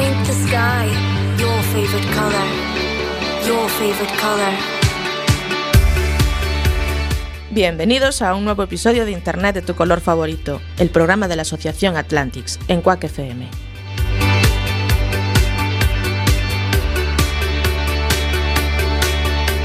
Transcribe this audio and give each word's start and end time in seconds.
Paint 0.00 0.26
the 0.26 0.32
sky 0.32 0.86
your 1.36 1.62
favorite 1.74 2.08
color. 2.14 2.46
Your 3.46 3.68
favorite 3.68 4.14
color. 4.18 4.54
Bienvenidos 7.50 8.22
a 8.22 8.34
un 8.34 8.46
nuevo 8.46 8.62
episodio 8.62 9.04
de 9.04 9.10
Internet 9.10 9.56
de 9.56 9.60
tu 9.60 9.74
color 9.74 10.00
favorito, 10.00 10.62
el 10.78 10.88
programa 10.88 11.28
de 11.28 11.36
la 11.36 11.42
Asociación 11.42 11.98
Atlantics 11.98 12.58
en 12.68 12.80
Quack 12.80 13.04
FM. 13.04 13.46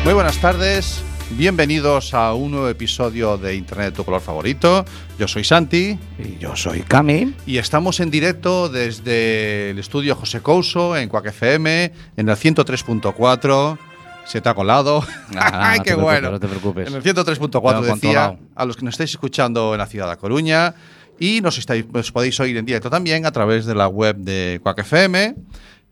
Muy 0.04 0.13
buenas 0.13 0.38
tardes, 0.41 1.02
bienvenidos 1.31 2.13
a 2.13 2.34
un 2.34 2.52
nuevo 2.52 2.70
episodio 2.70 3.38
de 3.38 3.55
Internet 3.55 3.91
de 3.91 3.95
tu 3.97 4.05
color 4.05 4.21
favorito. 4.21 4.85
Yo 5.17 5.27
soy 5.27 5.43
Santi 5.43 5.98
Y 6.20 6.38
yo 6.39 6.55
soy 6.55 6.81
Cami. 6.81 7.34
y 7.45 7.57
estamos 7.57 7.99
en 7.99 8.11
directo 8.11 8.70
desde 8.70 9.71
el 9.71 9.79
estudio 9.79 10.15
José 10.15 10.41
Couso 10.41 10.96
en 10.96 11.09
Quack 11.09 11.27
FM 11.27 11.91
en 12.18 12.29
el 12.29 12.35
103.4. 12.35 13.77
Se 14.26 14.41
te 14.41 14.49
ha 14.49 14.53
colado. 14.53 15.03
Ah, 15.35 15.70
¡Ay, 15.71 15.79
no 15.79 15.84
qué 15.84 15.96
bueno! 15.96 16.31
no 16.31 16.40
te 16.40 16.48
preocupes. 16.48 16.87
En 16.87 16.96
el 16.96 17.03
103.4 17.03 17.62
Lo 17.62 17.85
he 17.85 17.93
decía 17.93 18.37
a 18.55 18.65
los 18.65 18.76
que 18.77 18.85
nos 18.85 18.93
estáis 18.93 19.12
escuchando 19.12 19.73
en 19.73 19.79
la 19.79 19.87
ciudad 19.87 20.05
de 20.05 20.12
La 20.12 20.18
Coruña 20.18 20.73
y 21.20 21.41
nos, 21.41 21.57
estáis, 21.57 21.85
nos 21.91 22.12
podéis 22.12 22.40
oír 22.40 22.57
en 22.57 22.65
directo 22.65 22.90
también 22.90 23.26
a 23.26 23.31
través 23.31 23.65
de 23.65 23.76
la 23.76 23.87
web 23.87 24.18
de 24.18 24.59
Quack 24.63 24.79
FM, 24.79 25.35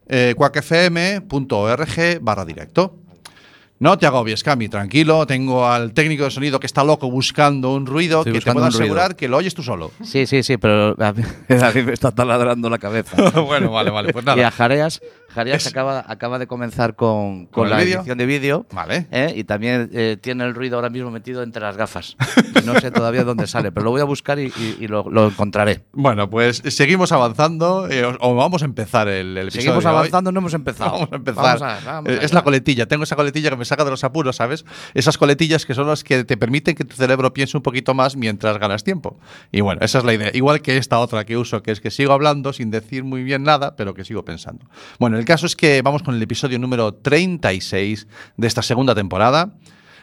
eh, 0.07 0.33
quackfm.org 0.35 2.19
barra 2.21 2.45
directo. 2.45 3.02
No 3.83 3.97
te 3.97 4.05
agobies, 4.05 4.43
Cami, 4.43 4.69
tranquilo. 4.69 5.27
Tengo 5.27 5.67
al 5.67 5.91
técnico 5.91 6.23
de 6.23 6.31
sonido 6.31 6.57
que 6.57 6.67
está 6.67 6.85
loco 6.85 7.11
buscando 7.11 7.73
un 7.73 7.85
ruido 7.85 8.19
Estoy 8.19 8.31
que 8.31 8.39
te 8.39 8.53
puedo 8.53 8.65
ruido. 8.67 8.79
asegurar 8.79 9.17
que 9.17 9.27
lo 9.27 9.35
oyes 9.35 9.53
tú 9.53 9.61
solo. 9.61 9.91
Sí, 10.01 10.25
sí, 10.25 10.41
sí, 10.41 10.55
pero 10.55 10.95
a 10.97 11.11
mí, 11.11 11.21
a 11.49 11.71
mí 11.71 11.83
me 11.83 11.91
está 11.91 12.11
taladrando 12.11 12.69
la 12.69 12.77
cabeza. 12.77 13.29
bueno, 13.41 13.71
vale, 13.71 13.91
vale. 13.91 14.13
Pues 14.13 14.25
y 14.25 14.29
a 14.29 14.35
nada. 14.37 14.51
Jareas, 14.51 15.01
Jareas 15.33 15.65
Es- 15.65 15.67
acaba, 15.71 16.03
acaba 16.07 16.39
de 16.39 16.47
comenzar 16.47 16.95
con, 16.95 17.45
¿Con 17.47 17.63
con 17.63 17.69
la 17.69 17.77
vídeo? 17.77 17.97
edición 17.99 18.17
de 18.17 18.25
vídeo. 18.25 18.65
Vale. 18.71 19.07
¿eh? 19.11 19.33
Y 19.35 19.43
también 19.43 19.89
eh, 19.93 20.17
tiene 20.21 20.43
el 20.45 20.53
ruido 20.55 20.75
ahora 20.77 20.89
mismo 20.89 21.11
metido 21.11 21.43
entre 21.43 21.61
las 21.61 21.75
gafas. 21.77 22.15
No 22.65 22.79
sé 22.79 22.91
todavía 22.91 23.23
dónde 23.23 23.47
sale, 23.47 23.71
pero 23.71 23.83
lo 23.85 23.91
voy 23.91 24.01
a 24.01 24.05
buscar 24.05 24.39
y, 24.39 24.45
y- 24.57 24.77
y 24.79 24.87
lo, 24.87 25.09
lo 25.09 25.27
encontraré. 25.27 25.81
Bueno, 25.93 26.29
pues 26.29 26.61
seguimos 26.67 27.11
avanzando 27.11 27.87
eh, 27.89 28.05
o, 28.05 28.15
o 28.19 28.35
vamos 28.35 28.61
a 28.61 28.65
empezar 28.65 29.07
el, 29.07 29.37
el 29.37 29.47
episodio. 29.47 29.61
Seguimos 29.63 29.85
avanzando, 29.85 30.31
no 30.31 30.39
hemos 30.39 30.53
empezado. 30.53 30.91
Vamos 30.93 31.09
a 31.11 31.15
empezar. 31.15 31.59
Vamos 31.59 31.61
a- 31.61 31.79
vamos 31.85 32.09
Eh, 32.11 32.19
es 32.21 32.33
la 32.33 32.41
coletilla. 32.43 32.87
Tengo 32.87 33.03
esa 33.03 33.15
coletilla 33.15 33.49
que 33.49 33.55
me 33.57 33.65
saca 33.65 33.83
de 33.85 33.91
los 33.91 34.03
apuros, 34.03 34.35
¿sabes? 34.35 34.65
Esas 34.93 35.17
coletillas 35.17 35.65
que 35.65 35.73
son 35.73 35.87
las 35.87 36.03
que 36.03 36.23
te 36.23 36.37
permiten 36.37 36.75
que 36.75 36.85
tu 36.85 36.95
cerebro 36.95 37.33
piense 37.33 37.57
un 37.57 37.63
poquito 37.63 37.93
más 37.93 38.15
mientras 38.15 38.57
ganas 38.59 38.83
tiempo. 38.83 39.19
Y 39.51 39.61
bueno, 39.61 39.81
esa 39.83 39.99
es 39.99 40.03
la 40.05 40.13
idea. 40.13 40.29
Igual 40.33 40.61
que 40.61 40.77
esta 40.77 40.99
otra 40.99 41.25
que 41.25 41.37
uso, 41.37 41.63
que 41.63 41.71
es 41.71 41.81
que 41.81 41.91
sigo 41.91 42.13
hablando 42.13 42.53
sin 42.53 42.71
decir 42.71 43.03
muy 43.03 43.23
bien 43.23 43.43
nada, 43.43 43.75
pero 43.75 43.93
que 43.93 44.03
sigo 44.05 44.23
pensando. 44.25 44.65
Bueno, 44.99 45.17
el 45.23 45.27
caso 45.27 45.45
es 45.45 45.55
que 45.55 45.81
vamos 45.81 46.03
con 46.03 46.15
el 46.15 46.21
episodio 46.21 46.59
número 46.59 46.95
36 46.95 48.07
de 48.35 48.45
esta 48.45 48.61
segunda 48.61 48.93
temporada. 48.93 49.53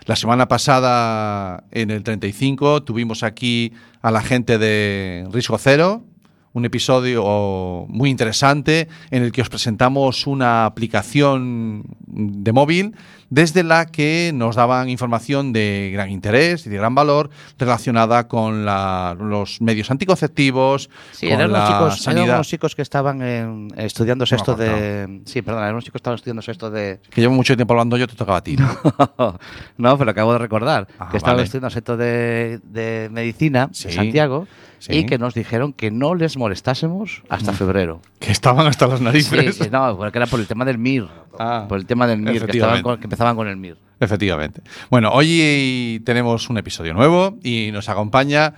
La 0.06 0.16
semana 0.16 0.48
pasada, 0.48 1.64
en 1.72 1.90
el 1.90 2.02
35, 2.02 2.84
tuvimos 2.84 3.22
aquí 3.22 3.74
a 4.00 4.10
la 4.10 4.22
gente 4.22 4.56
de 4.56 5.28
Riesgo 5.30 5.58
Cero, 5.58 6.06
un 6.54 6.64
episodio 6.64 7.84
muy 7.90 8.08
interesante 8.08 8.88
en 9.10 9.22
el 9.22 9.30
que 9.30 9.42
os 9.42 9.50
presentamos 9.50 10.26
una 10.26 10.64
aplicación 10.64 11.84
de 12.06 12.52
móvil 12.52 12.96
desde 13.30 13.62
la 13.62 13.86
que 13.86 14.32
nos 14.34 14.56
daban 14.56 14.88
información 14.88 15.52
de 15.52 15.90
gran 15.92 16.10
interés 16.10 16.66
y 16.66 16.70
de 16.70 16.76
gran 16.76 16.94
valor 16.94 17.30
relacionada 17.58 18.28
con 18.28 18.64
la- 18.64 19.16
los 19.18 19.60
medios 19.60 19.90
anticonceptivos, 19.90 20.90
Sí, 21.12 21.28
con 21.28 21.36
eran 21.40 21.52
la 21.52 21.58
unos, 21.60 21.68
chicos, 21.70 21.80
eran 22.06 22.16
sanidad. 22.16 22.34
unos 22.36 22.48
chicos 22.48 22.74
que 22.74 22.82
estaban 22.82 23.22
en- 23.22 23.68
estudiando 23.76 24.24
No 24.30 24.36
acuerdo. 24.36 24.56
de. 24.62 25.20
Sí, 25.26 25.42
perdón, 25.42 25.62
eran 25.62 25.74
unos 25.74 25.84
chicos 25.84 25.92
que 25.92 25.98
estaban 26.02 26.16
estudiando 26.16 26.42
esto 26.46 26.70
de. 26.70 27.00
Que 27.10 27.20
llevo 27.20 27.34
mucho 27.34 27.56
tiempo 27.56 27.72
hablando 27.74 27.96
yo, 27.96 28.06
te 28.06 28.16
tocaba 28.16 28.38
a 28.38 28.42
ti. 28.42 28.56
¿no? 28.56 28.68
no, 29.78 29.98
pero 29.98 30.10
acabo 30.10 30.32
de 30.32 30.38
recordar 30.38 30.88
Ah, 30.98 31.08
que 31.10 31.16
estaban 31.16 31.36
vale. 31.36 31.44
estudiando 31.44 31.68
esto 31.68 31.96
de, 31.96 32.60
de 32.64 33.08
medicina 33.12 33.68
Sí, 33.72 33.88
en 33.88 33.94
Santiago 33.94 34.46
sí. 34.78 34.92
y 34.98 35.06
que 35.06 35.18
nos 35.18 35.34
dijeron 35.34 35.72
que 35.72 35.90
no 35.90 36.14
les 36.14 36.36
molestásemos 36.36 37.22
hasta 37.28 37.52
febrero. 37.52 38.00
que 38.18 38.32
estaban 38.32 38.66
hasta 38.66 38.86
las 38.86 38.98
Sí, 38.98 39.04
narices. 39.04 39.56
sí, 39.56 39.68
no, 39.70 39.96
porque 39.96 40.18
era 40.18 40.26
por 40.26 40.40
el 40.40 40.46
tema 40.46 40.64
del 40.64 40.78
MIR. 40.78 41.06
Ah, 41.42 41.64
por 41.66 41.78
el 41.78 41.86
tema 41.86 42.06
del 42.06 42.20
MIR, 42.20 42.46
que, 42.46 42.60
con- 42.82 43.02
empezaban 43.02 43.34
con 43.34 43.48
el 43.48 43.56
MIR. 43.56 43.76
Efectivamente. 43.98 44.60
Bueno, 44.90 45.10
hoy 45.10 46.02
tenemos 46.04 46.50
un 46.50 46.58
episodio 46.58 46.92
nuevo 46.92 47.38
y 47.42 47.70
nos 47.72 47.88
acompaña, 47.88 48.52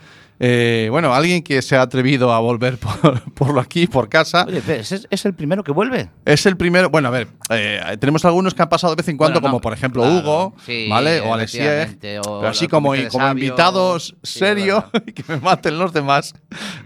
eh, 0.44 0.88
bueno, 0.90 1.14
alguien 1.14 1.44
que 1.44 1.62
se 1.62 1.76
ha 1.76 1.82
atrevido 1.82 2.32
a 2.32 2.40
volver 2.40 2.76
por, 2.78 3.32
por 3.32 3.60
aquí, 3.60 3.86
por 3.86 4.08
casa. 4.08 4.44
Oye, 4.48 4.60
¿es, 4.66 5.06
es 5.08 5.24
el 5.24 5.34
primero 5.34 5.62
que 5.62 5.70
vuelve? 5.70 6.10
Es 6.24 6.46
el 6.46 6.56
primero, 6.56 6.90
bueno, 6.90 7.06
a 7.06 7.10
ver, 7.12 7.28
eh, 7.50 7.80
tenemos 8.00 8.24
algunos 8.24 8.52
que 8.52 8.60
han 8.60 8.68
pasado 8.68 8.92
de 8.92 8.96
vez 8.96 9.08
en 9.08 9.16
cuando, 9.16 9.40
Bueno, 9.40 9.46
no, 9.46 9.52
como 9.52 9.60
por 9.60 9.72
ejemplo 9.72 10.02
claro, 10.02 10.18
Hugo, 10.18 10.54
sí, 10.66 10.88
¿vale? 10.88 11.20
O 11.20 11.32
o 11.32 11.36
pero 11.36 12.48
así 12.48 12.66
como, 12.66 12.96
invitados 12.96 14.16
sí, 14.24 14.40
serios, 14.40 14.82
que 15.14 15.22
me 15.28 15.36
maten 15.36 15.78
los 15.78 15.92
demás. 15.92 16.34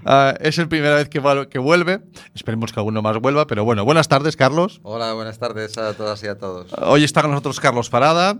Ah, 0.04 0.34
es 0.38 0.58
la 0.58 0.66
primera 0.68 0.96
vez 0.96 1.08
que, 1.08 1.22
que 1.50 1.58
vuelve. 1.58 2.00
Esperemos 2.34 2.74
que 2.74 2.80
alguno 2.80 3.00
más 3.00 3.18
vuelva, 3.20 3.46
pero 3.46 3.64
bueno, 3.64 3.86
buenas 3.86 4.08
tardes, 4.08 4.36
Carlos. 4.36 4.80
Hola, 4.82 5.14
buenas 5.14 5.38
tardes 5.38 5.78
a 5.78 5.94
todas 5.94 6.22
y 6.22 6.26
a 6.26 6.36
todos. 6.36 6.74
Hoy 6.82 7.04
está 7.04 7.22
con 7.22 7.30
nosotros 7.30 7.58
Carlos 7.58 7.88
Parada, 7.88 8.36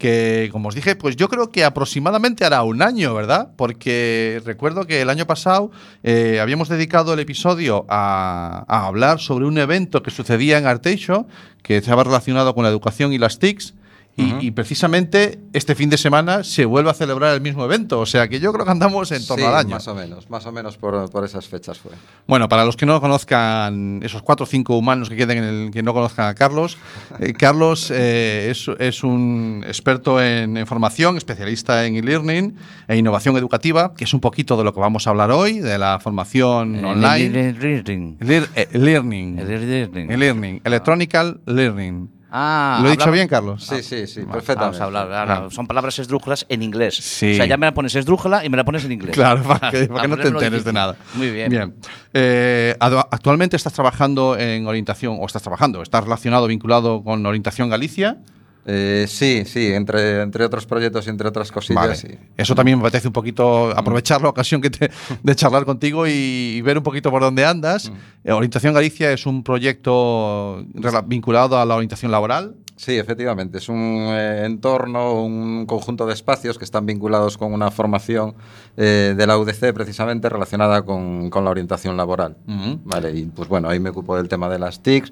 que 0.00 0.48
como 0.50 0.70
os 0.70 0.74
dije, 0.74 0.96
pues 0.96 1.14
yo 1.14 1.28
creo 1.28 1.50
que 1.50 1.62
aproximadamente 1.62 2.46
hará 2.46 2.62
un 2.62 2.80
año, 2.80 3.12
¿verdad? 3.12 3.50
Porque 3.54 4.40
recuerdo 4.46 4.86
que 4.86 5.02
el 5.02 5.10
año 5.10 5.26
pasado 5.26 5.70
eh, 6.02 6.40
habíamos 6.40 6.70
dedicado 6.70 7.12
el 7.12 7.20
episodio 7.20 7.84
a, 7.90 8.64
hablar 8.66 9.20
sobre 9.20 9.44
un 9.44 9.58
evento 9.58 10.02
que 10.02 10.10
sucedía 10.10 10.56
en 10.56 10.66
Arteixo, 10.66 11.26
que 11.62 11.76
estaba 11.76 12.02
relacionado 12.02 12.54
con 12.54 12.64
la 12.64 12.70
educación 12.70 13.12
y 13.12 13.18
las 13.18 13.38
TICs. 13.38 13.74
Y, 14.20 14.46
y 14.46 14.50
precisamente 14.50 15.40
este 15.52 15.74
fin 15.74 15.88
de 15.90 15.96
semana 15.96 16.44
se 16.44 16.64
vuelve 16.64 16.90
a 16.90 16.94
celebrar 16.94 17.34
el 17.34 17.40
mismo 17.40 17.64
evento. 17.64 18.00
O 18.00 18.06
sea 18.06 18.28
que 18.28 18.38
yo 18.40 18.52
creo 18.52 18.64
que 18.64 18.70
andamos 18.70 19.10
en 19.12 19.26
torno 19.26 19.44
Sí, 19.44 19.48
al 19.48 19.56
año. 19.56 19.70
Más 19.70 19.88
o 19.88 19.94
menos, 19.94 20.28
más 20.30 20.46
o 20.46 20.52
menos 20.52 20.76
por, 20.76 21.10
por 21.10 21.24
esas 21.24 21.46
fechas 21.48 21.78
fue. 21.78 21.92
Bueno, 22.26 22.48
para 22.48 22.64
los 22.64 22.76
que 22.76 22.86
no 22.86 23.00
conozcan, 23.00 24.00
esos 24.02 24.22
cuatro 24.22 24.44
o 24.44 24.46
cinco 24.46 24.76
humanos 24.76 25.08
que 25.08 25.16
queden 25.16 25.38
en 25.38 25.44
el 25.44 25.70
que 25.70 25.82
no 25.82 25.92
conozcan 25.94 26.26
a 26.28 26.34
Carlos, 26.34 26.76
eh, 27.18 27.32
Carlos 27.38 27.90
eh, 27.94 28.48
es, 28.50 28.66
es 28.78 29.02
un 29.04 29.64
experto 29.66 30.20
en, 30.22 30.56
en 30.56 30.66
formación, 30.66 31.16
especialista 31.16 31.86
en 31.86 31.96
e-learning 31.96 32.54
e 32.88 32.96
innovación 32.96 33.36
educativa, 33.36 33.94
que 33.94 34.04
es 34.04 34.14
un 34.14 34.20
poquito 34.20 34.56
de 34.56 34.64
lo 34.64 34.74
que 34.74 34.80
vamos 34.80 35.06
a 35.06 35.10
hablar 35.10 35.30
hoy, 35.30 35.60
de 35.60 35.78
la 35.78 35.98
formación 36.00 36.76
El- 36.76 36.84
online. 36.84 37.26
el- 37.26 37.36
el- 37.36 37.84
el- 37.88 38.16
Lear- 38.20 38.48
eh, 38.54 38.68
learning. 38.72 39.38
el- 39.38 39.50
el- 39.50 39.62
el- 39.96 40.10
E-learning. 40.10 40.60
Electronical 40.64 41.40
learning. 41.46 42.10
Ah, 42.32 42.78
¿Lo 42.82 42.88
he 42.88 42.92
dicho 42.92 43.10
bien, 43.10 43.26
Carlos? 43.26 43.64
Sí, 43.64 43.82
sí, 43.82 44.06
sí, 44.06 44.20
Vamos 44.20 44.36
perfectamente. 44.36 44.80
a 44.80 44.84
hablar. 44.84 45.12
ahora, 45.12 45.50
Son 45.50 45.66
palabras 45.66 45.98
esdrújulas 45.98 46.46
en 46.48 46.62
inglés. 46.62 46.94
Sí. 46.96 47.32
O 47.32 47.36
sea, 47.36 47.46
ya 47.46 47.56
me 47.56 47.66
la 47.66 47.74
pones 47.74 47.94
esdrújula 47.94 48.44
y 48.44 48.48
me 48.48 48.56
la 48.56 48.64
pones 48.64 48.84
en 48.84 48.92
inglés. 48.92 49.14
Claro, 49.14 49.42
para 49.42 49.70
que, 49.70 49.86
para 49.86 50.02
que 50.02 50.08
no 50.08 50.16
te 50.16 50.28
enteres 50.28 50.64
de 50.64 50.72
nada. 50.72 50.96
Muy 51.14 51.30
bien. 51.30 51.50
Bien. 51.50 51.74
Eh, 52.14 52.76
actualmente 52.78 53.56
estás 53.56 53.72
trabajando 53.72 54.36
en 54.38 54.66
orientación, 54.66 55.18
o 55.20 55.26
estás 55.26 55.42
trabajando, 55.42 55.82
estás 55.82 56.04
relacionado, 56.04 56.46
vinculado 56.46 57.02
con 57.02 57.24
Orientación 57.26 57.68
Galicia. 57.68 58.18
Eh, 58.66 59.06
sí, 59.08 59.44
sí, 59.46 59.72
entre, 59.72 60.20
entre 60.22 60.44
otros 60.44 60.66
proyectos 60.66 61.06
y 61.06 61.10
entre 61.10 61.26
otras 61.28 61.50
cosillas. 61.50 61.82
Vale. 61.82 61.96
sí. 61.96 62.08
Eso 62.36 62.54
también 62.54 62.78
me 62.78 62.82
apetece 62.84 63.08
un 63.08 63.12
poquito 63.12 63.70
aprovechar 63.76 64.20
la 64.20 64.28
ocasión 64.28 64.60
que 64.60 64.68
te- 64.70 64.90
de 65.22 65.34
charlar 65.34 65.64
contigo 65.64 66.06
y, 66.06 66.10
y 66.12 66.60
ver 66.60 66.76
un 66.78 66.84
poquito 66.84 67.10
por 67.10 67.22
dónde 67.22 67.44
andas. 67.44 67.90
Eh, 68.22 68.32
Orientación 68.32 68.74
Galicia 68.74 69.10
es 69.12 69.24
un 69.26 69.42
proyecto 69.42 70.64
vinculado 71.06 71.58
a 71.58 71.64
la 71.64 71.74
orientación 71.74 72.10
laboral. 72.12 72.54
Sí, 72.76 72.96
efectivamente. 72.96 73.58
Es 73.58 73.68
un 73.68 73.76
eh, 73.76 74.44
entorno, 74.46 75.22
un 75.22 75.66
conjunto 75.66 76.06
de 76.06 76.14
espacios 76.14 76.56
que 76.56 76.64
están 76.64 76.86
vinculados 76.86 77.36
con 77.36 77.52
una 77.52 77.70
formación 77.70 78.34
eh, 78.78 79.14
de 79.16 79.26
la 79.26 79.36
UDC 79.36 79.74
precisamente 79.74 80.30
relacionada 80.30 80.80
con, 80.82 81.28
con 81.28 81.44
la 81.44 81.50
orientación 81.50 81.96
laboral. 81.98 82.36
Vale, 82.84 83.10
y 83.12 83.24
pues 83.26 83.48
bueno, 83.48 83.68
ahí 83.68 83.78
me 83.80 83.90
ocupo 83.90 84.16
del 84.16 84.28
tema 84.28 84.48
de 84.48 84.58
las 84.58 84.82
TICs 84.82 85.10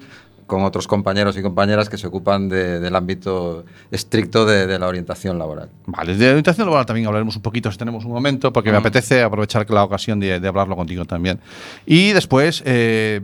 con 0.49 0.63
otros 0.63 0.87
compañeros 0.87 1.37
y 1.37 1.41
compañeras 1.41 1.87
que 1.87 1.97
se 1.97 2.07
ocupan 2.07 2.49
de- 2.49 2.79
del 2.81 2.95
ámbito 2.95 3.63
estricto 3.91 4.45
de, 4.45 4.67
de 4.67 4.77
la 4.79 4.87
orientación 4.87 5.37
laboral. 5.39 5.69
Vale, 5.85 6.15
de 6.15 6.27
orientación 6.27 6.65
laboral 6.67 6.85
también 6.85 7.07
hablaremos 7.07 7.37
un 7.37 7.41
poquito 7.41 7.71
si 7.71 7.77
tenemos 7.77 8.03
un 8.03 8.11
momento, 8.11 8.51
porque 8.51 8.71
me 8.71 8.77
apetece 8.77 9.21
aprovechar 9.23 9.69
la 9.69 9.83
ocasión 9.83 10.19
de, 10.19 10.39
de 10.41 10.47
hablarlo 10.47 10.75
contigo 10.75 11.05
también. 11.05 11.39
Y 11.85 12.11
después, 12.11 12.63
eh, 12.65 13.21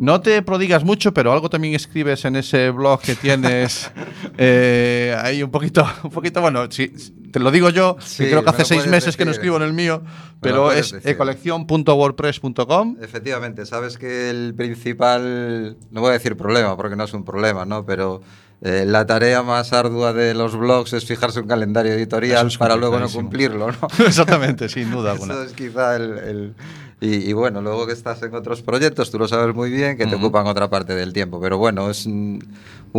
no 0.00 0.22
te 0.22 0.40
prodigas 0.40 0.82
mucho, 0.82 1.12
pero 1.12 1.30
algo 1.30 1.50
también 1.50 1.74
escribes 1.74 2.24
en 2.24 2.34
ese 2.36 2.70
blog 2.70 3.00
que 3.02 3.14
tienes. 3.14 3.90
eh, 4.38 5.14
ahí 5.22 5.42
un 5.42 5.50
poquito, 5.50 5.86
un 6.02 6.10
poquito, 6.10 6.40
bueno, 6.40 6.70
si, 6.70 6.88
te 6.88 7.38
lo 7.38 7.50
digo 7.50 7.68
yo, 7.68 7.96
que 7.96 8.02
Sí, 8.06 8.24
creo 8.24 8.42
que 8.42 8.48
hace 8.48 8.64
seis 8.64 8.86
meses 8.86 9.18
que 9.18 9.26
no 9.26 9.30
escribo 9.30 9.56
en 9.56 9.62
el 9.62 9.74
mío, 9.74 10.02
pero 10.40 10.72
es 10.72 10.94
ecolección.wordpress.com. 11.04 12.96
Efectivamente, 13.02 13.66
sabes 13.66 13.98
que 13.98 14.30
el 14.30 14.54
principal, 14.56 15.76
no 15.90 16.00
voy 16.00 16.10
a 16.10 16.12
decir 16.14 16.34
problema 16.34 16.76
porque 16.78 16.96
no 16.96 17.04
es 17.04 17.12
un 17.12 17.24
problema, 17.24 17.66
¿no? 17.66 17.84
Pero 17.84 18.22
eh, 18.62 18.84
la 18.86 19.04
tarea 19.06 19.42
más 19.42 19.74
ardua 19.74 20.14
de 20.14 20.32
los 20.32 20.56
blogs 20.56 20.94
es 20.94 21.04
fijarse 21.04 21.40
un 21.40 21.46
calendario 21.46 21.92
editorial 21.92 22.46
es 22.46 22.56
para 22.56 22.76
luego 22.76 22.98
no 22.98 23.08
cumplirlo, 23.10 23.70
¿no? 23.70 23.88
Exactamente, 24.06 24.70
sin 24.70 24.90
duda 24.90 25.12
alguna. 25.12 25.34
Eso 25.34 25.42
es 25.44 25.52
quizá 25.52 25.96
el... 25.96 26.18
el- 26.18 26.54
y, 27.00 27.30
y 27.30 27.32
bueno, 27.32 27.62
luego 27.62 27.86
que 27.86 27.92
estás 27.92 28.22
en 28.22 28.34
otros 28.34 28.60
proyectos, 28.62 29.10
tú 29.10 29.18
lo 29.18 29.26
sabes 29.26 29.54
muy 29.54 29.70
bien, 29.70 29.96
que 29.96 30.06
te 30.06 30.16
ocupan 30.16 30.46
otra 30.46 30.68
parte 30.68 30.94
del 30.94 31.12
tiempo. 31.12 31.40
Pero 31.40 31.56
bueno, 31.58 31.90
es 31.90 32.04
un, 32.04 32.40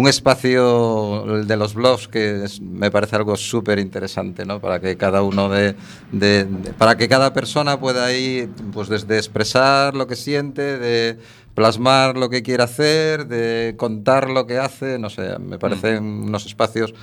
espacio 0.08 1.44
de 1.46 1.58
los 1.58 1.74
blogs 1.76 2.08
que 2.08 2.44
es- 2.46 2.62
me 2.62 2.90
parece 2.92 3.16
algo 3.16 3.36
súper 3.36 3.78
interesante, 3.80 4.46
¿no? 4.46 4.60
Para 4.60 4.80
que 4.80 4.98
cada 4.98 5.22
uno 5.22 5.50
de, 5.50 5.76
de- 6.12 6.46
de- 6.46 6.74
Para 6.74 6.96
que 6.98 7.08
cada 7.08 7.34
persona 7.34 7.80
pueda 7.80 8.12
ir, 8.14 8.50
pues 8.74 8.90
desde 8.90 9.18
expresar 9.18 9.96
lo 9.96 10.08
que 10.08 10.16
siente, 10.16 10.78
de 10.80 11.20
plasmar 11.54 12.18
lo 12.18 12.30
que 12.30 12.42
quiere 12.44 12.64
hacer, 12.64 13.28
de 13.28 13.76
contar 13.78 14.30
lo 14.30 14.48
que 14.48 14.58
hace, 14.58 14.98
no 14.98 15.10
sé, 15.10 15.38
me 15.40 15.60
parecen 15.60 16.04
unos 16.04 16.46
espacios... 16.46 16.94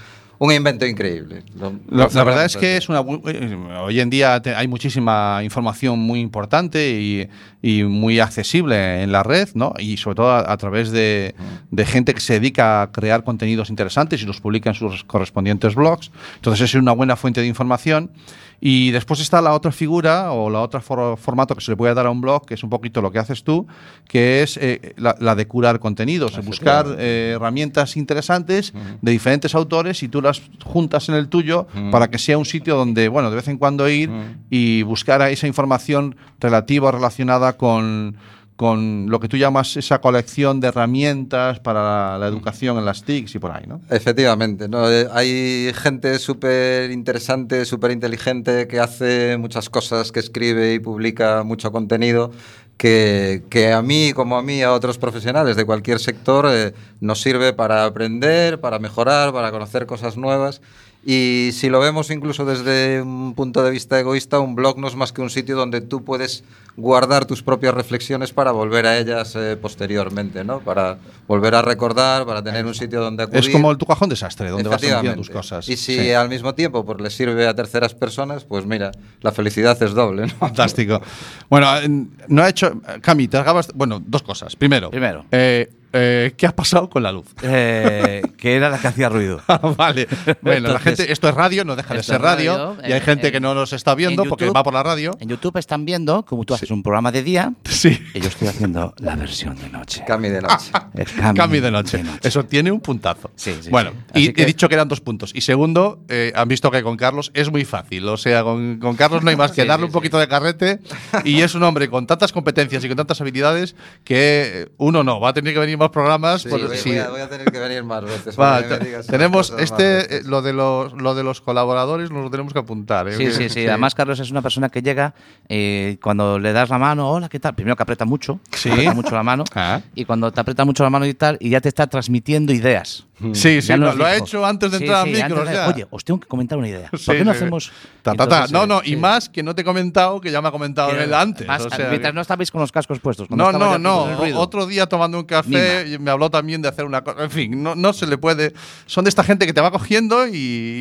Un 0.41 0.53
invento 0.53 0.87
increíble. 0.87 1.43
Lo- 1.59 1.73
La, 1.91 2.07
verdad 2.25 2.45
es 2.45 2.57
que 2.57 2.77
es 2.77 2.89
una 2.89 3.03
bu- 3.03 3.21
eh, 3.27 3.57
hoy 3.81 3.99
en 3.99 4.09
día 4.09 4.41
te- 4.41 4.55
hay 4.55 4.69
muchísima 4.69 5.41
información 5.43 5.99
muy 5.99 6.21
importante 6.21 6.91
y, 7.01 7.29
y 7.61 7.83
muy 7.83 8.21
accesible 8.21 9.03
en 9.03 9.11
la 9.11 9.25
red, 9.25 9.49
¿no? 9.55 9.75
Y 9.79 9.97
sobre 9.97 10.15
todo 10.15 10.31
a, 10.31 10.53
a 10.53 10.57
través 10.57 10.93
de, 10.93 11.35
de 11.73 11.87
gente 11.87 12.15
que 12.15 12.21
se 12.21 12.35
dedica 12.35 12.83
a 12.83 12.93
crear 12.93 13.25
contenidos 13.25 13.69
interesantes 13.69 14.23
y 14.23 14.27
los 14.27 14.41
publica 14.41 14.71
en 14.71 14.75
sus 14.75 15.03
correspondientes 15.05 15.75
blogs. 15.75 16.13
Entonces 16.37 16.71
es 16.71 16.75
una 16.77 16.93
buena 16.93 17.17
fuente 17.17 17.41
de 17.41 17.47
información. 17.49 18.11
Y 18.61 18.91
después 18.91 19.21
está 19.21 19.41
la 19.41 19.53
otra 19.55 19.71
figura 19.71 20.33
o 20.33 20.51
la 20.51 20.61
otra 20.61 20.81
for- 20.81 21.17
formato 21.17 21.55
que 21.55 21.61
se 21.61 21.71
le 21.71 21.77
puede 21.77 21.95
dar 21.95 22.07
a 22.07 22.11
un 22.11 22.21
blog, 22.21 22.45
que 22.45 22.55
es 22.55 22.63
un 22.65 22.71
poquito 22.71 23.01
lo 23.01 23.13
que 23.13 23.19
haces 23.21 23.45
tú, 23.45 23.67
que 24.09 24.43
es 24.43 24.57
eh, 24.57 24.95
la, 24.97 25.15
la 25.21 25.35
de 25.37 25.47
curar 25.47 25.79
contenidos, 25.79 26.33
buscar 26.45 26.87
eh, 26.99 27.33
herramientas 27.37 27.97
interesantes 27.97 28.73
de 29.01 29.13
diferentes 29.13 29.55
autores 29.55 30.03
y 30.03 30.09
tú 30.09 30.21
las 30.21 30.43
juntas 30.65 31.09
en 31.09 31.15
el 31.15 31.29
tuyo 31.29 31.67
para 31.93 32.09
que 32.11 32.19
sea 32.19 32.37
un 32.37 32.45
sitio 32.45 32.77
donde, 32.77 33.09
bueno, 33.09 33.31
de 33.31 33.37
vez 33.37 33.47
en 33.49 33.59
cuando 33.59 33.89
ir 33.89 34.11
y 34.51 34.83
buscar 34.83 35.23
esa 35.31 35.47
información 35.47 36.17
relativa 36.41 36.89
o 36.89 36.93
relacionada 36.93 37.57
con, 37.57 38.17
con 38.59 39.07
lo 39.09 39.21
que 39.21 39.29
tú 39.29 39.37
llamas 39.37 39.77
esa 39.77 40.01
colección 40.01 40.59
de 40.59 40.67
herramientas 40.67 41.61
para 41.61 41.81
la, 41.81 42.19
la 42.19 42.27
educación 42.27 42.77
en 42.77 42.85
las 42.85 43.05
TICs 43.05 43.37
y 43.37 43.39
por 43.39 43.53
ahí, 43.53 43.63
¿no? 43.69 43.81
Efectivamente, 43.89 44.69
¿no? 44.69 44.91
Eh, 44.91 45.07
hay 45.13 45.73
gente 45.75 46.19
súper 46.19 46.91
interesante, 46.91 47.65
súper 47.65 47.93
inteligente 47.93 48.67
que 48.67 48.81
hace 48.81 49.37
muchas 49.37 49.71
cosas, 49.71 50.11
que 50.11 50.19
escribe 50.19 50.75
y 50.75 50.81
publica 50.81 51.45
mucho 51.45 51.71
contenido 51.71 52.33
que, 52.77 53.45
que 53.49 53.73
a 53.73 53.81
mí, 53.81 54.13
como 54.13 54.37
a 54.37 54.43
mí, 54.43 54.61
a 54.63 54.73
otros 54.73 54.99
profesionales 54.99 55.55
de 55.55 55.65
cualquier 55.65 56.01
sector, 56.01 56.47
eh, 56.51 56.75
nos 57.01 57.21
sirve 57.21 57.53
para 57.53 57.85
aprender, 57.85 58.61
para 58.61 58.81
mejorar, 58.81 59.33
para 59.33 59.53
conocer 59.53 59.87
cosas 59.87 60.17
nuevas. 60.17 60.63
Y 61.11 61.53
si 61.55 61.71
lo 61.71 61.81
vemos 61.81 62.11
incluso 62.11 62.45
desde 62.45 63.01
un 63.01 63.33
punto 63.35 63.63
de 63.65 63.71
vista 63.71 63.99
egoísta, 63.99 64.41
un 64.41 64.55
blog 64.55 64.77
no 64.79 64.89
es 64.89 64.95
más 64.95 65.11
que 65.11 65.23
un 65.23 65.31
sitio 65.31 65.57
donde 65.57 65.81
tú 65.81 66.05
puedes 66.05 66.45
guardar 66.77 67.25
tus 67.25 67.43
propias 67.43 67.73
reflexiones 67.73 68.35
para 68.35 68.53
volver 68.53 68.85
a 68.85 68.99
ellas 68.99 69.35
eh, 69.35 69.57
posteriormente, 69.57 70.45
¿no? 70.45 70.61
Para 70.61 70.99
volver 71.27 71.55
a 71.55 71.63
recordar, 71.63 72.27
para 72.27 72.43
tener 72.43 72.67
un 72.67 72.75
sitio 72.75 73.01
donde 73.01 73.23
acudir. 73.23 73.41
Es 73.41 73.49
como 73.49 73.71
el 73.71 73.79
tu 73.79 73.87
cajón 73.87 74.11
desastre, 74.11 74.51
donde 74.51 74.69
vas 74.69 74.83
metiendo 74.83 75.15
tus 75.15 75.31
cosas. 75.31 75.67
Y 75.71 75.79
si 75.79 75.97
Sí. 75.99 76.13
al 76.13 76.29
mismo 76.29 76.55
tiempo 76.55 76.85
pues, 76.85 77.01
le 77.01 77.09
sirve 77.09 77.47
a 77.47 77.55
terceras 77.55 77.95
personas, 77.95 78.45
pues 78.45 78.67
mira, 78.67 78.93
la 79.23 79.33
felicidad 79.33 79.83
es 79.83 79.95
doble. 79.95 80.27
¿no? 80.27 80.35
Fantástico. 80.35 81.01
Bueno, 81.49 81.75
en- 81.79 82.11
no 82.29 82.43
ha 82.43 82.51
hecho. 82.51 82.83
Cami, 83.01 83.29
te 83.29 83.39
acabas. 83.39 83.71
Bueno, 83.75 84.03
dos 84.05 84.23
cosas. 84.23 84.57
Primero. 84.57 84.91
Primero. 84.91 85.25
eh, 85.33 85.71
eh, 85.93 86.33
¿Qué 86.37 86.47
ha 86.47 86.55
pasado 86.55 86.89
con 86.91 87.03
la 87.03 87.13
luz? 87.13 87.27
Eh, 87.43 88.23
que 88.37 88.55
era 88.57 88.69
la 88.71 88.79
que 88.79 88.89
hacía 88.89 89.09
ruido. 89.09 89.41
Ah, 89.49 89.61
vale. 89.77 90.07
Bueno, 90.43 90.69
la 90.69 90.77
Entonces, 90.77 90.97
gente, 90.99 91.13
esto 91.13 91.29
es 91.29 91.35
radio, 91.35 91.65
no 91.65 91.75
deja 91.75 91.95
de 91.95 92.03
ser 92.03 92.21
radio. 92.21 92.53
radio, 92.57 92.77
y 92.83 92.93
hay 92.93 92.99
en- 92.99 93.01
gente 93.05 93.27
en- 93.29 93.33
que 93.33 93.41
no 93.41 93.55
nos 93.55 93.73
está 93.73 93.95
viendo 93.95 94.23
en 94.25 94.29
porque 94.29 94.47
YouTube- 94.47 94.57
va 94.57 94.63
por 94.63 94.75
la 94.75 94.83
radio. 94.83 95.17
En 95.21 95.29
YouTube 95.29 95.57
están 95.59 95.85
viendo 95.85 96.25
como 96.25 96.45
tú 96.45 96.55
haces 96.55 96.71
un 96.71 96.83
programa 96.83 97.11
de 97.13 97.23
día 97.23 97.53
Sí. 97.65 97.99
y 98.15 98.21
yo 98.21 98.29
estoy 98.29 98.49
haciendo 98.49 98.95
la 98.99 99.17
versión 99.17 99.57
de 99.57 99.69
noche. 99.71 100.05
Cami 100.07 100.29
de 100.29 100.43
noche. 100.43 100.71
El 100.95 101.05
cambio 101.07 101.35
Cambio 101.43 101.63
de 101.63 101.71
noche. 101.71 102.03
Eso 102.23 102.45
tiene 102.45 102.71
un 102.71 102.81
puntazo. 102.81 103.31
Sí, 103.37 103.55
sí, 103.61 103.71
bueno, 103.71 103.93
sí. 104.15 104.27
y 104.29 104.33
que- 104.33 104.43
he 104.43 104.47
dicho 104.47 104.69
que 104.69 104.75
eran 104.75 104.89
dos 104.89 105.01
puntos. 105.01 105.33
Y 105.35 105.41
segundo, 105.41 106.05
eh, 106.09 106.33
han 106.37 106.49
visto 106.49 106.71
que 106.71 106.83
con 106.83 106.97
Carlos 106.97 107.31
es 107.35 107.51
muy 107.51 107.65
fácil. 107.65 108.07
O 108.09 108.17
sea, 108.17 108.43
con, 108.45 108.79
con 108.79 108.95
Carlos 108.97 109.23
no 109.23 109.31
hay 109.31 109.37
más 109.37 109.53
que 109.53 109.63
Sí, 109.63 109.69
darle 109.69 109.85
sí, 109.87 109.89
un 109.89 109.93
poquito 109.93 110.19
de 110.19 110.29
carrete. 110.29 110.81
Y 111.25 111.41
es 111.41 111.55
un 111.55 111.63
hombre 111.63 111.89
con 111.89 112.07
tantas 112.07 112.33
competencias 112.33 112.85
y 112.85 112.89
con 112.89 112.97
tantas 112.97 113.21
habilidades 113.21 113.75
que 114.05 114.63
eh, 114.63 114.69
uno 114.77 115.03
no, 115.03 115.19
va 115.21 115.31
a 115.31 115.33
tener 115.33 115.53
que 115.55 115.59
venir 115.61 115.79
más 115.79 115.88
programas. 115.91 116.43
Sí, 116.43 116.49
por- 116.49 116.67
voy, 116.67 116.77
sí. 116.77 116.91
voy 116.91 116.99
a, 116.99 117.09
voy 117.11 117.21
a 117.21 117.29
tener 117.29 117.51
que 117.51 117.59
venir 117.59 117.83
más 117.85 118.05
veces. 118.05 118.35
Va, 118.39 118.57
para 118.57 118.63
que 118.63 118.69
me 118.75 118.79
te- 118.79 118.85
digas 118.87 119.07
tenemos 119.07 119.53
este, 119.59 119.83
veces. 119.83 120.13
eh, 120.13 120.23
lo 120.25 120.43
de 120.43 120.53
los, 120.53 120.93
lo 120.95 121.15
de 121.15 121.23
los 121.25 121.41
colaboradores, 121.41 122.11
nos 122.11 122.25
lo 122.25 122.31
tenemos 122.31 122.53
que 122.53 122.59
apuntar. 122.59 123.09
¿eh? 123.09 123.17
Sí, 123.17 123.33
sí, 123.33 123.49
sí. 123.49 123.67
Además, 123.67 123.95
Carlos 123.95 124.21
es 124.21 124.31
una 124.31 124.43
persona 124.43 124.69
que 124.69 124.83
llega 124.83 125.15
eh, 125.49 125.99
cuando 126.03 126.39
le 126.39 126.53
das 126.53 126.69
la 126.71 126.79
mano, 126.79 127.11
hola, 127.11 127.29
¿qué 127.29 127.41
tal? 127.41 127.55
Primero 127.55 127.77
que 127.77 127.83
aprieta 127.83 128.05
mucho, 128.05 128.41
Sí. 128.53 128.71
aprieta 128.71 128.95
mucho 128.95 129.15
la 129.15 129.23
mano. 129.23 129.45
Ah. 129.55 129.81
Y 129.95 130.05
cuando 130.05 130.31
te 130.31 130.41
aprieta 130.41 130.65
mucho 130.65 130.85
la 130.85 130.91
mano 130.91 131.05
y 131.05 131.15
tal, 131.15 131.37
y 131.41 131.51
ya 131.51 131.61
te 131.61 131.69
está 131.69 131.87
transmitiendo 131.89 132.53
ideas. 132.53 133.05
Sí, 133.33 133.61
sí, 133.61 133.69
Ya 133.69 133.77
lo, 133.77 133.93
lo 133.95 134.05
ha 134.07 134.17
hecho 134.17 134.47
antes 134.47 134.71
de 134.71 134.79
Sí, 134.79 134.85
entrar 134.85 135.05
sí, 135.07 135.11
a 135.11 135.13
micros. 135.25 135.39
antes 135.41 135.49
de- 135.53 135.55
ya. 135.61 135.69
Oye, 135.69 135.87
os 135.91 136.05
tengo 136.05 136.21
que 136.21 136.29
comentar 136.29 136.57
una 136.57 136.69
idea. 136.69 136.89
¿Por 136.91 137.01
Sí, 137.01 137.11
qué 137.13 137.25
no 137.25 137.33
sí. 137.33 137.37
hacemos...? 137.39 137.73
Ta, 138.03 138.13
ta, 138.15 138.17
ta. 138.17 138.45
Entonces, 138.45 138.53
No, 138.53 138.63
eh, 138.63 138.67
no, 138.69 138.81
y 138.85 138.91
sí. 138.91 138.97
más 138.97 139.29
que 139.29 139.43
no 139.43 139.55
te 139.55 139.63
he 139.63 139.65
comentado, 139.65 140.21
que 140.21 140.31
ya 140.31 140.41
me 140.41 140.49
ha 140.49 140.51
comentado 140.53 140.91
él 140.93 141.13
antes. 141.13 141.47
más, 141.47 141.65
o 141.67 141.69
sea, 141.71 141.89
mientras 141.89 142.13
que- 142.13 142.15
no 142.15 142.21
estabais 142.21 142.51
con 142.51 142.61
los 142.61 142.71
cascos 142.71 143.01
puestos. 143.01 143.29
No, 143.31 143.51
no, 143.53 143.79
no. 143.79 144.03
O- 144.05 144.39
Otro 144.41 144.67
día 144.67 144.87
tomando 144.87 145.19
un 145.19 145.25
café 145.25 145.99
me 145.99 146.11
habló 146.11 146.31
también 146.31 146.63
de 146.63 146.69
hacer 146.69 146.85
una 146.85 147.03
cosa. 147.03 147.25
En 147.25 147.31
fin, 147.31 147.63
no, 147.63 147.75
no 147.75 147.93
se 147.93 148.07
le 148.07 148.19
puede. 148.19 148.53
Son 148.87 149.05
de 149.05 149.09
esta 149.11 149.25
gente 149.25 149.47
que 149.47 149.53
te 149.53 149.61
va 149.61 149.71
cogiendo 149.71 150.27
y, 150.29 150.33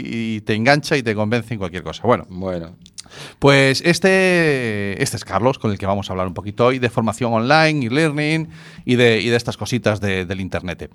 y 0.06 0.42
te 0.42 0.54
engancha 0.54 0.96
y 0.98 1.04
te 1.04 1.16
convence 1.16 1.54
en 1.54 1.60
cualquier 1.60 1.84
cosa. 1.84 2.04
Bueno, 2.04 2.26
Bueno, 2.30 2.76
pues 3.40 3.82
este, 3.86 5.02
este 5.02 5.18
es 5.18 5.26
Carlos, 5.26 5.58
con 5.60 5.72
el 5.72 5.78
que 5.78 5.86
vamos 5.86 6.10
a 6.10 6.14
hablar 6.14 6.28
un 6.28 6.34
poquito 6.34 6.66
hoy 6.68 6.78
de 6.80 6.90
formación 6.90 7.34
online 7.34 7.86
y 7.86 7.90
learning 7.90 8.50
y 8.86 8.96
de, 8.96 9.20
y 9.22 9.30
de 9.30 9.36
estas 9.36 9.58
cositas 9.58 10.00
de- 10.02 10.26
del 10.26 10.40
Internet. 10.42 10.92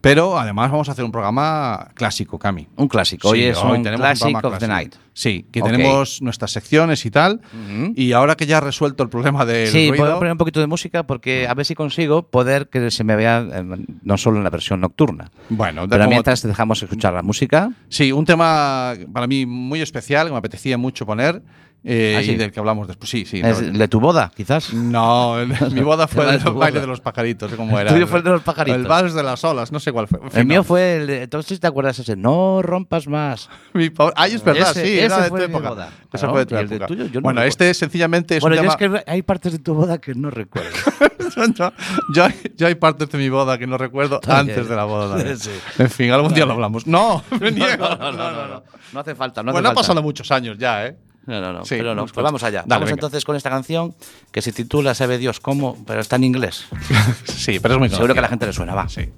Pero 0.00 0.38
además 0.38 0.70
vamos 0.70 0.88
a 0.88 0.92
hacer 0.92 1.04
un 1.04 1.12
programa 1.12 1.88
clásico, 1.94 2.38
Cami. 2.38 2.66
Un 2.76 2.88
clásico. 2.88 3.28
Hoy 3.28 3.40
Sí, 3.40 3.44
es 3.46 3.58
hoy 3.58 3.76
un 3.78 3.82
tenemos 3.82 4.00
Classic 4.00 4.30
programa 4.32 4.48
of 4.48 4.58
the. 4.58 4.66
Night. 4.68 4.94
Sí, 5.12 5.44
que 5.52 5.60
Ok. 5.60 5.66
tenemos 5.70 6.22
nuestras 6.22 6.52
secciones 6.52 7.04
y 7.04 7.10
tal. 7.10 7.42
Ujú. 7.52 7.92
Y 7.94 8.12
ahora 8.12 8.34
que 8.34 8.46
ya 8.46 8.58
ha 8.58 8.60
resuelto 8.60 9.02
el 9.02 9.10
problema 9.10 9.44
del 9.44 9.68
Sí, 9.68 9.88
ruido, 9.90 10.04
puedo 10.04 10.18
poner 10.18 10.32
un 10.32 10.38
poquito 10.38 10.60
de 10.60 10.66
música 10.66 11.02
porque 11.02 11.46
a 11.46 11.52
ver 11.52 11.66
si 11.66 11.74
consigo 11.74 12.22
poder 12.22 12.68
que 12.70 12.90
se 12.90 13.04
me 13.04 13.14
vea 13.16 13.46
eh, 13.52 13.62
no 14.02 14.16
solo 14.16 14.38
en 14.38 14.44
la 14.44 14.50
versión 14.50 14.80
nocturna. 14.80 15.30
bueno, 15.50 15.82
de 15.82 15.88
Pero 15.88 16.08
mientras 16.08 16.40
te 16.40 16.48
dejamos 16.48 16.82
escuchar 16.82 17.12
la 17.12 17.22
música. 17.22 17.70
Sí, 17.90 18.10
un 18.10 18.24
tema 18.24 18.94
para 19.12 19.26
mí 19.26 19.44
muy 19.44 19.82
especial 19.82 20.28
que 20.28 20.32
me 20.32 20.38
apetecía 20.38 20.78
mucho 20.78 21.04
poner 21.04 21.42
eh, 21.82 22.16
Ah, 22.18 22.22
sí. 22.22 22.32
y 22.32 22.36
del 22.36 22.52
que 22.52 22.60
hablamos 22.60 22.86
después. 22.88 23.08
Sí, 23.08 23.24
sí. 23.24 23.40
Es 23.42 23.62
no, 23.62 23.78
de 23.78 23.88
tu 23.88 24.00
boda, 24.00 24.30
quizás. 24.36 24.72
no, 24.74 25.38
el- 25.40 25.48
mi 25.72 25.80
boda 25.80 26.06
fue 26.06 26.26
de 26.26 26.34
el 26.36 26.44
tu 26.44 26.52
baile 26.54 26.80
de 26.80 26.86
los 26.86 27.00
pajaritos, 27.00 27.52
¿cómo 27.54 27.78
era? 27.78 27.90
tuyo 27.92 28.06
fue 28.06 28.18
el 28.18 28.24
de 28.24 28.30
los 28.30 28.42
pajaritos. 28.42 28.80
El 28.80 28.86
vals 28.86 29.14
de 29.14 29.22
las 29.22 29.42
olas, 29.44 29.72
no 29.72 29.80
sé 29.80 29.90
cuál 29.92 30.06
fue. 30.08 30.20
El 30.34 30.44
mío 30.46 30.58
no. 30.58 30.64
fue 30.64 30.96
el. 30.96 31.06
de- 31.06 31.22
Entonces, 31.22 31.58
¿te 31.60 31.66
acuerdas 31.66 31.98
ese? 31.98 32.16
No 32.16 32.60
rompas 32.62 33.06
más. 33.08 33.48
Mi 33.74 33.90
Ay, 34.16 34.34
es 34.34 34.44
verdad, 34.44 34.70
Ese- 34.72 34.84
sí, 34.84 34.92
ese 34.98 35.04
era 35.06 35.16
de 35.18 35.22
tu 35.24 35.28
fue 35.30 35.38
mi 35.48 35.54
época. 35.54 35.68
boda. 35.70 35.86
Esa 36.12 36.18
Claro, 36.18 36.32
fue 36.32 36.40
de 36.40 36.46
tu 36.46 36.56
el 36.56 36.68
de 36.68 36.76
época. 36.76 36.86
tuyo, 36.88 37.04
yo 37.06 37.20
no 37.20 37.24
bueno, 37.24 37.42
este 37.42 37.72
sencillamente 37.72 38.36
es 38.36 38.40
bueno, 38.42 38.56
un 38.56 38.64
yo 38.66 38.76
tema. 38.76 38.96
es 38.98 39.02
que 39.04 39.10
hay 39.10 39.22
partes 39.22 39.52
de 39.52 39.58
tu 39.60 39.74
boda 39.74 39.98
que 39.98 40.14
no 40.14 40.30
recuerdo. 40.30 40.70
yo, 41.54 41.72
yo 42.14 42.24
hay, 42.24 42.34
yo 42.56 42.66
hay 42.66 42.74
partes 42.74 43.08
de 43.08 43.16
mi 43.18 43.28
boda 43.28 43.56
que 43.58 43.66
no 43.66 43.78
recuerdo 43.78 44.20
También. 44.20 44.56
antes 44.58 44.68
de 44.68 44.76
la 44.76 44.84
boda. 44.84 45.16
también. 45.16 45.38
Sí. 45.38 45.50
En 45.78 45.88
fin, 45.88 46.10
algún 46.10 46.34
día 46.34 46.44
lo 46.44 46.52
hablamos. 46.52 46.86
No, 46.86 47.22
me 47.40 47.50
niego. 47.52 47.88
no, 47.88 48.12
no, 48.12 48.30
no, 48.32 48.48
no. 48.48 48.62
No 48.92 49.00
hace 49.00 49.14
falta. 49.14 49.42
No 49.42 49.50
hace 49.50 49.54
bueno, 49.54 49.68
han 49.68 49.74
pasado 49.74 50.02
muchos 50.02 50.30
años 50.32 50.58
ya, 50.58 50.86
¿eh? 50.86 50.96
No, 51.30 51.40
no, 51.40 51.52
no. 51.52 51.64
Sí, 51.64 51.76
pero 51.76 51.94
no. 51.94 52.02
unos 52.02 52.12
Pues 52.12 52.24
vamos 52.24 52.42
allá. 52.42 52.62
Dale, 52.66 52.80
vamos 52.80 52.86
venga. 52.86 52.94
entonces 52.94 53.24
con 53.24 53.36
esta 53.36 53.50
canción 53.50 53.94
que 54.32 54.42
se 54.42 54.52
titula 54.52 54.94
Sabe 54.94 55.16
Dios 55.16 55.38
cómo, 55.38 55.76
pero 55.86 56.00
está 56.00 56.16
en 56.16 56.24
inglés. 56.24 56.66
Sí, 57.24 57.58
pero 57.60 57.74
es 57.74 57.80
muy 57.80 57.88
Seguro 57.88 58.12
que 58.12 58.18
a 58.18 58.22
la 58.22 58.28
gente 58.28 58.46
le 58.46 58.52
suena, 58.52 58.74
va. 58.74 58.88
Sí. 58.88 59.08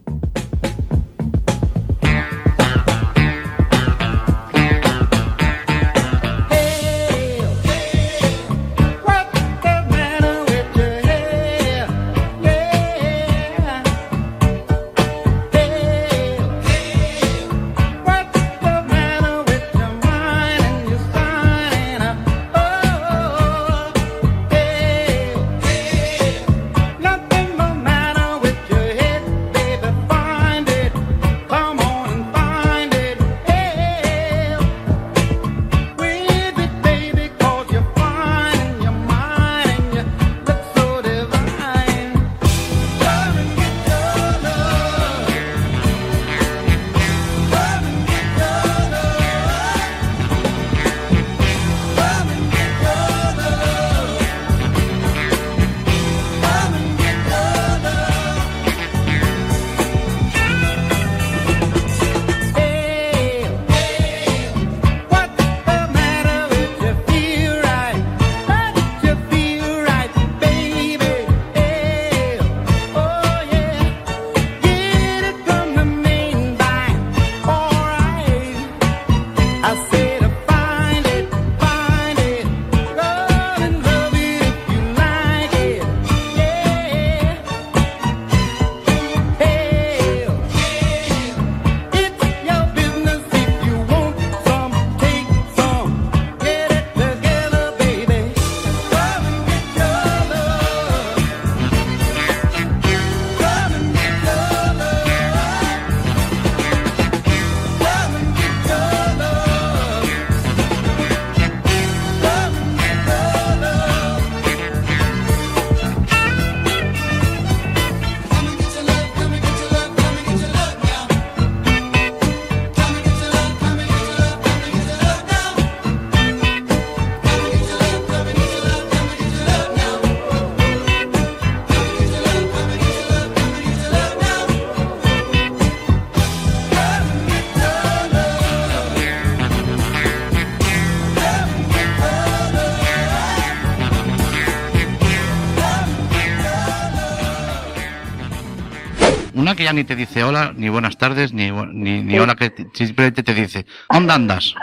Que 149.63 149.67
ya 149.67 149.73
ni 149.73 149.85
te 149.85 149.95
dice 149.95 150.25
hola, 150.25 150.53
ni 150.57 150.69
buenas 150.69 150.99
tardes, 150.99 151.33
ni, 151.33 151.51
ni, 151.51 152.03
ni 152.03 152.19
hola, 152.19 152.35
que 152.35 152.51
te- 152.51 152.67
simplemente 152.75 153.23
te 153.23 153.33
dice, 153.33 153.65
¿dónde 153.89 154.13
andas? 154.13 154.55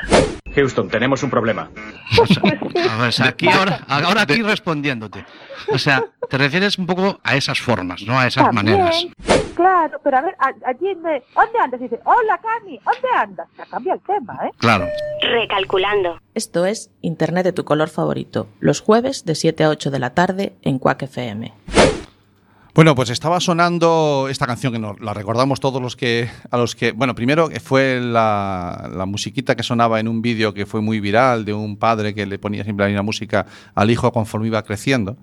Houston, 0.53 0.89
tenemos 0.89 1.23
un 1.23 1.29
problema. 1.29 1.69
O 2.19 2.25
sea, 2.25 2.41
a 2.43 2.97
ver, 2.97 3.09
o 3.09 3.11
sea, 3.11 3.27
aquí 3.27 3.47
ahora, 3.47 3.81
ahora 3.87 4.23
aquí 4.23 4.41
respondiéndote. 4.41 5.23
O 5.71 5.77
sea, 5.77 6.03
te 6.29 6.37
refieres 6.37 6.77
un 6.77 6.85
poco 6.87 7.19
a 7.23 7.35
esas 7.35 7.59
formas, 7.61 8.01
¿no? 8.01 8.19
A 8.19 8.25
esas 8.27 8.45
También, 8.45 8.77
maneras. 8.79 9.05
Claro, 9.55 9.99
pero 10.03 10.17
a 10.17 10.21
ver, 10.21 10.35
allí 10.65 10.87
eh, 10.87 11.23
¿dónde 11.35 11.59
andas? 11.63 11.79
Dice, 11.79 11.99
hola 12.03 12.39
Cami, 12.41 12.79
¿dónde 12.83 13.07
andas? 13.15 13.47
Ya 13.57 13.65
cambia 13.67 13.93
el 13.93 13.99
tema, 14.01 14.33
¿eh? 14.47 14.51
Claro. 14.57 14.87
Recalculando. 15.21 16.19
Esto 16.33 16.65
es 16.65 16.89
Internet 17.01 17.43
de 17.45 17.53
tu 17.53 17.63
color 17.63 17.89
favorito, 17.89 18.47
los 18.59 18.81
jueves 18.81 19.23
de 19.25 19.35
7 19.35 19.63
a 19.65 19.69
8 19.69 19.91
de 19.91 19.99
la 19.99 20.09
tarde 20.13 20.55
en 20.63 20.79
Quack 20.79 21.03
FM. 21.03 21.53
Bueno, 22.75 22.93
pues 22.93 23.09
estaba 23.09 23.39
sonando 23.39 24.27
esta 24.29 24.45
canción 24.45 24.71
que 24.71 24.79
nos 24.79 24.99
la 24.99 25.13
recordamos 25.13 25.59
todos 25.59 25.81
los 25.81 25.95
que 25.95 26.29
a 26.51 26.57
los 26.57 26.75
que 26.75 26.91
bueno 26.91 27.15
primero 27.15 27.49
fue 27.63 27.99
la, 27.99 28.89
la 28.95 29.05
musiquita 29.07 29.55
que 29.55 29.63
sonaba 29.63 29.99
en 29.99 30.07
un 30.07 30.21
vídeo 30.21 30.53
que 30.53 30.67
fue 30.67 30.79
muy 30.79 30.99
viral 30.99 31.45
de 31.45 31.53
un 31.53 31.77
padre 31.77 32.13
que 32.13 32.27
le 32.27 32.37
ponía 32.37 32.63
siempre 32.63 32.93
la 32.93 33.01
música 33.01 33.47
al 33.73 33.89
hijo 33.89 34.11
conforme 34.11 34.47
iba 34.47 34.61
creciendo. 34.63 35.17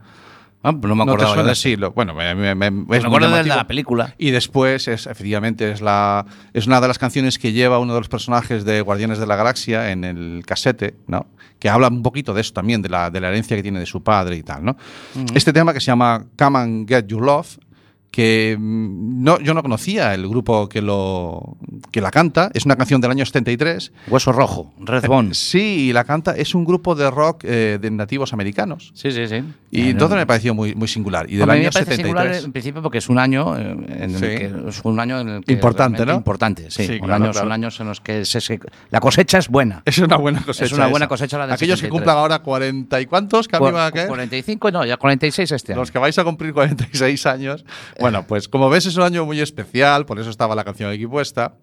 Ah, 0.68 0.72
no 0.72 0.78
me 0.94 1.04
¿No 1.04 1.04
te 1.04 1.10
acordaba 1.10 1.28
yo 1.30 1.34
suena? 1.34 1.46
de 1.46 1.52
eso. 1.52 1.62
Sí, 1.62 1.76
lo- 1.76 1.92
bueno, 1.92 2.12
me, 2.14 2.34
me- 2.34 2.54
me- 2.54 2.66
es 2.96 3.02
Me 3.02 3.06
acuerdo 3.08 3.30
de 3.30 3.44
la 3.44 3.66
película. 3.66 4.14
Y 4.18 4.30
después, 4.32 4.88
es, 4.88 5.06
efectivamente, 5.06 5.70
es, 5.70 5.80
la, 5.80 6.26
es 6.52 6.66
una 6.66 6.80
de 6.80 6.88
las 6.88 6.98
canciones 6.98 7.38
que 7.38 7.52
lleva 7.52 7.78
uno 7.78 7.94
de 7.94 8.00
los 8.00 8.08
personajes 8.08 8.64
de 8.64 8.80
Guardianes 8.80 9.18
de 9.18 9.26
la 9.26 9.36
Galaxia 9.36 9.92
en 9.92 10.04
el 10.04 10.42
casete, 10.44 10.94
¿no? 11.06 11.26
Que 11.58 11.68
habla 11.68 11.88
un 11.88 12.02
poquito 12.02 12.34
de 12.34 12.40
eso 12.40 12.52
también, 12.52 12.82
de 12.82 12.88
la, 12.88 13.10
de 13.10 13.20
la 13.20 13.28
herencia 13.28 13.56
que 13.56 13.62
tiene 13.62 13.78
de 13.80 13.86
su 13.86 14.02
padre 14.02 14.36
y 14.36 14.42
tal, 14.42 14.64
¿no? 14.64 14.76
Este 15.34 15.52
tema 15.52 15.72
que 15.72 15.80
se 15.80 15.86
llama 15.86 16.26
Come 16.36 16.58
and 16.58 16.88
Get 16.88 17.06
Your 17.06 17.22
Love, 17.24 17.58
que 18.16 18.56
mm, 18.58 19.22
no, 19.22 19.38
yo 19.40 19.52
no 19.52 19.62
conocía 19.62 20.14
el 20.14 20.26
grupo 20.26 20.70
que, 20.70 20.80
lo, 20.80 21.58
que 21.92 22.00
la 22.00 22.10
canta, 22.10 22.50
es 22.54 22.64
una 22.64 22.74
canción 22.76 23.02
del 23.02 23.10
año 23.10 23.26
73. 23.26 23.92
Hueso 24.08 24.32
rojo, 24.32 24.72
Red 24.80 25.06
Bone. 25.06 25.34
Sí, 25.34 25.88
y 25.88 25.92
la 25.92 26.04
canta, 26.04 26.32
es 26.34 26.54
un 26.54 26.64
grupo 26.64 26.94
de 26.94 27.10
rock 27.10 27.44
eh, 27.44 27.78
de 27.78 27.90
nativos 27.90 28.32
americanos. 28.32 28.90
Sí, 28.94 29.12
sí, 29.12 29.26
sí. 29.28 29.44
Y 29.70 29.90
entonces 29.90 30.16
me 30.16 30.24
pareció 30.24 30.54
muy, 30.54 30.74
muy 30.74 30.88
singular. 30.88 31.26
Y 31.28 31.34
del 31.34 31.42
Hombre, 31.42 31.58
año 31.58 31.64
me 31.68 31.72
parece 31.72 31.96
singular 31.96 32.22
73. 32.24 32.44
en 32.46 32.52
principio 32.52 32.82
porque 32.82 32.98
es 32.98 33.08
un 33.10 33.18
año 33.18 33.54
eh, 33.58 33.70
en 33.70 34.02
el 34.02 34.16
Sí. 34.16 34.20
que 34.20 34.52
es 34.68 34.80
un 34.82 34.98
año 34.98 35.20
en 35.20 35.28
el 35.28 35.44
que 35.44 35.52
Importante, 35.52 36.06
¿no? 36.06 36.14
Importante, 36.14 36.70
sí. 36.70 36.86
Sí, 36.86 36.92
Un 36.94 37.00
claro. 37.08 37.34
Son 37.34 37.52
años 37.52 37.78
en 37.80 37.88
los 37.88 38.00
que 38.00 38.24
se- 38.24 38.40
se- 38.40 38.58
la 38.90 39.00
cosecha 39.00 39.36
es 39.36 39.48
buena. 39.48 39.82
Es 39.84 39.98
una 39.98 40.16
buena 40.16 40.40
cosecha. 40.42 40.64
Es 40.64 40.72
una 40.72 40.86
buena 40.86 41.06
cosecha 41.06 41.36
la 41.36 41.44
del 41.46 41.52
Aquellos 41.54 41.80
que 41.82 41.88
73. 41.88 41.92
cumplan 41.92 42.16
ahora 42.16 42.38
40 42.38 42.98
y 43.02 43.04
cuántos, 43.04 43.46
que 43.46 43.58
45, 43.58 44.70
no, 44.70 44.86
ya 44.86 44.96
46 44.96 45.52
este 45.52 45.72
año. 45.72 45.82
los 45.82 45.90
que 45.90 45.98
vais 45.98 46.18
a 46.18 46.24
cumplir 46.24 46.54
46 46.54 47.26
años. 47.26 47.64
Bueno, 48.00 48.05
pues 48.26 48.48
como 48.48 48.68
ves 48.70 48.86
es 48.86 48.96
un 48.96 49.02
año 49.02 49.24
muy 49.24 49.40
especial, 49.40 50.06
por 50.06 50.18
eso 50.18 50.30
estaba 50.30 50.54
la 50.54 50.64
canción 50.64 50.90
aquí 50.92 51.06
puesta. 51.06 51.54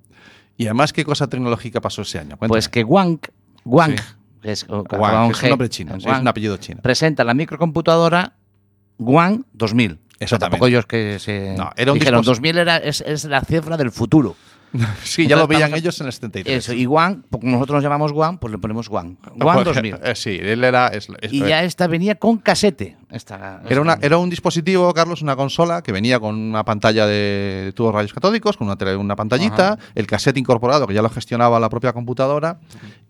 Y 0.57 0.65
además, 0.65 0.93
¿qué 0.93 1.03
cosa 1.03 1.27
tecnológica 1.27 1.81
pasó 1.81 2.03
ese 2.03 2.19
año? 2.19 2.29
Cuéntame. 2.37 2.49
Pues 2.49 2.69
que 2.69 2.83
Wang, 2.83 3.19
Wang, 3.65 3.95
Sí. 3.97 4.03
que 4.41 4.51
es, 4.51 4.65
Wang, 4.69 5.31
que 5.31 5.37
es 5.37 5.43
un 5.43 5.49
nombre 5.49 5.69
chino, 5.69 5.93
sí, 5.93 5.99
es 5.99 6.05
Wang, 6.05 6.21
un 6.21 6.27
apellido 6.27 6.57
chino. 6.57 6.81
presenta 6.81 7.23
la 7.23 7.33
microcomputadora 7.33 8.33
Wang 8.99 9.43
2000. 9.53 9.91
O 9.91 9.95
sea, 9.95 9.99
Exactamente. 10.19 10.39
tampoco 10.51 10.67
ellos 10.67 10.85
que 10.85 11.17
se 11.19 11.55
No, 11.57 11.71
era 11.75 11.91
un 11.91 11.99
dijeron 11.99 12.21
dispos- 12.21 12.25
2000 12.25 12.57
era, 12.57 12.77
es, 12.77 13.01
es 13.01 13.25
la 13.25 13.41
cifra 13.41 13.77
del 13.77 13.91
futuro. 13.91 14.35
sí, 15.03 15.27
ya 15.27 15.35
lo 15.35 15.43
Entonces, 15.43 15.47
veían 15.49 15.73
ellos 15.77 15.99
en 16.01 16.07
el 16.07 16.13
73. 16.13 16.55
Eso, 16.57 16.73
y 16.73 16.85
Wang, 16.85 17.23
porque 17.29 17.47
nosotros 17.47 17.75
nos 17.77 17.83
llamamos 17.83 18.11
Wang, 18.11 18.37
pues 18.39 18.51
le 18.51 18.57
ponemos 18.57 18.87
Wang. 18.89 19.17
Wang 19.37 19.63
2000. 19.63 19.95
Eh, 20.03 20.15
sí, 20.15 20.37
él 20.41 20.63
era... 20.63 20.87
es- 20.87 21.07
Y 21.31 21.39
ya 21.39 21.63
esta 21.63 21.87
venía 21.87 22.15
con 22.15 22.37
casete. 22.37 22.95
Esta, 23.13 23.61
Era, 23.69 23.79
una, 23.81 23.93
esta- 23.93 24.05
era 24.05 24.17
un 24.17 24.29
dispositivo, 24.29 24.93
Carlos, 24.93 25.21
una 25.21 25.35
consola 25.35 25.81
que 25.83 25.91
venía 25.91 26.19
con 26.19 26.35
una 26.35 26.65
pantalla 26.65 27.05
de 27.05 27.71
tubos 27.75 27.93
rayos 27.93 28.11
catódicos, 28.13 28.57
con 28.57 28.67
una, 28.67 28.75
tele- 28.75 28.95
una 28.97 29.15
pantallita, 29.15 29.77
el 29.95 30.07
cassette 30.07 30.37
incorporado 30.37 30.87
que 30.87 30.93
ya 30.93 31.01
lo 31.01 31.09
gestionaba 31.09 31.59
la 31.59 31.69
propia 31.69 31.93
computadora 31.93 32.59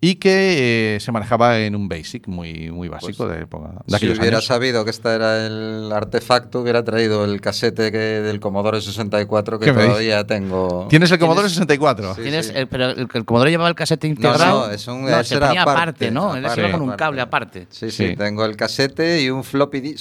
y 0.00 0.16
que 0.16 0.96
eh, 0.96 1.00
se 1.00 1.10
manejaba 1.10 1.58
en 1.60 1.74
un 1.74 1.88
BASIC 1.88 2.28
muy, 2.28 2.70
muy 2.70 2.88
básico 2.88 3.26
de, 3.26 3.42
época, 3.42 3.70
de 3.86 3.98
Si 3.98 4.06
hubiera 4.10 4.36
años. 4.36 4.46
sabido 4.46 4.84
que 4.84 4.90
este 4.90 5.08
era 5.14 5.46
el 5.46 5.90
artefacto, 5.92 6.60
hubiera 6.60 6.84
traído 6.84 7.24
el 7.24 7.40
casete 7.40 7.90
que, 7.90 7.98
del 7.98 8.40
Commodore 8.40 8.80
64 8.82 9.58
que 9.58 9.72
todavía 9.72 10.26
tengo. 10.26 10.86
¿Tienes 10.90 11.10
el 11.12 11.18
Commodore 11.18 11.48
64? 11.48 12.14
Sí. 12.16 12.22
Tienes, 12.22 12.52
eh, 12.54 12.66
pero 12.68 12.90
el, 12.90 13.08
el 13.12 13.24
Commodore 13.24 13.50
llevaba 13.50 13.70
el 13.70 13.74
casete 13.74 14.06
integrado. 14.06 14.66
no, 14.66 14.70
es 14.72 14.86
un- 14.86 15.02
no, 15.04 15.08
ese 15.20 15.34
se 15.36 15.40
ponía 15.40 15.62
aparte, 15.62 15.80
aparte, 16.08 16.10
¿no? 16.10 16.34
Aparte, 16.34 16.60
iba 16.60 16.70
con 16.72 16.82
un 16.82 16.88
aparte. 16.90 16.98
cable 17.04 17.20
aparte. 17.22 17.66
Sí, 17.70 17.90
sí, 17.90 18.08
Sí. 18.08 18.16
tengo 18.16 18.44
el 18.44 18.56
casete 18.56 19.22
y 19.22 19.30
un 19.30 19.42
floppy 19.42 19.80
disk. 19.80 19.93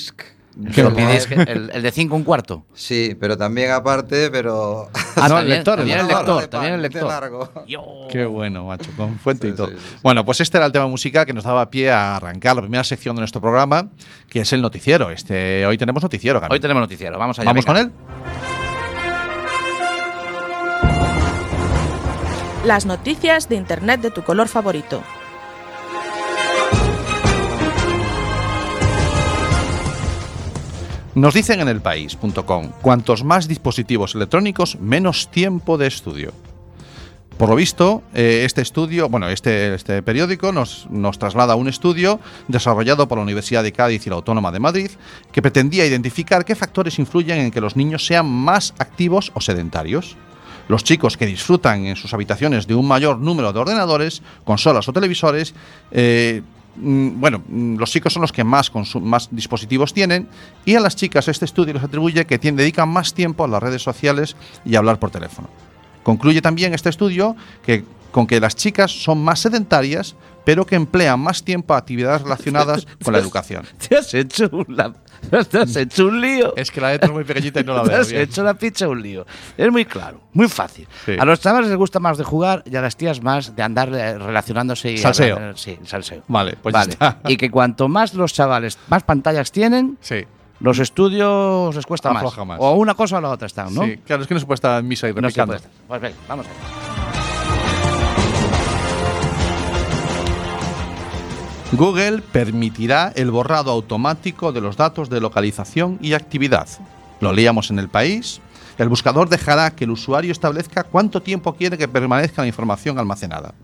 Olvidéis 0.56 1.26
que 1.26 1.34
el, 1.34 1.72
el 1.74 1.82
de 1.82 1.92
5 1.92 2.16
un 2.16 2.24
cuarto. 2.24 2.64
Sí, 2.76 3.18
pero 3.20 3.36
también 3.38 3.72
aparte, 3.72 4.30
pero. 4.30 4.90
Ah, 5.16 5.28
No, 5.28 5.40
el 5.40 5.50
lector, 5.50 5.78
también 5.78 6.00
el 6.00 6.08
lector, 6.08 6.48
también 6.48 6.74
el 6.76 6.82
lector. 6.84 7.08
largo. 7.08 7.50
Qué 8.12 8.26
bueno, 8.26 8.66
macho, 8.66 8.92
con 8.96 9.18
fuente 9.18 9.48
y 9.48 9.54
todo. 9.54 9.68
sí, 9.70 9.74
sí, 9.78 9.84
sí. 9.94 9.98
Bueno, 10.04 10.24
pues 10.26 10.42
este 10.42 10.58
era 10.58 10.68
el 10.68 10.72
tema 10.72 10.88
musical 10.88 11.26
que 11.26 11.34
nos 11.34 11.44
daba 11.44 11.70
pie 11.72 11.90
a 11.92 12.18
arrancar 12.18 12.56
la 12.56 12.62
primera 12.62 12.84
sección 12.84 13.16
de 13.16 13.22
nuestro 13.22 13.42
programa, 13.42 13.90
que 14.30 14.42
es 14.42 14.54
el 14.54 14.62
noticiero. 14.62 15.10
Este, 15.10 15.66
hoy 15.66 15.78
tenemos 15.78 16.04
noticiero, 16.04 16.40
Carmen. 16.40 16.54
Hoy 16.56 16.60
tenemos 16.60 16.82
noticiero, 16.82 17.18
vamos 17.18 17.40
allá. 17.40 17.50
¿Vamos 17.50 17.66
venga. 17.66 17.80
con 17.80 17.92
él? 17.92 17.94
Las 22.66 22.86
noticias 22.86 23.50
de 23.50 23.56
Internet 23.56 24.02
de 24.02 24.12
tu 24.12 24.24
color 24.24 24.48
favorito. 24.48 25.04
Nos 31.16 31.36
dicen 31.36 31.62
en 31.62 31.68
elpaís.com, 31.68 32.72
cuantos 32.82 33.24
más 33.24 33.48
dispositivos 33.48 34.16
electrónicos, 34.16 34.80
menos 34.80 35.30
tiempo 35.30 35.78
de 35.78 35.86
estudio. 35.86 36.34
Por 37.38 37.50
lo 37.50 37.56
visto, 37.56 38.02
eh, 38.16 38.42
este 38.46 38.62
estudio, 38.62 39.10
bueno, 39.10 39.30
este, 39.30 39.76
este 39.76 40.02
periódico 40.02 40.52
nos, 40.52 40.88
nos 40.90 41.20
traslada 41.20 41.54
a 41.54 41.56
un 41.56 41.68
estudio 41.68 42.20
desarrollado 42.48 43.08
por 43.08 43.20
la 43.20 43.24
Universidad 43.24 43.62
de 43.62 43.72
Cádiz 43.72 44.08
y 44.08 44.10
la 44.10 44.16
Autónoma 44.16 44.52
de 44.52 44.60
Madrid 44.60 44.90
que 45.32 45.44
pretendía 45.44 45.86
identificar 45.86 46.46
qué 46.46 46.56
factores 46.56 46.98
influyen 46.98 47.38
en 47.38 47.52
que 47.52 47.62
los 47.62 47.76
niños 47.76 48.08
sean 48.08 48.28
más 48.28 48.74
activos 48.80 49.32
o 49.36 49.42
sedentarios. 49.42 50.18
Los 50.68 50.84
chicos 50.84 51.18
que 51.18 51.28
disfrutan 51.28 51.86
en 51.86 51.96
sus 51.96 52.14
habitaciones 52.14 52.66
de 52.66 52.74
un 52.74 52.88
mayor 52.88 53.20
número 53.20 53.54
de 53.54 53.60
ordenadores, 53.60 54.24
consolas 54.46 54.88
o 54.88 54.94
televisores, 54.94 55.54
eh, 55.92 56.42
bueno, 56.76 57.44
mm, 57.48 57.78
los 57.78 57.92
chicos 57.92 58.14
son 58.14 58.22
los 58.22 58.32
que 58.32 58.44
más, 58.44 58.72
dispositivos 59.32 59.94
tienen 59.94 60.28
y 60.66 60.76
a 60.76 60.80
las 60.80 60.96
chicas 60.96 61.28
este 61.28 61.46
estudio 61.46 61.74
les 61.74 61.84
atribuye 61.84 62.26
que 62.26 62.38
dedican 62.56 62.90
más 62.90 63.14
tiempo 63.14 63.44
a 63.44 63.48
las 63.48 63.62
redes 63.62 63.82
sociales 63.82 64.36
y 64.66 64.76
a 64.76 64.80
hablar 64.80 65.00
por 65.00 65.12
teléfono. 65.12 65.50
Concluye 66.04 66.42
también 66.42 66.74
este 66.74 66.90
estudio 66.90 67.36
que 67.66 67.86
con 68.12 68.28
que 68.28 68.40
las 68.40 68.56
chicas 68.56 68.92
son 68.92 69.24
más 69.24 69.40
sedentarias, 69.40 70.16
pero 70.46 70.66
que 70.68 70.76
emplean 70.76 71.20
más 71.20 71.44
tiempo 71.44 71.74
a 71.74 71.78
actividades 71.78 72.22
relacionadas 72.22 72.86
con 73.04 73.14
la 73.14 73.20
educación. 73.20 73.66
Te 73.88 73.98
has 73.98 74.14
hecho 74.14 74.50
un, 74.52 74.66
la- 74.70 74.94
te 75.50 75.58
has 75.60 75.76
hecho 75.76 76.08
un 76.08 76.22
lío. 76.22 76.54
Es 76.56 76.72
que 76.72 76.80
la 76.82 76.92
letra 76.92 77.08
es 77.08 77.14
muy 77.14 77.24
pequeñita 77.24 77.60
y 77.62 77.64
no 77.64 77.76
la 77.76 77.84
Te 77.84 77.90
veo 77.90 78.02
has 78.02 78.10
bien. 78.10 78.22
hecho 78.24 78.44
la 78.44 78.54
pizza 78.54 78.88
un 78.88 79.02
lío. 79.02 79.26
Es 79.58 79.72
muy 79.72 79.86
claro, 79.86 80.22
muy 80.34 80.48
fácil. 80.48 80.88
Sí. 81.06 81.14
A 81.20 81.26
los 81.26 81.40
chavales 81.40 81.70
les 81.70 81.78
gusta 81.78 82.00
más 82.00 82.18
de 82.18 82.24
jugar 82.24 82.64
y 82.66 82.76
a 82.76 82.82
las 82.82 82.96
tías 82.98 83.22
más 83.22 83.56
de 83.56 83.64
andar 83.64 83.90
relacionándose 83.90 84.92
y 84.92 84.98
Salseo. 84.98 85.36
hablar- 85.36 85.58
sí, 85.58 85.78
salseo. 85.86 86.24
Vale, 86.28 86.58
pues 86.62 86.74
ya 86.74 86.80
vale. 86.80 86.92
está. 86.92 87.20
Y 87.28 87.38
que 87.38 87.50
cuanto 87.50 87.88
más 87.88 88.14
los 88.14 88.34
chavales, 88.34 88.78
más 88.90 89.04
pantallas 89.04 89.52
tienen, 89.52 89.98
Sí, 90.02 90.24
los 90.60 90.80
estudios 90.80 91.76
les 91.76 91.86
cuesta 91.86 92.10
más. 92.12 92.24
Afloja 92.24 92.46
más. 92.46 92.58
O 92.62 92.74
una 92.74 92.94
cosa 92.94 93.18
o 93.18 93.22
la 93.22 93.30
otra 93.30 93.48
están, 93.48 93.74
¿no? 93.74 93.84
sí, 93.84 93.98
claro, 94.06 94.22
es 94.22 94.28
que 94.28 94.34
no 94.34 94.40
se 94.40 94.46
puede 94.46 94.56
estar 94.56 94.80
en 94.80 94.88
misa 94.88 95.08
y 95.10 95.12
No 95.12 95.16
se 95.16 95.22
replicando. 95.22 95.54
puede. 95.58 95.70
Pues 95.88 96.02
venga, 96.02 96.16
vamos 96.28 96.46
allá. 96.46 96.83
Google 101.76 102.22
permitirá 102.22 103.12
el 103.16 103.32
borrado 103.32 103.72
automático 103.72 104.52
de 104.52 104.62
los 104.62 104.78
datos 104.78 105.10
de 105.10 105.20
localización 105.20 105.98
y 106.02 106.14
actividad. 106.14 106.68
Lo 107.20 107.34
leíamos 107.34 107.72
en 107.72 107.80
el 107.80 107.90
país. 107.90 108.42
El 108.78 108.90
buscador 108.90 109.28
dejará 109.28 109.72
que 109.72 109.86
el 109.86 109.90
usuario 109.90 110.32
establezca 110.32 110.84
cuánto 110.84 111.24
tiempo 111.24 111.56
quiere 111.56 111.78
que 111.78 111.88
permanezca 111.88 112.44
la 112.44 112.48
información 112.48 113.00
almacenada. 113.00 113.56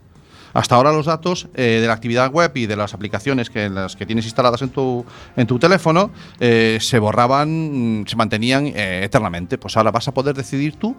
Hasta 0.53 0.73
ahora 0.73 0.91
los 0.91 1.05
datos 1.05 1.49
eh, 1.53 1.77
de 1.81 1.85
la 1.85 1.93
actividad 1.93 2.31
web 2.31 2.51
y 2.55 2.65
de 2.65 2.75
las 2.75 2.95
aplicaciones 2.95 3.51
que, 3.51 3.69
tienes 4.07 4.25
instaladas 4.25 4.63
en 4.63 4.69
tu, 4.71 5.05
teléfono 5.59 6.09
eh, 6.39 6.79
se 6.81 6.97
borraban, 6.97 8.05
se 8.07 8.15
mantenían 8.15 8.65
eh, 8.67 9.01
eternamente. 9.03 9.59
Pues 9.59 9.77
ahora 9.77 9.91
vas 9.91 10.07
a 10.07 10.15
poder 10.15 10.35
decidir 10.35 10.77
tú 10.77 10.95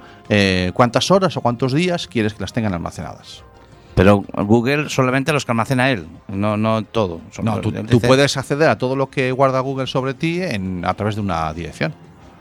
cuántas 0.74 1.10
horas 1.10 1.36
o 1.36 1.40
cuántos 1.40 1.72
días 1.72 2.06
quieres 2.06 2.34
que 2.34 2.40
las 2.40 2.52
tengan 2.52 2.72
almacenadas. 2.72 3.42
Pero 4.00 4.24
Google 4.34 4.88
solamente 4.88 5.30
los 5.30 5.44
que 5.44 5.52
almacena 5.52 5.90
él, 5.90 6.06
no, 6.28 6.56
no 6.56 6.82
todo. 6.84 7.20
No, 7.42 7.60
tú, 7.60 7.70
tú 7.70 8.00
puedes 8.00 8.34
acceder 8.38 8.70
a 8.70 8.78
todo 8.78 8.96
lo 8.96 9.10
que 9.10 9.30
guarda 9.30 9.60
Google 9.60 9.86
sobre 9.86 10.14
ti 10.14 10.40
en- 10.40 10.86
a 10.86 10.94
través 10.94 11.16
de 11.16 11.20
una 11.20 11.52
dirección. 11.52 11.92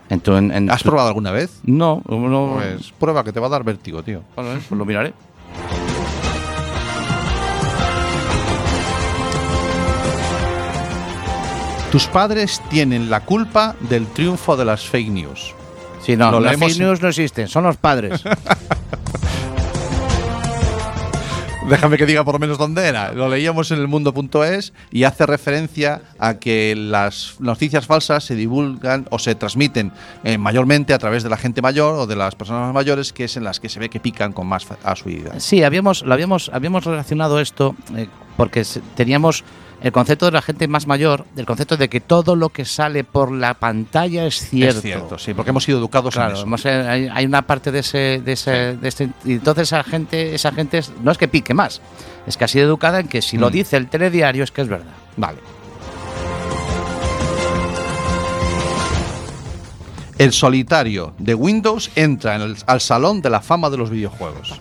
En 0.08 0.20
tu- 0.20 0.34
en- 0.36 0.52
en 0.52 0.70
¿Has 0.70 0.82
tu- 0.82 0.88
probado 0.88 1.08
alguna 1.08 1.32
vez? 1.32 1.60
No, 1.64 2.00
no. 2.08 2.54
Pues 2.54 2.92
prueba 2.98 3.22
que 3.24 3.32
te 3.34 3.40
va 3.40 3.48
a 3.48 3.50
dar 3.50 3.62
vértigo, 3.62 4.02
tío. 4.02 4.22
Bueno, 4.36 4.52
pues 4.66 4.70
lo 4.78 4.86
miraré. 4.86 5.12
Tus 11.92 12.06
padres 12.06 12.62
tienen 12.70 13.10
la 13.10 13.20
culpa 13.20 13.74
del 13.88 14.06
triunfo 14.06 14.56
de 14.56 14.64
las 14.64 14.86
fake 14.86 15.08
news. 15.10 15.54
Sí, 16.04 16.16
no, 16.16 16.30
Lo 16.30 16.40
las 16.40 16.52
leemos- 16.52 16.72
fake 16.72 16.80
news 16.80 17.02
no 17.02 17.08
existen, 17.08 17.48
son 17.48 17.64
los 17.64 17.76
padres. 17.76 18.22
Déjame 21.68 21.98
que 21.98 22.06
diga 22.06 22.24
por 22.24 22.34
lo 22.34 22.38
menos 22.38 22.58
dónde 22.58 22.86
era. 22.86 23.12
Lo 23.12 23.28
leíamos 23.28 23.70
en 23.70 23.78
el 23.78 23.86
mundo.es 23.86 24.72
y 24.90 25.04
hace 25.04 25.26
referencia 25.26 26.00
a 26.18 26.34
que 26.34 26.74
las 26.76 27.36
noticias 27.38 27.86
falsas 27.86 28.24
se 28.24 28.34
divulgan 28.34 29.06
o 29.10 29.18
se 29.18 29.34
transmiten 29.34 29.92
eh, 30.24 30.38
mayormente 30.38 30.94
a 30.94 30.98
través 30.98 31.22
de 31.22 31.28
la 31.28 31.36
gente 31.36 31.62
mayor 31.62 31.94
o 31.96 32.06
de 32.06 32.16
las 32.16 32.34
personas 32.34 32.72
mayores, 32.72 33.12
que 33.12 33.24
es 33.24 33.36
en 33.36 33.44
las 33.44 33.60
que 33.60 33.68
se 33.68 33.78
ve 33.78 33.88
que 33.88 34.00
pican 34.00 34.32
con 34.32 34.46
más 34.46 34.66
asiduidad. 34.82 35.34
Sí, 35.38 35.62
habíamos, 35.62 36.02
lo 36.02 36.14
habíamos, 36.14 36.50
habíamos 36.52 36.84
relacionado 36.84 37.40
esto 37.40 37.76
eh, 37.94 38.08
porque 38.36 38.64
teníamos 38.96 39.44
el 39.82 39.92
concepto 39.92 40.26
de 40.26 40.32
la 40.32 40.42
gente 40.42 40.68
más 40.68 40.86
mayor, 40.86 41.24
del 41.34 41.46
concepto 41.46 41.76
de 41.76 41.88
que 41.88 42.00
todo 42.00 42.36
lo 42.36 42.50
que 42.50 42.64
sale 42.64 43.02
por 43.04 43.32
la 43.32 43.54
pantalla 43.54 44.26
es 44.26 44.48
cierto. 44.50 44.76
Es 44.78 44.82
cierto, 44.82 45.18
sí, 45.18 45.32
porque 45.34 45.50
hemos 45.50 45.64
sido 45.64 45.78
educados 45.78 46.16
en 46.16 46.22
eso. 46.32 46.42
hemos, 46.42 46.66
eh, 46.66 46.70
hay, 46.70 47.08
hay 47.12 47.24
una 47.24 47.42
parte 47.42 47.72
de 47.72 47.78
ese, 47.78 48.20
de 48.24 48.32
ese, 48.32 48.50
de 48.76 48.88
este- 48.88 49.10
y 49.24 49.32
entonces 49.32 49.68
esa 49.68 49.82
gente, 49.82 50.34
esa 50.34 50.52
gente 50.52 50.78
es- 50.78 50.92
no 51.02 51.10
es 51.10 51.16
que 51.18 51.28
pique 51.28 51.54
más, 51.54 51.80
es 52.26 52.36
que 52.36 52.44
ha 52.44 52.48
sido 52.48 52.66
educada 52.66 53.00
en 53.00 53.08
que 53.08 53.22
si 53.22 53.38
lo 53.38 53.48
Mm. 53.48 53.52
dice 53.52 53.76
el 53.78 53.86
telediario 53.88 54.44
es 54.44 54.50
que 54.50 54.60
es 54.62 54.68
verdad. 54.68 54.92
Vale. 55.16 55.38
El 60.18 60.32
solitario 60.34 61.14
de 61.18 61.34
Windows 61.34 61.90
entra 61.94 62.36
en 62.36 62.42
el- 62.42 62.56
al 62.66 62.82
salón 62.82 63.22
de 63.22 63.30
la 63.30 63.40
fama 63.40 63.70
de 63.70 63.78
los 63.78 63.88
videojuegos. 63.88 64.60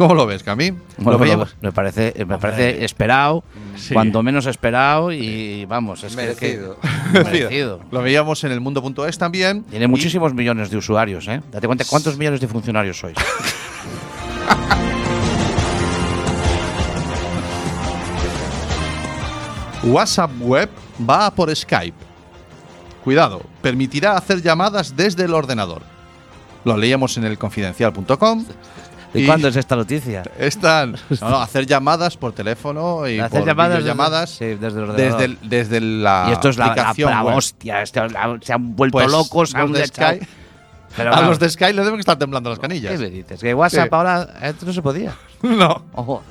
¿Cómo 0.00 0.14
lo 0.14 0.24
ves, 0.24 0.42
Camí? 0.42 0.70
Bueno, 0.96 1.12
Lo 1.12 1.18
veíamos- 1.18 1.54
me 1.60 1.72
parece, 1.72 2.14
me 2.26 2.38
parece 2.38 2.86
esperado, 2.86 3.44
Sí. 3.76 3.92
cuando 3.92 4.22
menos 4.22 4.46
esperado 4.46 5.12
y 5.12 5.66
vamos, 5.66 6.02
es 6.04 6.16
Merecido. 6.16 6.78
que, 6.80 6.88
merecido. 7.22 7.80
Lo 7.90 8.00
veíamos 8.00 8.42
en 8.44 8.52
el 8.52 8.62
mundo.es 8.62 9.18
también. 9.18 9.62
Tiene 9.64 9.84
Y- 9.84 9.88
muchísimos 9.88 10.32
millones 10.32 10.70
de 10.70 10.78
usuarios, 10.78 11.28
¿eh? 11.28 11.42
Date 11.52 11.66
cuenta 11.66 11.84
cuántos 11.86 12.16
millones 12.16 12.40
de 12.40 12.48
funcionarios 12.48 12.98
sois. 12.98 13.14
WhatsApp 19.84 20.30
Web 20.40 20.68
va 21.08 21.26
a 21.26 21.30
por 21.34 21.54
Skype. 21.54 21.96
Cuidado, 23.02 23.42
permitirá 23.62 24.16
hacer 24.16 24.42
llamadas 24.42 24.94
desde 24.94 25.24
el 25.24 25.32
ordenador. 25.34 25.82
Lo 26.64 26.76
leíamos 26.76 27.16
en 27.16 27.24
el 27.24 27.38
confidencial.com. 27.38 28.44
¿Y, 29.12 29.22
Y- 29.22 29.26
cuándo 29.26 29.48
es 29.48 29.56
esta 29.56 29.74
noticia? 29.76 30.22
Están 30.38 30.92
no, 31.20 31.30
no, 31.30 31.40
hacer 31.40 31.66
llamadas 31.66 32.16
por 32.16 32.32
teléfono 32.32 33.08
y 33.08 33.18
Hacer 33.18 33.40
por 33.40 33.82
llamadas 33.82 34.38
desde- 34.38 34.54
sí, 34.54 34.58
desde 34.60 34.80
el 34.82 34.96
desde, 34.96 35.24
el- 35.24 35.38
desde 35.42 35.80
la 35.80 36.26
y 36.28 36.32
esto 36.32 36.48
es 36.48 36.56
la, 36.56 36.74
la, 36.96 37.24
hostia, 37.24 37.82
esto- 37.82 38.06
la- 38.06 38.38
se 38.40 38.52
han 38.52 38.76
vuelto 38.76 38.98
Pues, 38.98 39.10
locos, 39.10 39.54
han 39.54 39.62
los 39.72 39.78
de 39.78 39.86
Sky- 39.86 40.26
Pero 40.96 41.14
a 41.14 41.22
los 41.22 41.38
de 41.38 41.50
Sky 41.50 41.72
le 41.72 41.82
deben 41.84 42.00
estar 42.00 42.16
temblando 42.18 42.50
las 42.50 42.58
¿Qué 42.58 42.62
canillas. 42.68 42.98
me 43.00 43.10
dices? 43.10 43.40
Que 43.40 43.54
WhatsApp 43.54 43.88
Sí. 43.90 43.94
ahora 43.94 44.28
esto 44.42 44.66
no 44.66 44.72
se 44.72 44.82
podía. 44.82 45.12
no. 45.42 45.84
Oh. 45.94 46.22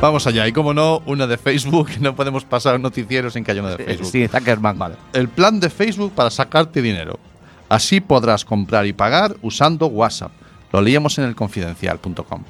Vamos 0.00 0.26
allá. 0.26 0.46
Y 0.46 0.52
como 0.52 0.74
no, 0.74 1.02
una 1.06 1.26
de 1.26 1.38
Facebook. 1.38 1.88
No 2.00 2.14
podemos 2.14 2.44
pasar 2.44 2.78
noticieros 2.78 3.36
en 3.36 3.44
que 3.44 3.52
haya 3.52 3.62
una 3.62 3.76
de 3.76 3.84
Facebook. 3.84 4.10
Sí, 4.10 4.28
Zuckerman. 4.28 4.78
Vale. 4.78 4.96
El 5.12 5.28
plan 5.28 5.58
de 5.60 5.70
Facebook 5.70 6.12
para 6.14 6.30
sacarte 6.30 6.82
dinero. 6.82 7.18
Así 7.68 8.00
podrás 8.00 8.44
comprar 8.44 8.86
y 8.86 8.92
pagar 8.92 9.36
usando 9.42 9.86
WhatsApp. 9.86 10.32
Lo 10.72 10.80
leíamos 10.80 11.18
en 11.18 11.24
el 11.24 11.34
confidencial.com. 11.34 12.42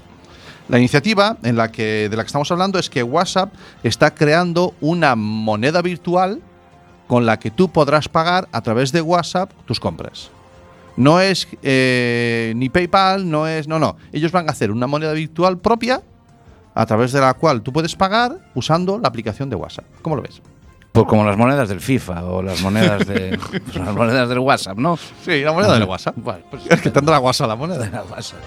La 0.68 0.78
iniciativa 0.78 1.36
en 1.42 1.56
la 1.56 1.70
que, 1.70 2.08
de 2.08 2.16
la 2.16 2.22
que 2.22 2.28
estamos 2.28 2.50
hablando 2.50 2.78
es 2.78 2.88
que 2.88 3.02
WhatsApp 3.02 3.52
está 3.82 4.14
creando 4.14 4.74
una 4.80 5.14
moneda 5.14 5.82
virtual 5.82 6.40
con 7.06 7.26
la 7.26 7.38
que 7.38 7.50
tú 7.50 7.68
podrás 7.68 8.08
pagar 8.08 8.48
a 8.50 8.62
través 8.62 8.90
de 8.90 9.02
WhatsApp 9.02 9.52
tus 9.66 9.78
compras. 9.78 10.30
No 10.96 11.20
es 11.20 11.48
eh, 11.62 12.52
ni 12.56 12.70
PayPal, 12.70 13.28
no 13.28 13.46
es. 13.46 13.68
No, 13.68 13.78
no. 13.78 13.96
Ellos 14.12 14.32
van 14.32 14.48
a 14.48 14.52
hacer 14.52 14.70
una 14.70 14.86
moneda 14.86 15.12
virtual 15.12 15.58
propia 15.58 16.02
a 16.74 16.86
través 16.86 17.12
de 17.12 17.20
la 17.20 17.34
cual 17.34 17.62
tú 17.62 17.72
puedes 17.72 17.94
pagar 17.94 18.38
usando 18.54 18.98
la 18.98 19.08
aplicación 19.08 19.50
de 19.50 19.56
WhatsApp. 19.56 19.84
¿Cómo 20.02 20.16
lo 20.16 20.22
ves? 20.22 20.40
Pues 20.94 21.08
como 21.08 21.24
las 21.24 21.36
monedas 21.36 21.68
del 21.68 21.80
FIFA 21.80 22.24
o 22.24 22.40
las 22.40 22.60
monedas 22.62 23.04
de 23.04 23.36
pues 23.50 23.74
las 23.74 23.92
monedas 23.92 24.28
del 24.28 24.38
WhatsApp, 24.38 24.78
¿no? 24.78 24.96
Sí, 25.24 25.42
la 25.42 25.50
moneda 25.50 25.74
del 25.74 25.88
WhatsApp. 25.88 26.14
Bueno, 26.16 26.44
pues 26.48 26.62
Es 26.70 26.80
que 26.80 26.88
tendrá 26.90 27.18
WhatsApp 27.18 27.48
la 27.48 27.56
moneda. 27.56 27.84
de 27.84 27.90
la 27.90 28.04
WhatsApp. 28.04 28.38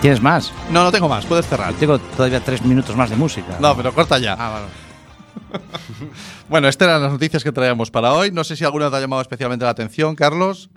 ¿Tienes 0.00 0.22
más? 0.22 0.50
No, 0.70 0.84
no 0.84 0.92
tengo 0.92 1.08
más, 1.08 1.26
puedes 1.26 1.46
cerrar. 1.46 1.74
Tengo 1.74 1.98
todavía 1.98 2.40
tres 2.40 2.62
minutos 2.62 2.94
más 2.96 3.10
de 3.10 3.16
música. 3.16 3.56
No, 3.60 3.76
pero 3.76 3.92
corta 3.92 4.18
ya. 4.18 4.34
Ah, 4.38 4.50
vale. 4.50 4.66
Bueno, 6.48 6.68
estas 6.68 6.86
eran 6.88 7.02
las 7.02 7.10
noticias 7.10 7.42
que 7.42 7.50
traíamos 7.50 7.90
para 7.90 8.12
hoy. 8.12 8.30
No 8.30 8.44
sé 8.44 8.54
si 8.56 8.64
alguna 8.64 8.88
te 8.88 8.96
ha 8.96 9.00
llamado 9.00 9.20
especialmente 9.20 9.64
la 9.64 9.72
atención, 9.72 10.14
Carlos, 10.14 10.70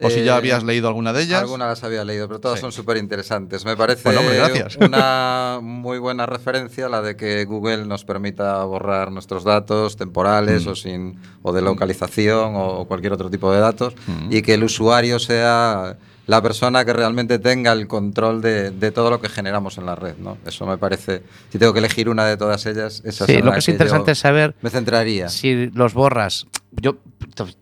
o 0.00 0.10
si 0.10 0.24
ya 0.24 0.34
Eh, 0.34 0.36
habías 0.38 0.64
leído 0.64 0.88
alguna 0.88 1.12
de 1.12 1.22
ellas. 1.22 1.40
Algunas 1.42 1.68
las 1.68 1.84
había 1.84 2.04
leído, 2.04 2.26
pero 2.28 2.40
todas 2.40 2.58
Sí. 2.58 2.62
son 2.62 2.72
súper 2.72 2.96
interesantes. 2.96 3.64
Me 3.64 3.76
parece 3.76 4.02
Bueno, 4.04 4.20
hombre, 4.20 4.36
gracias. 4.36 4.76
una 4.80 5.60
muy 5.62 5.98
buena 5.98 6.26
referencia 6.26 6.88
la 6.88 7.00
de 7.02 7.16
que 7.16 7.44
Google 7.44 7.86
nos 7.86 8.04
permita 8.04 8.62
borrar 8.64 9.12
nuestros 9.12 9.44
datos 9.44 9.96
temporales 9.96 10.66
Mm. 10.66 10.68
o, 10.68 10.74
sin, 10.74 11.18
o 11.42 11.52
de 11.52 11.62
localización 11.62 12.54
o 12.56 12.84
cualquier 12.86 13.12
otro 13.12 13.30
tipo 13.30 13.52
de 13.52 13.60
datos 13.60 13.94
Mm. 14.06 14.32
y 14.32 14.42
que 14.42 14.54
el 14.54 14.64
usuario 14.64 15.18
sea 15.18 15.96
la 16.26 16.40
persona 16.42 16.84
que 16.84 16.92
realmente 16.92 17.38
tenga 17.38 17.72
el 17.72 17.86
control 17.86 18.40
de, 18.40 18.70
de 18.70 18.90
todo 18.90 19.10
lo 19.10 19.20
que 19.20 19.28
generamos 19.28 19.76
en 19.78 19.86
la 19.86 19.94
red. 19.94 20.16
¿no? 20.18 20.38
Eso 20.46 20.66
me 20.66 20.78
parece, 20.78 21.22
si 21.50 21.58
tengo 21.58 21.72
que 21.72 21.80
elegir 21.80 22.08
una 22.08 22.24
de 22.26 22.36
todas 22.36 22.64
ellas, 22.66 23.02
esa 23.04 23.26
Sí, 23.26 23.42
lo 23.42 23.52
que 23.52 23.58
es 23.58 23.66
yo 23.66 23.72
interesante 23.72 24.12
es 24.12 24.18
saber 24.18 24.54
me 24.62 24.70
centraría. 24.70 25.28
si 25.28 25.66
los 25.74 25.92
borras. 25.94 26.46
Yo 26.76 26.96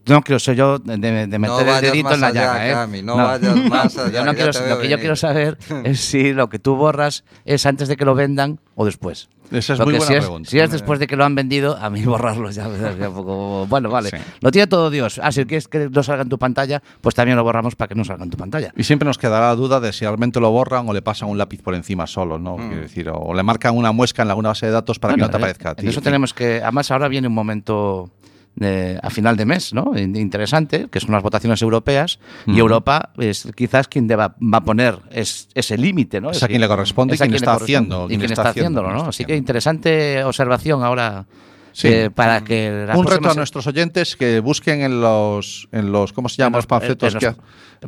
no 0.07 0.23
quiero 0.23 0.39
ser 0.39 0.55
yo 0.57 0.79
de, 0.79 0.97
de 0.97 1.39
meter 1.39 1.39
No 1.39 1.61
el 1.77 1.81
dedito 1.83 2.05
más 2.05 2.15
en 2.15 2.21
la 2.23 2.27
allá, 2.29 2.41
llaga, 2.45 2.69
¿eh? 2.69 2.73
Cami, 2.73 3.03
no 3.03 3.17
vayas 3.17 3.57
más 3.69 3.99
allá, 3.99 4.21
Yo 4.21 4.25
no 4.25 4.31
que 4.33 4.37
quiero- 4.43 4.69
lo 4.69 4.79
que 4.81 4.89
yo 4.89 4.99
quiero 4.99 5.17
saber 5.17 5.59
es 5.85 6.01
si 6.01 6.33
lo 6.33 6.49
que 6.49 6.59
tú 6.59 6.77
borras 6.77 7.25
es 7.45 7.67
antes 7.67 7.89
de 7.89 7.97
que 7.97 8.05
lo 8.07 8.15
vendan 8.15 8.59
o 8.75 8.87
después. 8.87 9.29
Esa 9.53 9.75
es 9.75 9.79
Porque 9.79 9.99
muy 9.99 9.99
buena 9.99 10.07
si 10.07 10.15
es, 10.15 10.25
pregunta. 10.25 10.51
Si 10.51 10.59
es 10.59 10.71
después 10.71 10.99
de 10.99 11.07
que 11.07 11.17
lo 11.17 11.25
han 11.25 11.35
vendido, 11.35 11.77
a 11.77 11.91
mí 11.91 12.03
borrarlo 12.05 12.51
ya 12.51 12.69
un 12.69 13.15
poco. 13.15 13.67
Bueno, 13.69 13.91
vale. 13.91 14.11
Sí. 14.11 14.17
Lo 14.41 14.51
tiene 14.51 14.67
todo 14.67 14.91
Dios. 14.91 15.21
Ah, 15.23 15.33
si 15.33 15.45
quieres 15.45 15.69
que 15.69 15.89
no 15.91 16.03
salga 16.03 16.23
en 16.23 16.29
tu 16.29 16.39
pantalla, 16.39 16.83
pues 17.01 17.15
también 17.15 17.37
lo 17.37 17.45
borramos 17.45 17.77
para 17.77 17.89
que 17.89 17.95
no 17.95 18.05
salga 18.05 18.25
en 18.25 18.31
tu 18.31 18.37
pantalla. 18.37 18.73
Y 18.77 18.85
siempre 18.85 19.07
nos 19.07 19.19
quedará 19.19 19.49
la 19.49 19.55
duda 19.55 19.81
de 19.81 19.93
si 19.93 20.05
realmente 20.05 20.41
lo 20.41 20.51
borran 20.51 20.89
o 20.89 20.93
le 20.93 21.03
pasan 21.03 21.29
un 21.29 21.39
lápiz 21.39 21.63
por 21.63 21.75
encima 21.75 22.07
solo, 22.07 22.39
¿no? 22.39 22.57
Quiero 22.57 22.83
decir, 22.83 23.11
o 23.13 23.35
le 23.35 23.43
marcan 23.43 23.77
una 23.77 23.93
muesca 23.93 24.23
en 24.23 24.31
alguna 24.31 24.51
base 24.51 24.67
de 24.67 24.73
datos 24.73 24.99
para 24.99 25.15
Bueno, 25.15 25.27
que 25.27 25.33
no 25.33 25.39
te 25.39 25.43
eh, 25.43 25.45
aparezca 25.45 25.71
a 25.71 25.75
ti. 25.75 25.83
En 25.83 25.89
eso 25.89 26.01
tenemos 26.01 26.33
que. 26.35 26.63
Además, 26.63 26.91
ahora 26.91 27.09
viene 27.09 27.29
un 27.29 27.35
momento 27.35 28.11
de- 28.55 28.99
a 29.03 29.11
final 29.11 29.37
de 29.37 29.45
mes, 29.47 29.73
¿no? 29.73 29.93
In- 29.99 30.15
Interesante, 30.17 30.89
que 30.91 31.01
son 31.01 31.13
las 31.13 31.23
votaciones 31.23 31.61
europeas. 31.63 32.19
Y. 32.47 32.59
Europa 32.59 33.11
es 33.19 33.49
quizás 33.57 33.89
quien 33.89 34.07
deba, 34.07 34.35
va 34.41 34.59
a 34.59 34.61
poner 34.63 34.99
es- 35.11 35.49
ese 35.55 35.77
límite, 35.79 36.21
¿no? 36.21 36.31
Es 36.31 36.43
a 36.43 36.49
quien 36.49 36.61
le 36.61 36.69
corresponde 36.69 37.13
y 37.13 37.17
es 37.17 37.21
quien 37.21 37.35
está 37.35 37.55
haciendo, 37.55 38.05
Y 38.07 38.19
quien 38.19 38.31
está 38.33 38.43
haciéndolo, 38.51 38.93
¿no? 38.93 39.05
Así 39.09 39.25
que 39.25 39.37
interesante 39.37 40.23
observación 40.25 40.83
ahora. 40.85 41.25
Sí. 41.73 41.89
eh, 41.89 42.11
para 42.11 42.43
que 42.45 42.87
un 42.95 43.07
reto 43.07 43.31
a 43.31 43.35
nuestros 43.35 43.67
oyentes 43.67 44.15
que 44.17 44.41
busquen 44.41 44.83
en 44.83 45.01
los, 45.01 45.69
en 45.73 45.91
los 45.93 46.13
¿cómo 46.13 46.29
se 46.29 46.37
llaman? 46.37 46.59
los- 46.59 46.65
los 46.65 46.67
panfletos 46.67 47.15
que 47.17 47.35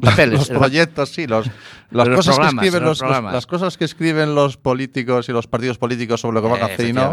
papeles, 0.00 0.38
los 0.48 0.48
proyectos, 0.48 1.10
sí, 1.10 1.26
los, 1.26 1.46
las 1.90 2.08
los 2.08 2.16
cosas 2.26 2.38
que 2.38 2.46
escriben 2.46 2.82
en 2.82 2.88
los 2.88 3.00
las 3.02 3.46
cosas 3.46 3.76
que 3.76 3.84
escriben 3.84 4.34
los 4.34 4.56
políticos 4.56 5.28
y 5.28 5.32
los 5.32 5.46
partidos 5.46 5.78
políticos 5.78 6.20
sobre 6.20 6.34
lo 6.34 6.42
que 6.42 6.48
van 6.48 6.62
a 6.62 6.66
hacer 6.66 6.88
y 6.88 6.92
no. 6.92 7.12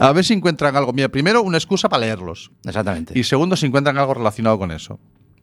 A 0.00 0.12
ver 0.12 0.24
si 0.24 0.34
encuentran 0.34 0.76
algo. 0.76 0.92
Mira, 0.92 1.08
primero 1.08 1.42
una 1.42 1.56
excusa 1.58 1.88
para 1.88 2.00
leerlos 2.06 2.50
Exactamente. 2.64 3.18
y 3.18 3.22
segundo 3.24 3.56
si 3.56 3.66
encuentran 3.66 3.96
algo 3.96 4.14
relacionado 4.14 4.58
con 4.58 4.70
eso. 4.72 4.98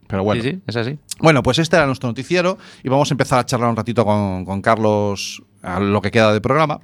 Pero 0.06 0.24
bueno. 0.24 0.42
Sí, 0.42 0.50
sí, 0.50 0.62
es 0.66 0.76
así. 0.76 0.98
Bueno, 1.20 1.42
pues 1.42 1.58
este 1.58 1.76
era 1.76 1.86
nuestro 1.86 2.08
noticiero 2.08 2.58
y 2.84 2.88
vamos 2.90 3.10
a 3.10 3.14
empezar 3.14 3.38
a 3.38 3.46
charlar 3.46 3.70
un 3.70 3.76
ratito 3.76 4.04
con, 4.04 4.44
con 4.44 4.60
Carlos 4.60 5.42
a 5.62 5.80
lo 5.80 6.02
que 6.02 6.10
queda 6.10 6.32
de 6.34 6.40
programa, 6.42 6.80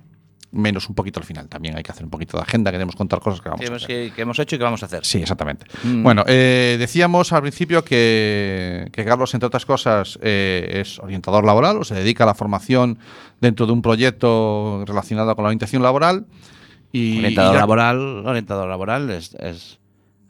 menos 0.51 0.89
un 0.89 0.95
poquito 0.95 1.21
al 1.21 1.27
final. 1.27 1.49
También 1.49 1.77
hay 1.77 1.83
que 1.83 1.93
hacer 1.93 2.05
un 2.05 2.11
poquito 2.11 2.37
de 2.39 2.43
agenda, 2.43 2.71
queremos 2.73 2.97
contar 2.97 3.21
cosas 3.21 3.41
que 3.41 3.49
vamos 3.51 3.61
Que 3.61 3.67
a 3.67 3.69
hemos, 3.69 3.85
hacer. 3.85 4.09
que, 4.09 4.15
que 4.15 4.23
hemos 4.23 4.39
hecho 4.39 4.57
y 4.57 4.59
que 4.59 4.65
vamos 4.65 4.83
a 4.83 4.87
hacer. 4.87 5.05
Sí, 5.05 5.19
exactamente. 5.19 5.67
Mm. 5.85 6.03
Bueno, 6.03 6.25
eh, 6.27 6.77
decíamos 6.79 7.33
al 7.33 7.43
principio 7.43 7.85
que, 7.85 8.89
que 8.93 9.05
Carlos, 9.05 9.35
entre 9.35 9.47
otras 9.47 9.67
cosas, 9.67 10.19
eh, 10.23 10.81
es 10.81 10.99
orientador 11.01 11.45
laboral 11.45 11.77
o 11.79 11.85
se 11.85 11.95
dedica 11.95 12.25
a 12.25 12.27
la 12.27 12.35
formación 12.35 12.99
dentro 13.41 13.67
de 13.67 13.73
un 13.73 13.83
proyecto 13.83 14.85
relacionado 14.87 15.35
con 15.37 15.43
la 15.45 15.49
orientación 15.49 15.83
laboral. 15.83 16.27
Y, 16.93 17.19
orientador 17.19 17.53
y 17.53 17.55
ya- 17.55 17.61
laboral, 17.61 18.27
orientador 18.27 18.69
laboral 18.69 19.11
es, 19.11 19.35
es, 19.35 19.79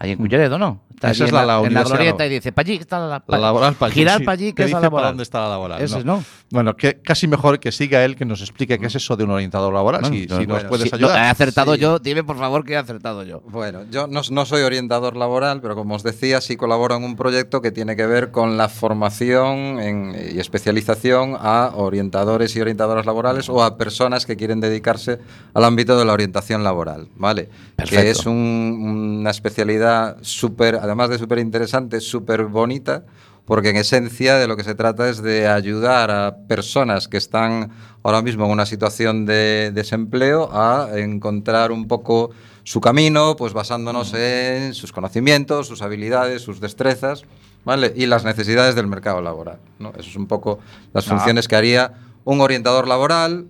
Ahí 0.01 0.13
en 0.13 0.19
Culleredo, 0.19 0.59
¿no? 0.59 0.83
Está 0.95 1.11
Esa 1.11 1.25
allí 1.25 1.29
es 1.29 1.29
en 1.31 1.35
la- 1.35 1.47
la, 1.47 1.61
la 1.61 1.67
en 1.67 1.75
la 1.75 1.83
glorieta 1.85 2.19
no. 2.19 2.25
y 2.25 2.29
dice, 2.35 2.53
para 2.53 2.69
allí 2.69 2.77
está 2.81 2.99
la, 3.01 3.23
La 3.27 3.39
laboral 3.39 3.75
para 3.75 3.91
allí, 3.91 4.01
Girar 4.01 4.19
sí. 4.19 4.25
para 4.25 4.33
allí, 4.35 4.53
que 4.53 4.63
es 4.65 4.71
la 4.71 4.79
dice 4.79 4.81
para 4.81 4.83
laboral. 4.91 5.11
dónde 5.11 5.23
está 5.25 5.41
la 5.41 5.49
laboral. 5.49 5.83
Ese, 5.83 5.99
no. 6.05 6.17
¿no? 6.19 6.25
Bueno, 6.51 6.77
que 6.77 7.01
casi 7.03 7.27
mejor 7.29 7.59
que 7.61 7.71
siga 7.73 8.05
él 8.05 8.15
que 8.17 8.25
nos 8.25 8.41
explique 8.41 8.79
qué 8.79 8.87
es 8.87 8.95
eso 8.95 9.17
de 9.17 9.25
un 9.25 9.31
orientador 9.31 9.73
laboral, 9.75 10.01
Bueno, 10.03 10.17
si, 10.17 10.27
no, 10.27 10.39
si 10.39 10.47
nos 10.47 10.65
puedes 10.65 10.91
no, 10.93 10.97
ayudar. 10.97 11.19
he 11.19 11.29
acertado 11.29 11.75
Sí. 11.75 11.81
yo, 11.81 11.99
dime 11.99 12.25
por 12.25 12.37
favor 12.39 12.65
que 12.65 12.73
he 12.73 12.77
acertado 12.77 13.23
yo. 13.25 13.43
Bueno, 13.49 13.81
yo 13.91 14.07
no, 14.07 14.23
no 14.31 14.45
soy 14.47 14.63
orientador 14.63 15.17
laboral, 15.17 15.61
pero 15.61 15.75
como 15.77 15.95
os 15.95 16.03
decía, 16.03 16.41
sí 16.41 16.57
colaboro 16.57 16.97
en 16.97 17.05
un 17.05 17.17
proyecto 17.17 17.61
que 17.61 17.71
tiene 17.73 17.95
que 17.97 18.07
ver 18.07 18.31
con 18.31 18.57
la 18.57 18.69
formación 18.69 19.81
en- 19.81 20.15
y 20.35 20.39
especialización 20.41 21.37
a 21.39 21.73
orientadores 21.75 22.55
y 22.57 22.61
orientadoras 22.61 23.07
laborales 23.07 23.49
o 23.49 23.63
a 23.63 23.77
personas 23.77 24.27
que 24.27 24.37
quieren 24.37 24.61
dedicarse 24.61 25.19
al 25.55 25.65
ámbito 25.65 25.99
de 25.99 26.05
la 26.05 26.13
orientación 26.13 26.63
laboral, 26.65 27.09
¿vale? 27.17 27.49
Perfecto. 27.77 28.03
Que 28.03 28.11
es 28.11 28.27
un- 28.27 29.19
una 29.21 29.31
especialidad 29.31 29.88
súper, 30.23 30.77
además 30.77 31.11
de 31.11 31.19
súper 31.19 31.39
interesante, 31.39 32.01
súper 32.01 32.45
bonita, 32.45 33.05
porque 33.45 33.71
en 33.71 33.77
esencia 33.77 34.37
de 34.37 34.47
lo 34.47 34.57
que 34.57 34.65
se 34.65 34.75
trata 34.75 35.09
es 35.09 35.23
de 35.23 35.49
ayudar 35.49 36.11
a 36.11 36.37
personas 36.49 37.09
que 37.09 37.17
están 37.17 37.71
ahora 38.03 38.21
mismo 38.21 38.45
en 38.45 38.51
una 38.51 38.67
situación 38.67 39.25
de 39.25 39.71
desempleo 39.73 40.51
a 40.53 40.91
encontrar 40.99 41.73
un 41.73 41.89
poco 41.89 42.31
su 42.65 42.83
camino, 42.83 43.37
pues 43.37 43.55
basándonos 43.55 44.13
en 44.13 44.75
sus 44.75 44.93
conocimientos, 44.93 45.67
sus 45.67 45.81
habilidades, 45.81 46.43
sus 46.43 46.61
destrezas, 46.61 47.25
¿vale? 47.65 47.95
Y 47.97 48.05
las 48.05 48.25
necesidades 48.25 48.75
del 48.75 48.87
mercado 48.87 49.23
laboral, 49.23 49.59
¿no? 49.79 49.91
Eso 49.97 50.11
es 50.11 50.17
un 50.17 50.27
poco 50.27 50.59
las 50.93 51.07
funciones 51.07 51.49
que 51.49 51.57
haría 51.57 51.95
un 52.25 52.43
orientador 52.43 52.87
laboral 52.87 53.47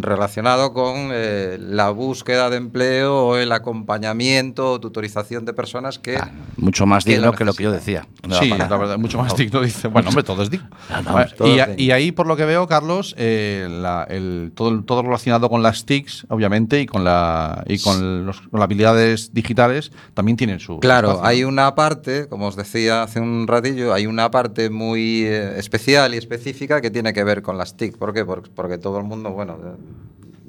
relacionado 0.00 0.72
con 0.72 1.10
eh, 1.12 1.58
la 1.60 1.90
búsqueda 1.90 2.48
de 2.50 2.56
empleo 2.56 3.26
o 3.26 3.36
el 3.36 3.52
acompañamiento 3.52 4.72
o 4.72 4.80
tutorización 4.80 5.44
de 5.44 5.52
personas 5.52 5.98
que 5.98 6.16
Ah, 6.16 6.30
mucho 6.56 6.86
más 6.86 7.04
que 7.04 7.12
digno 7.12 7.26
lo 7.26 7.32
que 7.32 7.44
lo 7.44 7.52
que 7.54 7.64
yo 7.64 7.72
decía. 7.72 8.06
No 8.26 8.36
Sí, 8.36 8.48
la 8.48 8.66
verdad, 8.76 8.96
mucho 8.98 9.18
más 9.18 9.36
digno. 9.36 9.60
Dice, 9.60 9.88
bueno, 9.88 10.08
hombre, 10.08 10.22
todo 10.24 10.42
es 10.42 10.50
digno. 10.50 10.68
No, 11.04 11.18
no, 11.18 11.26
todo 11.36 11.48
y, 11.48 11.58
es 11.58 11.62
a- 11.62 11.66
digno. 11.66 11.82
y 11.82 11.90
ahí, 11.90 12.12
por 12.12 12.26
lo 12.26 12.36
que 12.36 12.44
veo, 12.44 12.66
Carlos, 12.66 13.14
eh, 13.18 13.66
la- 13.70 14.04
el- 14.08 14.52
todo, 14.54 14.82
todo 14.84 15.02
relacionado 15.02 15.48
con 15.50 15.62
las 15.62 15.84
TICs, 15.84 16.26
obviamente, 16.28 16.80
y 16.80 16.86
con, 16.86 17.04
la, 17.04 17.62
y 17.66 17.78
con, 17.80 18.24
los- 18.26 18.40
con 18.40 18.60
las 18.60 18.64
habilidades 18.64 19.34
digitales, 19.34 19.92
también 20.14 20.36
tienen 20.36 20.60
su. 20.60 20.78
Claro, 20.80 21.08
espacio, 21.08 21.22
¿no? 21.22 21.28
hay 21.28 21.44
una 21.44 21.74
parte, 21.74 22.28
como 22.28 22.46
os 22.46 22.56
decía 22.56 23.02
hace 23.02 23.20
un 23.20 23.46
ratillo, 23.46 23.92
hay 23.92 24.06
una 24.06 24.30
parte 24.30 24.70
muy 24.70 25.24
eh, 25.24 25.58
especial 25.58 26.14
y 26.14 26.18
específica 26.18 26.80
que 26.80 26.90
tiene 26.90 27.12
que 27.12 27.24
ver 27.24 27.42
con 27.42 27.58
las 27.58 27.76
TIC. 27.76 27.96
¿Por 27.98 28.12
qué? 28.14 28.24
Por- 28.24 28.48
Porque, 28.50 28.78
todo 28.78 28.98
el 28.98 29.04
mundo, 29.04 29.30
bueno, 29.30 29.58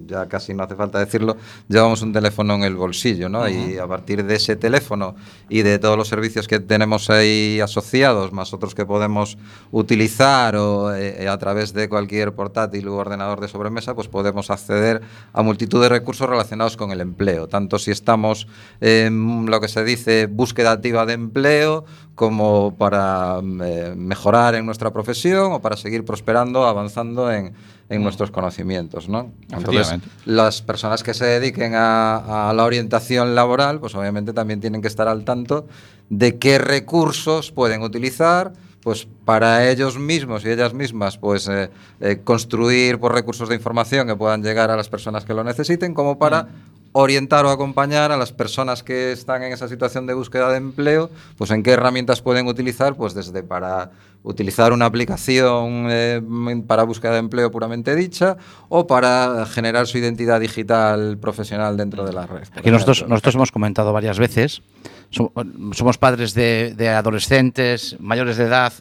ya 0.08 0.28
casi 0.28 0.54
no 0.54 0.63
hace 0.63 0.76
falta 0.76 1.00
decirlo, 1.00 1.38
llevamos 1.67 2.02
un 2.02 2.13
teléfono 2.13 2.56
en 2.56 2.63
el 2.63 2.76
bolsillo, 2.76 3.30
¿no? 3.30 3.48
Y 3.48 3.78
a 3.78 3.88
partir 3.88 4.24
de 4.24 4.36
ese 4.36 4.56
teléfono 4.56 5.15
y 5.50 5.62
de 5.62 5.80
todos 5.80 5.98
los 5.98 6.08
servicios 6.08 6.48
que 6.48 6.60
tenemos 6.60 7.10
ahí 7.10 7.60
asociados, 7.60 8.32
más 8.32 8.54
otros 8.54 8.76
que 8.76 8.86
podemos 8.86 9.38
utilizar 9.72 10.56
o 10.56 10.93
eh, 10.96 11.28
a 11.28 11.38
través 11.38 11.74
de 11.74 11.89
cualquier 11.89 12.34
portátil 12.34 12.88
u 12.89 12.93
ordenador 12.93 13.39
de 13.39 13.48
sobremesa, 13.48 13.96
pues 13.96 14.08
podemos 14.08 14.50
acceder 14.50 15.02
a 15.32 15.41
multitud 15.41 15.82
de 15.82 15.89
recursos 15.89 16.30
relacionados 16.30 16.78
con 16.78 16.91
el 16.91 17.02
empleo, 17.02 17.48
tanto 17.48 17.80
si 17.80 17.91
estamos 17.91 18.48
en 18.82 19.46
lo 19.50 19.60
que 19.62 19.67
se 19.67 19.84
dice 19.84 20.28
búsqueda 20.28 20.72
activa 20.72 21.06
de 21.06 21.13
empleo, 21.13 21.86
como 22.15 22.76
para 22.78 23.39
eh, 23.39 23.93
mejorar 23.98 24.54
en 24.56 24.65
nuestra 24.65 24.91
profesión 24.91 25.52
o 25.52 25.62
para 25.62 25.76
seguir 25.76 26.06
prosperando, 26.06 26.65
avanzando 26.65 27.32
en, 27.32 27.54
en 27.89 28.02
nuestros 28.02 28.32
conocimientos, 28.32 29.10
¿no? 29.10 29.32
Entonces, 29.52 29.96
las 30.26 30.62
personas 30.62 31.04
que 31.04 31.13
se 31.13 31.26
dediquen 31.26 31.76
a, 31.76 32.50
a 32.50 32.54
la 32.54 32.63
orientación 32.63 33.36
laboral, 33.36 33.80
pues 33.80 33.93
obviamente 33.96 34.34
también 34.34 34.62
tienen 34.62 34.82
que 34.82 34.88
estar 34.88 35.08
al 35.08 35.26
tanto 35.26 35.67
de 36.10 36.38
qué 36.38 36.58
recursos 36.58 37.52
pueden 37.52 37.82
utilizar 37.82 38.54
pues 38.84 39.08
para 39.26 39.69
ellos 39.69 39.98
mismos 39.98 40.43
y 40.46 40.50
ellas 40.50 40.74
mismas 40.74 41.17
pues 41.17 41.48
eh, 41.48 41.69
eh, 42.02 42.19
construir 42.24 43.00
por 43.00 43.13
recursos 43.13 43.48
de 43.48 43.56
información 43.56 44.08
que 44.08 44.15
puedan 44.15 44.43
llegar 44.43 44.69
a 44.69 44.76
las 44.76 44.89
personas 44.89 45.24
que 45.24 45.34
lo 45.34 45.43
necesiten 45.43 45.93
como 45.93 46.19
para 46.19 46.50
orientar 46.93 47.45
o 47.45 47.49
acompañar 47.49 48.12
a 48.12 48.17
las 48.17 48.32
personas 48.32 48.82
que 48.84 49.12
están 49.12 49.43
en 49.43 49.51
esa 49.51 49.67
situación 49.67 50.06
de 50.08 50.13
búsqueda 50.13 50.49
de 50.51 50.58
empleo, 50.58 51.10
pues 51.38 51.51
en 51.51 51.63
qué 51.63 51.71
herramientas 51.71 52.21
pueden 52.21 52.47
utilizar, 52.47 52.95
pues 52.95 53.13
desde 53.13 53.43
para 53.43 53.91
utilizar 54.25 54.71
una 54.71 54.86
aplicación 54.86 55.88
eh, 55.89 56.21
para 56.65 56.84
búsqueda 56.84 57.12
de 57.13 57.17
empleo 57.19 57.51
puramente 57.51 57.93
dicha 57.95 58.38
o 58.69 58.88
para 58.88 59.45
generar 59.47 59.86
su 59.88 59.97
identidad 59.97 60.39
digital 60.39 61.17
profesional 61.17 61.75
dentro 61.75 62.06
de 62.06 62.13
la 62.13 62.25
red. 62.25 62.43
Aquí 62.56 62.71
nosotros, 62.71 63.06
nosotros 63.10 63.36
hemos 63.36 63.51
comentado 63.51 63.91
varias 63.91 64.17
veces, 64.19 64.62
so- 65.10 65.34
somos 65.73 65.97
padres 65.97 66.34
de, 66.34 66.73
de 66.77 66.89
adolescentes, 66.89 67.97
mayores 67.99 68.38
de 68.38 68.45
edad, 68.45 68.71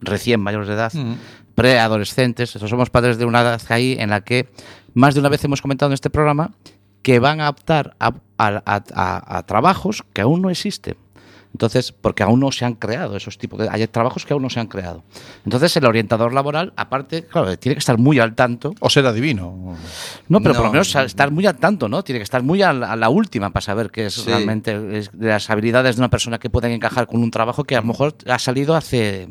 recién 0.00 0.40
mayores 0.40 0.68
de 0.68 0.74
edad, 0.74 0.92
preadolescentes, 1.56 2.50
somos 2.50 2.90
padres 2.90 3.18
de 3.18 3.24
una 3.24 3.40
edad 3.40 3.60
ahí 3.70 3.96
en 3.98 4.10
la 4.10 4.20
que 4.20 4.46
más 4.94 5.14
de 5.14 5.20
una 5.20 5.28
vez 5.30 5.42
hemos 5.44 5.62
comentado 5.62 5.90
en 5.90 5.94
este 5.94 6.10
programa 6.10 6.52
que 7.06 7.20
van 7.20 7.40
a 7.40 7.48
optar 7.48 7.94
a, 8.00 8.08
a- 8.36 8.62
a- 8.66 8.82
a- 8.94 9.38
a 9.38 9.42
trabajos 9.46 10.02
que 10.12 10.22
aún 10.22 10.42
no 10.42 10.50
existen. 10.50 10.96
Entonces, 11.52 11.92
porque 11.92 12.24
aún 12.24 12.40
no 12.40 12.50
se 12.50 12.64
han 12.64 12.74
creado 12.74 13.16
esos 13.16 13.38
tipos 13.38 13.60
de... 13.60 13.68
Hay 13.70 13.86
trabajos 13.86 14.26
que 14.26 14.32
aún 14.34 14.42
no 14.42 14.50
se 14.50 14.58
han 14.58 14.66
creado. 14.66 15.04
Entonces, 15.44 15.74
el 15.76 15.84
orientador 15.86 16.34
laboral, 16.34 16.72
aparte, 16.76 17.24
claro, 17.24 17.56
tiene 17.58 17.76
que 17.76 17.78
estar 17.78 17.96
muy 17.96 18.18
al 18.18 18.34
tanto 18.34 18.74
O 18.80 18.90
ser 18.90 19.06
adivino. 19.06 19.76
no, 20.28 20.40
pero 20.40 20.54
por 20.56 20.64
lo 20.66 20.72
menos 20.72 20.92
estar 20.96 21.30
muy 21.30 21.46
al 21.46 21.56
tanto, 21.58 21.88
¿no? 21.88 22.02
Tiene 22.02 22.18
que 22.18 22.24
estar 22.24 22.42
muy 22.42 22.60
a 22.62 22.72
la, 22.72 22.90
a 22.92 22.96
la 22.96 23.08
última 23.08 23.50
para 23.50 23.62
saber 23.62 23.90
qué 23.92 24.06
es 24.06 24.14
Sí. 24.14 24.24
realmente 24.28 24.98
es 24.98 25.10
de 25.12 25.28
las 25.28 25.48
habilidades 25.48 25.94
de 25.94 26.00
una 26.02 26.10
persona 26.10 26.38
que 26.40 26.50
pueden 26.50 26.72
encajar 26.72 27.06
con 27.06 27.22
un 27.22 27.30
trabajo 27.30 27.62
que 27.62 27.76
a 27.76 27.80
lo 27.82 27.86
mejor 27.86 28.16
ha 28.28 28.38
salido 28.40 28.74
hace 28.74 29.28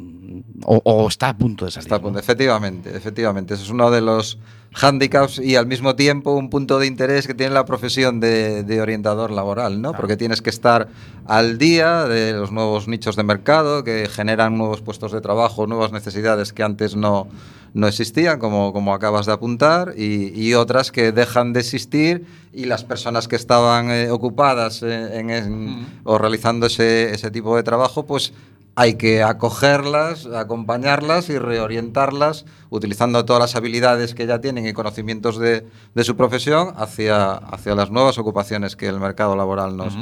o, 0.64 0.82
o 0.84 1.08
está 1.10 1.28
a 1.30 1.38
punto 1.38 1.66
de 1.66 1.72
salir. 1.72 1.86
Está 1.88 1.96
a 1.98 2.00
punto. 2.00 2.14
¿no? 2.14 2.20
Efectivamente, 2.22 2.96
efectivamente. 2.96 3.54
Ese 3.54 3.64
es 3.64 3.70
uno 3.70 3.92
de 3.92 4.00
los 4.02 4.40
hándicaps 4.76 5.40
y 5.40 5.56
al 5.56 5.68
mismo 5.68 5.96
tiempo 5.96 6.34
un 6.34 6.50
punto 6.50 6.80
de 6.80 6.86
interés 6.88 7.28
que 7.28 7.34
tiene 7.34 7.54
la 7.54 7.64
profesión 7.66 8.20
de, 8.20 8.64
de 8.64 8.82
orientador 8.82 9.32
laboral, 9.32 9.82
¿no? 9.82 9.94
Porque 9.94 10.18
tienes 10.18 10.42
que 10.42 10.50
estar 10.50 10.90
al 11.26 11.58
día 11.58 12.04
de 12.04 12.34
los 12.34 12.52
nuevos 12.52 12.88
nichos 12.90 13.16
de 13.16 13.24
mercado 13.24 13.84
que 13.86 14.08
generan 14.10 14.58
nuevos 14.58 14.82
puestos 14.82 15.14
de 15.14 15.22
trabajo, 15.22 15.66
nuevas 15.66 15.92
necesidades 15.94 16.52
que 16.52 16.62
antes 16.64 16.96
no, 16.98 17.28
no 17.74 17.88
existían, 17.88 18.38
como, 18.38 18.74
como 18.74 18.94
acabas 18.94 19.26
de 19.26 19.32
apuntar, 19.32 19.94
y, 19.98 20.38
y 20.40 20.54
otras 20.56 20.92
que 20.92 21.12
dejan 21.14 21.54
de 21.54 21.62
existir 21.62 22.26
y 22.54 22.66
las 22.66 22.84
personas 22.84 23.28
que 23.30 23.36
estaban 23.38 23.90
eh, 23.92 24.12
ocupadas 24.12 24.84
eh, 24.84 25.20
en, 25.20 25.30
en- 25.30 25.86
o 26.04 26.18
realizando 26.18 26.66
ese, 26.68 27.14
ese 27.14 27.32
tipo 27.32 27.56
de 27.56 27.64
trabajo, 27.64 28.06
pues 28.06 28.34
hay 28.76 28.96
que 28.96 29.24
acogerlas, 29.24 30.26
acompañarlas 30.26 31.30
y 31.30 31.40
reorientarlas 31.40 32.46
utilizando 32.70 33.24
todas 33.26 33.42
las 33.42 33.56
habilidades 33.56 34.14
que 34.14 34.28
ya 34.28 34.42
tienen 34.42 34.68
y 34.68 34.74
conocimientos 34.74 35.38
de, 35.40 35.66
de 35.94 36.04
su 36.04 36.16
profesión 36.18 36.74
hacia, 36.76 37.34
hacia 37.34 37.74
las 37.76 37.90
nuevas 37.90 38.18
ocupaciones 38.18 38.76
que 38.76 38.88
el 38.88 39.00
mercado 39.00 39.36
laboral 39.36 39.78
nos, 39.78 39.98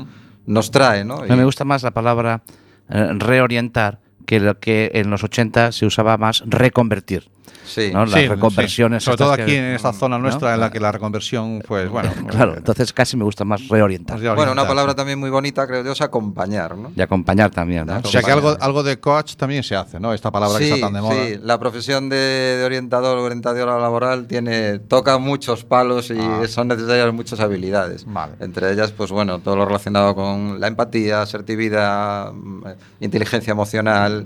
nos 0.46 0.72
trae. 0.72 1.06
¿no? 1.06 1.26
Y- 1.26 1.30
me 1.30 1.46
gusta 1.46 1.66
más 1.66 1.84
la 1.84 1.92
palabra 1.92 2.42
eh, 2.90 3.10
reorientar 3.14 4.00
que 4.26 4.40
lo 4.40 4.60
que 4.60 4.90
en 4.96 5.10
los 5.10 5.24
80 5.24 5.72
se 5.72 5.86
usaba 5.86 6.18
más 6.18 6.44
reconvertir. 6.46 7.30
Sí. 7.66 7.92
¿no? 7.94 8.06
Las 8.06 8.20
Sí, 8.20 8.28
reconversiones. 8.28 9.04
sí. 9.04 9.06
Sobre 9.06 9.18
todo 9.18 9.32
aquí 9.34 9.46
que- 9.46 9.58
en 9.58 9.76
esta 9.76 9.94
zona 9.94 10.18
¿no? 10.18 10.24
nuestra 10.24 10.54
en 10.54 10.60
la 10.60 10.72
que 10.72 10.80
la 10.80 10.92
reconversión, 10.92 11.62
pues 11.68 11.90
bueno. 11.90 12.12
Claro, 12.30 12.54
eh, 12.54 12.58
entonces 12.58 12.92
casi 12.94 13.18
me 13.18 13.24
gusta 13.24 13.44
más 13.46 13.68
reorientar. 13.68 14.20
Bueno, 14.36 14.52
una 14.52 14.68
palabra 14.68 14.94
sí. 14.94 14.98
también 14.98 15.20
muy 15.20 15.30
bonita, 15.30 15.66
creo 15.68 15.84
yo, 15.84 15.92
es 15.92 16.02
acompañar. 16.02 16.76
¿no? 16.78 16.92
Y 16.96 17.02
acompañar 17.02 17.52
también. 17.52 17.86
¿no? 17.88 18.00
O 18.04 18.08
sea 18.08 18.22
que 18.22 18.32
algo, 18.32 18.56
algo 18.60 18.84
de 18.84 19.00
coach 19.00 19.36
también 19.36 19.64
se 19.64 19.76
hace, 19.76 20.00
¿no? 20.00 20.14
Esta 20.14 20.32
palabra 20.32 20.58
que 20.60 20.66
está 20.72 20.80
tan 20.88 20.94
de 20.94 21.02
moda. 21.02 21.16
sí, 21.26 21.40
la 21.42 21.60
profesión 21.60 22.10
de, 22.10 22.16
de 22.18 22.64
orientador 22.64 23.18
o 23.18 23.24
orientadora 23.24 23.78
laboral 23.80 24.28
tiene, 24.28 24.80
toca 24.80 25.18
muchos 25.18 25.64
palos 25.64 26.10
y 26.10 26.18
Ah. 26.20 26.42
son 26.48 26.68
necesarias 26.70 27.14
muchas 27.14 27.40
habilidades. 27.40 28.06
Vale. 28.08 28.34
Entre 28.40 28.72
ellas, 28.72 28.92
pues 28.92 29.12
bueno, 29.12 29.40
todo 29.40 29.56
lo 29.56 29.66
relacionado 29.66 30.16
con 30.16 30.60
la 30.60 30.68
empatía, 30.68 31.22
asertividad, 31.22 32.32
mm, 32.34 32.68
eh, 32.68 32.76
inteligencia 33.02 33.52
emocional. 33.52 34.26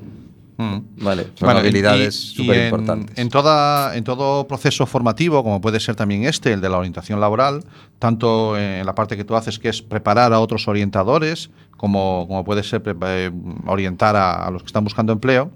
Mm. 0.57 0.77
Vale, 1.03 1.23
son 1.35 1.45
Bueno, 1.45 1.59
habilidades 1.59 2.15
súper 2.15 2.65
importantes. 2.65 3.17
En, 3.17 3.29
toda, 3.29 3.95
en 3.95 4.03
todo 4.03 4.47
proceso 4.47 4.85
formativo, 4.85 5.43
como 5.43 5.61
puede 5.61 5.79
ser 5.79 5.95
también 5.95 6.23
este, 6.23 6.53
el 6.53 6.61
de 6.61 6.69
la 6.69 6.77
orientación 6.77 7.19
laboral, 7.19 7.63
tanto 7.99 8.57
en 8.57 8.85
la 8.85 8.95
parte 8.95 9.15
que 9.15 9.23
tú 9.23 9.35
haces, 9.35 9.59
que 9.59 9.69
es 9.69 9.81
preparar 9.81 10.33
a 10.33 10.39
otros 10.39 10.67
orientadores, 10.67 11.51
como, 11.77 12.25
como 12.27 12.43
puede 12.43 12.63
ser 12.63 12.81
eh, 12.85 13.31
orientar 13.67 14.15
a, 14.15 14.47
a 14.47 14.51
los 14.51 14.63
que 14.63 14.67
están 14.67 14.83
buscando 14.83 15.13
empleo, 15.13 15.51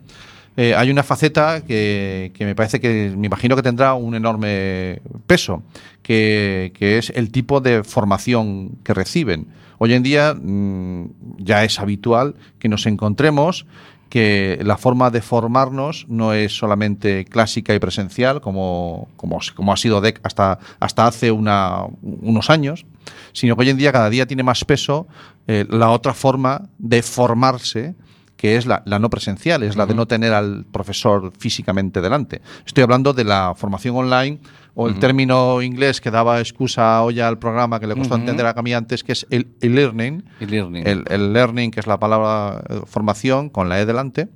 eh, 0.57 0.75
hay 0.75 0.91
una 0.91 1.03
faceta 1.03 1.61
que, 1.65 2.31
que 2.35 2.45
me 2.45 2.55
parece 2.55 2.81
que, 2.81 3.13
me 3.17 3.27
imagino 3.27 3.55
que 3.55 3.61
tendrá 3.61 3.93
un 3.93 4.15
enorme 4.15 5.01
peso, 5.25 5.63
que, 6.03 6.73
que 6.75 6.97
es 6.97 7.11
el 7.15 7.31
tipo 7.31 7.61
de 7.61 7.83
formación 7.83 8.71
que 8.83 8.93
reciben. 8.93 9.47
Hoy 9.77 9.93
en 9.93 10.03
día 10.03 10.33
mm, 10.33 11.05
ya 11.37 11.63
es 11.63 11.79
habitual 11.79 12.35
que 12.59 12.67
nos 12.67 12.85
encontremos 12.85 13.65
que 14.11 14.59
la 14.61 14.77
forma 14.77 15.09
de 15.09 15.21
formarnos 15.21 16.05
no 16.09 16.33
es 16.33 16.51
solamente 16.57 17.23
clásica 17.23 17.73
y 17.73 17.79
presencial, 17.79 18.41
como, 18.41 19.07
como, 19.15 19.39
como 19.55 19.71
ha 19.71 19.77
sido 19.77 20.01
hasta, 20.23 20.59
hasta 20.81 21.07
hace 21.07 21.31
una- 21.31 21.85
unos 22.01 22.49
años, 22.49 22.85
sino 23.31 23.55
que 23.55 23.61
hoy 23.61 23.69
en 23.69 23.77
día 23.77 23.93
cada 23.93 24.09
día 24.09 24.25
tiene 24.27 24.43
más 24.43 24.65
peso 24.65 25.07
eh, 25.47 25.65
la 25.69 25.89
otra 25.91 26.13
forma 26.13 26.69
de 26.77 27.01
formarse 27.01 27.95
que 28.41 28.57
es 28.57 28.65
la, 28.65 28.81
la 28.87 28.97
no 28.97 29.11
presencial, 29.11 29.61
es 29.61 29.75
la 29.75 29.85
de 29.85 29.93
no 29.93 30.07
tener 30.07 30.33
al 30.33 30.65
profesor 30.65 31.31
físicamente 31.37 32.01
delante. 32.01 32.41
Estoy 32.65 32.83
hablando 32.83 33.13
de 33.13 33.23
la 33.23 33.53
formación 33.55 33.95
online 33.95 34.39
o 34.73 34.87
el 34.87 34.97
término 34.97 35.61
inglés 35.61 36.01
que 36.01 36.09
daba 36.09 36.39
excusa 36.39 37.03
hoy 37.03 37.19
al 37.19 37.37
programa 37.37 37.79
que 37.79 37.85
le 37.85 37.93
costó 37.95 38.15
Ujú. 38.15 38.21
entender 38.21 38.47
a 38.47 38.55
Cami 38.55 38.73
antes, 38.73 39.03
que 39.03 39.11
es 39.11 39.27
el 39.29 39.49
e-learning. 39.61 40.25
E-learning. 40.39 40.87
El, 40.87 41.03
el 41.09 41.33
learning, 41.33 41.69
que 41.69 41.81
es 41.81 41.85
la 41.85 41.99
palabra 41.99 42.63
eh, 42.67 42.81
formación 42.87 43.51
con 43.51 43.69
la 43.69 43.79
E 43.79 43.85
delante, 43.85 44.27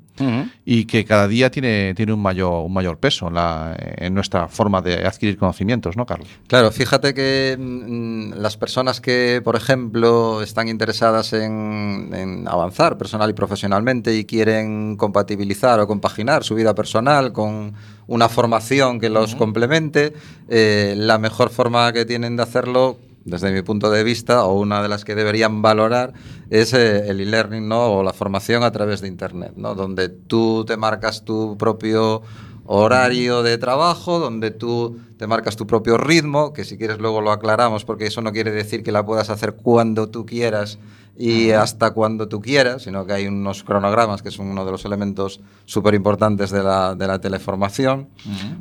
Y 0.65 0.85
que 0.85 1.03
cada 1.05 1.27
día 1.27 1.51
tiene, 1.51 1.93
tiene 1.95 2.13
un, 2.13 2.21
mayor, 2.21 2.65
un 2.65 2.73
mayor 2.73 2.97
peso 2.97 3.27
en, 3.27 3.33
la- 3.35 3.75
en 3.97 4.13
nuestra 4.13 4.47
forma 4.47 4.81
de 4.81 5.05
adquirir 5.05 5.37
conocimientos, 5.37 5.97
¿no, 5.97 6.05
Carlos? 6.05 6.27
Claro, 6.47 6.71
fíjate 6.71 7.13
que 7.13 7.57
mm, 7.59 8.33
las 8.39 8.57
personas 8.57 9.01
que, 9.01 9.41
por 9.43 9.55
ejemplo, 9.55 10.41
están 10.41 10.67
interesadas 10.67 11.33
en, 11.33 12.11
en 12.13 12.47
avanzar 12.47 12.97
personal 12.97 13.29
y 13.29 13.33
profesionalmente 13.33 14.15
y 14.15 14.25
quieren 14.25 14.95
compatibilizar 14.95 15.79
o 15.79 15.87
compaginar 15.87 16.43
su 16.43 16.55
vida 16.55 16.73
personal 16.75 17.33
con 17.33 17.73
una 18.07 18.29
formación 18.29 18.99
que 18.99 19.09
los 19.09 19.35
complemente, 19.35 20.13
eh, 20.47 20.93
la 20.97 21.17
mejor 21.17 21.49
forma 21.49 21.91
que 21.91 22.05
tienen 22.05 22.37
de 22.37 22.43
hacerlo 22.43 22.97
desde 23.25 23.51
mi 23.51 23.63
punto 23.63 23.89
de 23.89 24.03
vista, 24.03 24.45
o 24.45 24.59
una 24.59 24.83
de 24.83 24.87
las 24.87 25.03
que 25.03 25.15
deberían 25.15 25.61
valorar, 25.63 26.13
es 26.51 26.73
eh, 26.73 27.09
el 27.09 27.19
e-learning 27.19 27.67
¿no? 27.67 27.87
o 27.87 28.03
la 28.03 28.13
formación 28.13 28.63
a 28.63 28.71
través 28.71 29.01
de 29.01 29.07
Internet, 29.07 29.53
¿no? 29.55 29.73
donde 29.73 30.09
tú 30.09 30.63
te 30.65 30.77
marcas 30.77 31.25
tu 31.25 31.57
propio 31.57 32.21
horario 32.65 33.43
de 33.43 33.57
trabajo, 33.57 34.19
donde 34.19 34.51
tú 34.51 34.99
te 35.17 35.27
marcas 35.27 35.55
tu 35.55 35.65
propio 35.65 35.97
ritmo, 35.97 36.53
que 36.53 36.63
si 36.63 36.77
quieres 36.77 36.99
luego 36.99 37.21
lo 37.21 37.31
aclaramos, 37.31 37.83
porque 37.83 38.05
eso 38.05 38.21
no 38.21 38.31
quiere 38.31 38.51
decir 38.51 38.83
que 38.83 38.91
la 38.91 39.05
puedas 39.05 39.29
hacer 39.31 39.53
cuando 39.53 40.07
tú 40.09 40.25
quieras 40.25 40.77
y 41.17 41.51
hasta 41.51 41.91
cuando 41.91 42.27
tú 42.27 42.41
quieras, 42.41 42.83
sino 42.83 43.05
que 43.05 43.13
hay 43.13 43.27
unos 43.27 43.63
cronogramas 43.63 44.21
que 44.21 44.31
son 44.31 44.47
uno 44.47 44.65
de 44.65 44.71
los 44.71 44.83
elementos 44.83 45.39
súper 45.65 45.93
importantes 45.93 46.51
de 46.51 46.61
la, 46.61 46.93
de 46.95 47.07
la 47.07 47.19
teleformación, 47.19 48.09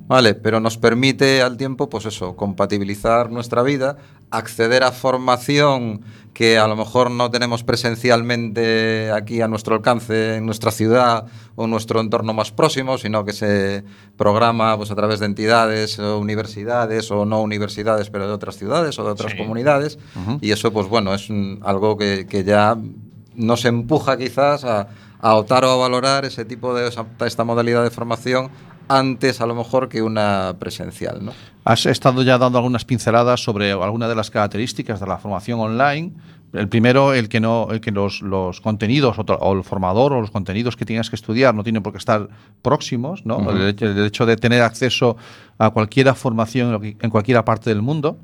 ¿vale? 0.06 0.34
Pero 0.34 0.60
nos 0.60 0.78
permite 0.78 1.42
al 1.42 1.56
tiempo, 1.56 1.88
pues 1.88 2.06
eso, 2.06 2.36
compatibilizar 2.36 3.30
nuestra 3.30 3.62
vida, 3.62 3.96
acceder 4.30 4.84
a 4.84 4.92
formación 4.92 6.02
que 6.34 6.58
a 6.58 6.66
lo 6.66 6.74
mejor 6.76 7.10
no 7.12 7.30
tenemos 7.30 7.62
presencialmente 7.62 9.10
aquí 9.12 9.40
a 9.40 9.48
nuestro 9.48 9.74
alcance 9.76 10.36
en 10.36 10.46
nuestra 10.46 10.70
ciudad 10.70 11.26
o 11.54 11.64
en 11.64 11.70
nuestro 11.70 12.00
entorno 12.00 12.32
más 12.34 12.50
próximo, 12.50 12.98
sino 12.98 13.24
que 13.24 13.32
se 13.32 13.84
programa 14.16 14.76
pues, 14.76 14.90
a 14.90 14.94
través 14.96 15.20
de 15.20 15.26
entidades 15.26 15.98
o 15.98 16.18
universidades 16.18 17.10
o 17.10 17.24
no 17.24 17.40
universidades, 17.40 18.10
pero 18.10 18.26
de 18.26 18.32
otras 18.32 18.56
ciudades 18.56 18.98
o 18.98 19.04
de 19.04 19.10
otras 19.10 19.32
comunidades. 19.34 19.98
Y 20.40 20.50
eso, 20.50 20.72
pues 20.72 20.88
bueno, 20.88 21.14
es 21.14 21.28
algo 21.62 21.96
que, 21.96 22.26
que 22.28 22.44
ya 22.44 22.76
nos 23.34 23.64
empuja 23.64 24.16
quizás 24.16 24.64
a, 24.64 24.88
a 25.20 25.34
optar 25.36 25.64
o 25.64 25.70
a 25.70 25.76
valorar 25.76 26.24
ese 26.24 26.44
tipo 26.44 26.74
de 26.74 26.88
esa- 26.88 27.06
esta 27.24 27.44
modalidad 27.44 27.82
de 27.82 27.90
formación 27.90 28.50
antes 28.88 29.40
a 29.40 29.46
lo 29.46 29.54
mejor 29.54 29.88
que 29.88 30.02
una 30.02 30.56
presencial, 30.58 31.24
¿no? 31.24 31.32
Has 31.64 31.86
estado 31.86 32.22
ya 32.22 32.36
dando 32.36 32.58
algunas 32.58 32.84
pinceladas 32.84 33.42
sobre 33.42 33.72
algunas 33.72 34.10
de 34.10 34.14
las 34.14 34.30
características 34.30 35.00
de 35.00 35.06
la 35.06 35.16
formación 35.16 35.60
online. 35.60 36.12
El 36.52 36.68
primero, 36.68 37.14
el 37.14 37.28
que 37.28 37.40
no, 37.40 37.68
el 37.70 37.80
que 37.80 37.90
los, 37.90 38.20
los 38.20 38.60
contenidos 38.60 39.16
o, 39.18 39.52
el 39.54 39.64
formador 39.64 40.12
o 40.12 40.20
los 40.20 40.30
contenidos 40.30 40.76
que 40.76 40.84
tienes 40.84 41.08
que 41.08 41.16
estudiar 41.16 41.54
no 41.54 41.64
tienen 41.64 41.82
por 41.82 41.92
qué 41.92 41.98
estar 41.98 42.28
próximos, 42.62 43.24
¿no? 43.24 43.50
el, 43.50 43.74
el 43.80 44.04
hecho 44.04 44.26
de 44.26 44.36
tener 44.36 44.62
acceso 44.62 45.16
a 45.58 45.70
cualquier 45.70 46.14
formación 46.14 46.96
en 47.00 47.10
cualquier 47.10 47.42
parte 47.44 47.70
del 47.70 47.82
mundo. 47.82 48.18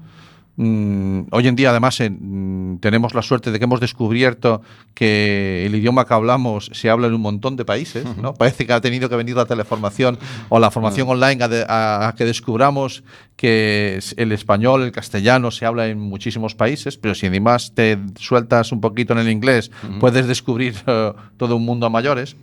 Mm, 0.62 1.28
hoy 1.30 1.48
en 1.48 1.56
día, 1.56 1.70
además, 1.70 1.98
en- 2.00 2.74
mm, 2.74 2.78
tenemos 2.80 3.14
la 3.14 3.22
suerte 3.22 3.50
de 3.50 3.58
que 3.58 3.64
hemos 3.64 3.80
descubierto 3.80 4.60
que 4.92 5.64
el 5.64 5.74
idioma 5.74 6.04
que 6.06 6.12
hablamos 6.12 6.70
se 6.74 6.90
habla 6.90 7.06
en 7.06 7.14
un 7.14 7.22
montón 7.22 7.56
de 7.56 7.64
países. 7.64 8.04
¿no? 8.20 8.34
Parece 8.34 8.66
que 8.66 8.72
ha 8.74 8.80
tenido 8.82 9.08
que 9.08 9.16
venir 9.16 9.36
la 9.36 9.46
teleformación 9.46 10.18
o 10.50 10.58
la 10.58 10.70
formación 10.70 11.08
online 11.08 11.42
a, 11.44 11.48
de- 11.48 11.64
a- 11.66 12.08
a 12.08 12.14
que 12.14 12.26
descubramos 12.26 13.02
que 13.36 13.98
el 14.18 14.32
español, 14.32 14.82
el 14.82 14.92
castellano 14.92 15.50
se 15.50 15.64
habla 15.64 15.86
en 15.88 15.98
muchísimos 15.98 16.54
países, 16.54 16.98
pero 16.98 17.14
si 17.14 17.26
además 17.26 17.72
te 17.74 17.96
sueltas 18.18 18.70
un 18.70 18.82
poquito 18.82 19.14
en 19.14 19.20
el 19.20 19.30
inglés, 19.30 19.70
puedes 19.98 20.26
descubrir 20.26 20.74
eh, 20.86 21.12
todo 21.38 21.56
un 21.56 21.64
mundo 21.64 21.86
a 21.86 21.88
mayores. 21.88 22.36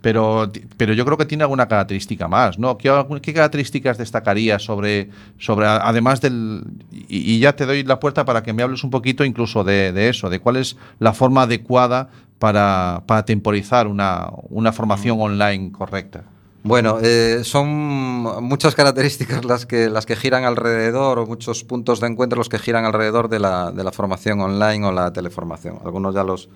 pero, 0.00 0.48
pero 0.76 0.92
yo 0.92 1.04
creo 1.04 1.16
que 1.18 1.24
tiene 1.24 1.42
alguna 1.42 1.66
característica 1.66 2.28
más. 2.28 2.56
¿no? 2.56 2.78
¿Qué, 2.78 2.88
características 3.34 3.98
destacaría 3.98 4.60
sobre, 4.60 5.10
sobre 5.38 5.66
además 5.66 6.20
del... 6.20 6.62
Y, 6.92 7.32
y 7.34 7.38
ya 7.40 7.56
te 7.56 7.63
doy 7.66 7.84
la 7.84 8.00
puerta 8.00 8.24
para 8.24 8.42
que 8.42 8.52
me 8.52 8.62
hables 8.62 8.84
un 8.84 8.90
poquito 8.90 9.24
incluso 9.24 9.64
de, 9.64 9.92
de 9.92 10.08
eso, 10.08 10.30
de 10.30 10.40
cuál 10.40 10.56
es 10.56 10.76
la 10.98 11.12
forma 11.12 11.42
adecuada 11.42 12.08
para, 12.38 13.02
para 13.06 13.24
temporizar 13.24 13.86
una, 13.86 14.28
una 14.50 14.72
formación 14.72 15.20
online 15.20 15.72
correcta. 15.72 16.24
Bueno, 16.62 16.98
eh, 17.02 17.40
son 17.44 17.68
muchas 17.68 18.74
características 18.74 19.44
las 19.44 19.66
que, 19.66 19.90
las 19.90 20.06
que 20.06 20.16
giran 20.16 20.44
alrededor, 20.44 21.18
o 21.18 21.26
muchos 21.26 21.62
puntos 21.62 22.00
de 22.00 22.06
encuentro 22.06 22.38
los 22.38 22.48
que 22.48 22.58
giran 22.58 22.86
alrededor 22.86 23.28
de 23.28 23.38
la, 23.38 23.70
de 23.70 23.84
la 23.84 23.92
formación 23.92 24.40
online 24.40 24.86
o 24.86 24.90
la 24.92 25.12
teleformación. 25.12 25.78
Algunos 25.84 26.14
ya 26.14 26.24
los 26.24 26.48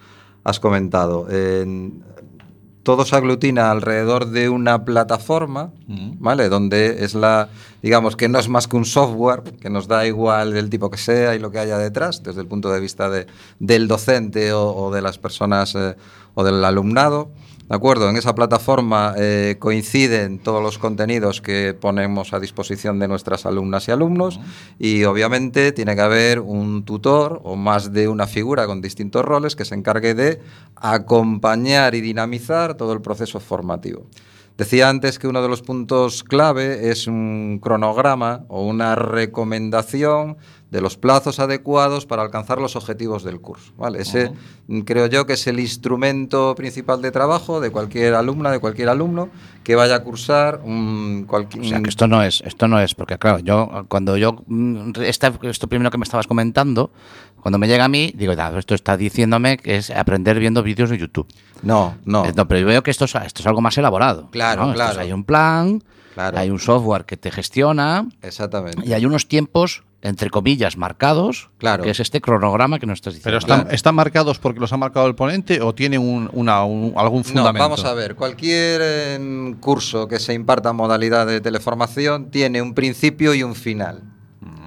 has 0.44 0.60
comentado. 0.60 1.26
En- 1.30 2.02
todo 2.88 3.04
se 3.04 3.14
aglutina 3.16 3.70
alrededor 3.70 4.30
de 4.30 4.48
una 4.48 4.86
plataforma, 4.86 5.72
¿vale? 5.86 6.48
Donde 6.48 7.04
es 7.04 7.14
la, 7.14 7.50
digamos, 7.82 8.16
que 8.16 8.30
no 8.30 8.38
es 8.38 8.48
más 8.48 8.66
que 8.66 8.78
un 8.78 8.86
software, 8.86 9.42
que 9.60 9.68
nos 9.68 9.88
da 9.88 10.06
igual 10.06 10.54
del 10.54 10.70
tipo 10.70 10.90
que 10.90 10.96
sea 10.96 11.34
y 11.34 11.38
lo 11.38 11.50
que 11.50 11.58
haya 11.58 11.76
detrás, 11.76 12.22
desde 12.22 12.40
el 12.40 12.46
punto 12.46 12.70
de 12.70 12.80
vista 12.80 13.10
de, 13.10 13.26
del 13.58 13.88
docente 13.88 14.54
o, 14.54 14.74
o 14.74 14.90
de 14.90 15.02
las 15.02 15.18
personas 15.18 15.74
eh, 15.74 15.96
o 16.32 16.42
del 16.44 16.64
alumnado. 16.64 17.28
¿De 17.68 17.76
acuerdo? 17.76 18.08
En 18.08 18.16
esa 18.16 18.34
plataforma 18.34 19.12
eh, 19.18 19.56
coinciden 19.58 20.38
todos 20.38 20.62
los 20.62 20.78
contenidos 20.78 21.42
que 21.42 21.76
ponemos 21.78 22.32
a 22.32 22.40
disposición 22.40 22.98
de 22.98 23.08
nuestras 23.08 23.44
alumnas 23.44 23.86
y 23.88 23.90
alumnos 23.90 24.40
y 24.78 25.04
obviamente 25.04 25.72
tiene 25.72 25.94
que 25.94 26.00
haber 26.00 26.40
un 26.40 26.86
tutor 26.86 27.42
o 27.44 27.56
más 27.56 27.92
de 27.92 28.08
una 28.08 28.26
figura 28.26 28.66
con 28.66 28.80
distintos 28.80 29.22
roles 29.22 29.54
que 29.54 29.66
se 29.66 29.74
encargue 29.74 30.14
de 30.14 30.40
acompañar 30.76 31.94
y 31.94 32.00
dinamizar 32.00 32.74
todo 32.74 32.94
el 32.94 33.02
proceso 33.02 33.38
formativo. 33.38 34.06
Decía 34.58 34.88
antes 34.88 35.20
que 35.20 35.28
uno 35.28 35.40
de 35.40 35.48
los 35.48 35.62
puntos 35.62 36.24
clave 36.24 36.90
es 36.90 37.06
un 37.06 37.60
cronograma 37.62 38.44
o 38.48 38.66
una 38.66 38.96
recomendación 38.96 40.38
de 40.70 40.80
los 40.82 40.96
plazos 40.98 41.38
adecuados 41.40 42.04
para 42.04 42.22
alcanzar 42.22 42.60
los 42.60 42.76
objetivos 42.76 43.24
del 43.24 43.40
curso. 43.40 43.72
¿vale? 43.78 44.02
Ese 44.02 44.32
creo 44.84 45.06
yo 45.06 45.26
que 45.26 45.32
es 45.32 45.46
el 45.46 45.60
instrumento 45.60 46.54
principal 46.54 47.00
de 47.00 47.10
trabajo 47.10 47.60
de 47.60 47.70
cualquier 47.70 48.14
alumna, 48.14 48.50
de 48.50 48.58
cualquier 48.58 48.90
alumno 48.90 49.30
que 49.64 49.74
vaya 49.76 49.96
a 49.96 50.02
cursar 50.04 50.60
un 50.64 51.24
cualquier... 51.26 51.64
O 51.64 51.68
sea, 51.68 51.82
que 51.82 51.88
esto 51.88 52.06
no 52.06 52.22
es, 52.22 52.42
esto 52.44 52.68
no 52.68 52.78
es, 52.80 52.94
porque 52.94 53.16
claro, 53.18 53.38
yo 53.38 53.86
cuando 53.88 54.16
yo 54.18 54.42
mm, 54.46 54.92
esta- 55.02 55.32
esto 55.42 55.68
primero 55.68 55.90
que 55.90 55.96
me 55.98 56.04
estabas 56.04 56.26
comentando, 56.26 56.90
cuando 57.40 57.58
me 57.58 57.66
llega 57.68 57.84
a 57.84 57.88
mí, 57.88 58.12
digo, 58.16 58.34
"Ah, 58.36 58.52
esto 58.58 58.74
está 58.74 58.96
diciéndome 58.96 59.56
que 59.56 59.76
es 59.76 59.90
aprender 59.90 60.38
viendo 60.38 60.62
vídeos 60.62 60.90
de 60.90 60.98
YouTube. 60.98 61.26
No, 61.62 61.96
no. 62.04 62.24
Eh, 62.26 62.32
pero 62.46 62.60
yo 62.60 62.66
veo 62.66 62.82
que 62.82 62.90
esto 62.90 63.04
es, 63.06 63.14
esto 63.14 63.40
es 63.42 63.46
algo 63.46 63.60
más 63.62 63.78
elaborado. 63.78 64.28
Claro, 64.30 64.62
¿no? 64.66 64.72
Esto 64.72 64.82
es- 64.82 64.88
claro. 64.90 65.00
hay 65.00 65.12
un 65.12 65.24
plan, 65.24 65.82
Claro. 66.14 66.36
hay 66.36 66.50
un 66.50 66.58
software 66.58 67.04
que 67.04 67.16
te 67.16 67.30
gestiona 67.30 68.06
Exactamente. 68.22 68.82
y 68.84 68.92
hay 68.92 69.06
unos 69.06 69.28
tiempos, 69.28 69.84
entre 70.00 70.30
comillas, 70.30 70.76
marcados, 70.76 71.50
Claro. 71.58 71.82
que 71.82 71.90
es 71.90 71.98
este 72.00 72.20
cronograma 72.20 72.78
que 72.78 72.86
nos 72.86 72.98
estás 72.98 73.14
¿Pero 73.14 73.36
diciendo. 73.36 73.38
están, 73.38 73.60
Claro. 73.62 73.74
están 73.74 73.94
marcados 73.96 74.38
porque 74.38 74.60
los 74.60 74.72
ha 74.72 74.76
marcado 74.76 75.06
el 75.08 75.14
ponente 75.16 75.60
o 75.60 75.74
tienen 75.74 76.00
un, 76.00 76.30
una- 76.32 76.64
un- 76.64 76.92
algún 76.96 77.18
No, 77.20 77.24
fundamento? 77.24 77.58
vamos 77.64 77.84
a 77.84 77.94
ver, 77.94 78.14
cualquier 78.14 78.80
eh, 78.84 79.54
curso 79.60 80.06
que 80.06 80.20
se 80.20 80.34
imparta 80.34 80.70
en 80.70 80.76
modalidad 80.76 81.26
de 81.26 81.40
teleformación 81.40 82.30
tiene 82.30 82.62
un 82.62 82.74
principio 82.74 83.34
y 83.34 83.42
un 83.42 83.54
final. 83.54 84.02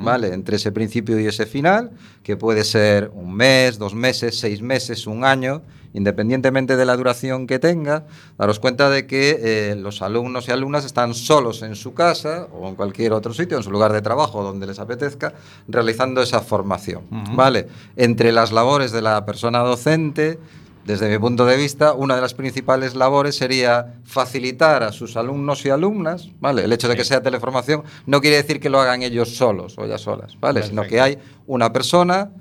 ¿Vale? 0.03 0.33
Entre 0.33 0.55
ese 0.55 0.71
principio 0.71 1.19
y 1.19 1.27
ese 1.27 1.45
final, 1.45 1.91
que 2.23 2.35
puede 2.35 2.63
ser 2.63 3.11
un 3.13 3.33
mes, 3.35 3.77
dos 3.77 3.93
meses, 3.93 4.37
seis 4.39 4.59
meses, 4.61 5.05
un 5.05 5.23
año, 5.23 5.61
independientemente 5.93 6.77
de 6.77 6.85
la 6.85 6.95
duración 6.95 7.47
que 7.47 7.59
tenga, 7.59 8.05
daros 8.37 8.59
cuenta 8.59 8.89
de 8.89 9.07
que 9.07 9.39
eh, 9.41 9.75
los 9.75 10.01
alumnos 10.01 10.47
y 10.47 10.51
alumnas 10.51 10.85
están 10.85 11.13
solos 11.13 11.61
en 11.61 11.75
su 11.75 11.93
casa 11.93 12.47
o 12.53 12.69
en 12.69 12.75
cualquier 12.75 13.13
otro 13.13 13.33
sitio, 13.33 13.57
en 13.57 13.63
su 13.63 13.71
lugar 13.71 13.93
de 13.93 14.01
trabajo, 14.01 14.43
donde 14.43 14.67
les 14.67 14.79
apetezca, 14.79 15.33
realizando 15.67 16.21
esa 16.21 16.41
formación. 16.41 17.03
¿Vale? 17.35 17.67
Entre 17.95 18.31
las 18.31 18.51
labores 18.51 18.91
de 18.91 19.01
la 19.01 19.25
persona 19.25 19.59
docente, 19.59 20.39
desde 20.85 21.09
mi 21.09 21.19
punto 21.19 21.45
de 21.45 21.57
vista, 21.57 21.93
una 21.93 22.15
de 22.15 22.21
las 22.21 22.33
principales 22.33 22.95
labores 22.95 23.35
sería 23.35 23.93
facilitar 24.03 24.81
a 24.81 24.91
sus 24.91 25.15
alumnos 25.15 25.63
y 25.65 25.69
alumnas, 25.69 26.29
¿vale? 26.39 26.63
El 26.63 26.73
hecho 26.73 26.87
de 26.87 26.95
que 26.95 27.03
sea 27.03 27.21
teleformación 27.21 27.83
no 28.07 28.19
quiere 28.19 28.37
decir 28.37 28.59
que 28.59 28.69
lo 28.69 28.79
hagan 28.79 29.03
ellos 29.03 29.35
solos 29.35 29.77
o 29.77 29.85
ellas 29.85 30.01
solas, 30.01 30.39
¿vale? 30.39 30.63
Sino 30.63 30.83
que 30.83 30.99
hay 30.99 31.19
una 31.45 31.71
persona 31.71 32.31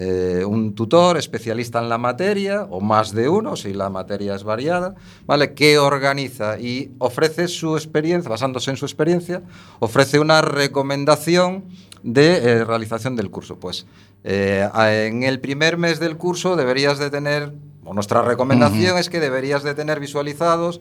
eh, 0.00 0.44
un 0.44 0.76
tutor 0.76 1.16
especialista 1.16 1.80
en 1.80 1.88
la 1.88 1.98
materia, 1.98 2.68
o 2.70 2.80
más 2.80 3.10
de 3.10 3.28
uno, 3.28 3.56
si 3.56 3.74
la 3.74 3.90
materia 3.90 4.36
es 4.36 4.44
variada, 4.44 4.94
¿vale? 5.26 5.54
Que 5.54 5.76
organiza 5.78 6.56
y 6.56 6.92
ofrece 6.98 7.48
su 7.48 7.76
experiencia, 7.76 8.30
basándose 8.30 8.70
en 8.70 8.76
su 8.76 8.84
experiencia, 8.84 9.42
ofrece 9.80 10.20
una 10.20 10.40
recomendación 10.40 11.64
de 12.04 12.36
eh, 12.36 12.64
realización 12.64 13.16
del 13.16 13.28
curso. 13.30 13.56
Pues 13.56 13.86
eh, 14.22 14.68
en 14.72 15.24
el 15.24 15.40
primer 15.40 15.78
mes 15.78 15.98
del 15.98 16.16
curso 16.16 16.54
deberías 16.54 17.00
de 17.00 17.10
tener, 17.10 17.52
o 17.84 17.92
nuestra 17.92 18.22
recomendación 18.22 18.98
es 18.98 19.10
que 19.10 19.18
deberías 19.18 19.64
de 19.64 19.74
tener 19.74 19.98
visualizados 19.98 20.80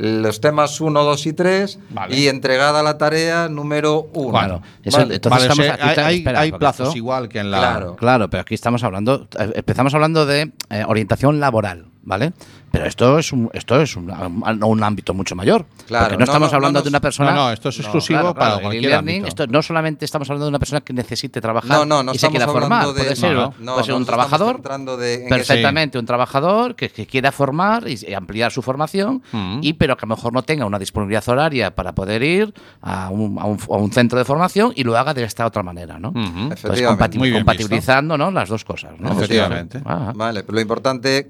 los 0.00 0.40
temas 0.40 0.80
1, 0.80 1.02
2 1.02 1.26
y 1.26 1.32
3 1.32 1.78
Vale. 1.90 2.16
y 2.16 2.28
entregada 2.28 2.82
la 2.84 2.96
tarea 2.98 3.48
número 3.48 4.08
1. 4.14 4.30
Claro. 4.30 4.62
Eso- 4.84 5.00
entonces 5.00 5.28
Vale, 5.30 5.42
o 5.42 5.50
estamos 5.52 5.64
sea, 5.66 5.74
aquí- 5.74 5.82
hay, 6.00 6.06
hay- 6.06 6.18
espera, 6.18 6.40
hay 6.40 6.52
plazos 6.52 6.94
igual 6.96 7.28
que 7.28 7.40
en 7.40 7.50
la. 7.50 7.58
Claro. 7.58 7.96
Claro, 7.96 8.30
pero 8.30 8.40
aquí 8.42 8.54
estamos 8.54 8.84
hablando, 8.84 9.26
eh, 9.38 9.52
empezamos 9.56 9.92
hablando 9.94 10.24
de 10.24 10.52
eh, 10.70 10.84
orientación 10.86 11.40
laboral, 11.40 11.86
¿vale? 12.02 12.32
Pero 12.70 12.84
esto 12.84 13.18
es 13.18 13.32
un, 13.32 13.48
esto 13.54 13.80
es 13.80 13.96
un, 13.96 14.10
un- 14.10 14.62
un 14.62 14.82
ámbito 14.84 15.14
mucho 15.14 15.34
mayor. 15.34 15.64
Claro, 15.86 16.04
porque 16.04 16.16
no, 16.16 16.18
no, 16.18 16.24
estamos 16.24 16.50
no, 16.52 16.56
hablando 16.56 16.78
no 16.80 16.82
de 16.82 16.88
una 16.90 17.00
persona. 17.00 17.30
No, 17.32 17.46
no, 17.46 17.52
esto 17.52 17.70
es 17.70 17.78
exclusivo 17.80 18.34
para 18.34 18.58
cualquier 18.58 18.92
ámbito. 18.94 19.26
Esto 19.26 19.46
no 19.46 19.62
solamente 19.62 20.04
estamos 20.04 20.28
hablando 20.28 20.44
de 20.44 20.50
una 20.50 20.58
persona 20.58 20.82
que 20.82 20.92
necesite 20.92 21.40
trabajar 21.40 21.70
No, 21.70 21.84
no, 21.86 22.02
no 22.02 22.12
y 22.14 22.18
se 22.18 22.28
quiera 22.28 22.46
formar. 22.46 22.86
de- 22.88 22.92
puede 22.92 23.16
ser, 23.16 23.34
no, 23.34 23.54
no, 23.58 23.72
puede 23.72 23.84
ser 23.86 23.92
no 23.94 23.98
un 23.98 24.04
trabajador. 24.06 24.60
de- 24.98 25.26
perfectamente, 25.28 25.98
un 25.98 26.04
trabajador 26.06 26.74
que, 26.76 26.90
que 26.90 27.06
quiera 27.06 27.32
formar 27.32 27.88
y, 27.88 27.98
y 28.06 28.12
ampliar 28.14 28.52
su 28.52 28.60
formación, 28.62 29.22
Mm. 29.32 29.60
y 29.62 29.72
pero 29.72 29.96
que 29.96 30.04
a 30.04 30.08
lo 30.08 30.14
mejor 30.16 30.32
no 30.34 30.42
tenga 30.42 30.66
una 30.66 30.78
disponibilidad 30.78 31.26
horaria 31.28 31.74
para 31.74 31.94
poder 31.94 32.22
ir 32.22 32.52
a 32.82 33.08
un, 33.10 33.38
a 33.38 33.44
un- 33.46 33.58
a 33.68 33.76
un 33.76 33.90
centro 33.92 34.18
de 34.18 34.24
formación 34.26 34.72
y 34.76 34.84
lo 34.84 34.96
haga 34.96 35.14
de 35.14 35.24
esta 35.24 35.46
otra 35.46 35.62
manera, 35.62 35.98
¿no? 35.98 36.10
Ujú. 36.10 36.18
Entonces, 36.20 36.64
Efectivamente. 36.64 37.04
compati- 37.04 37.18
Muy 37.18 37.30
bien 37.30 37.42
compatibilizando 37.44 38.18
¿no? 38.18 38.30
las 38.30 38.48
dos 38.50 38.64
cosas. 38.64 38.92
¿no? 38.98 39.12
Efectivamente. 39.12 39.80
Ah, 39.86 40.12
Vale, 40.14 40.42
pero 40.42 40.54
lo 40.56 40.60
importante... 40.60 41.28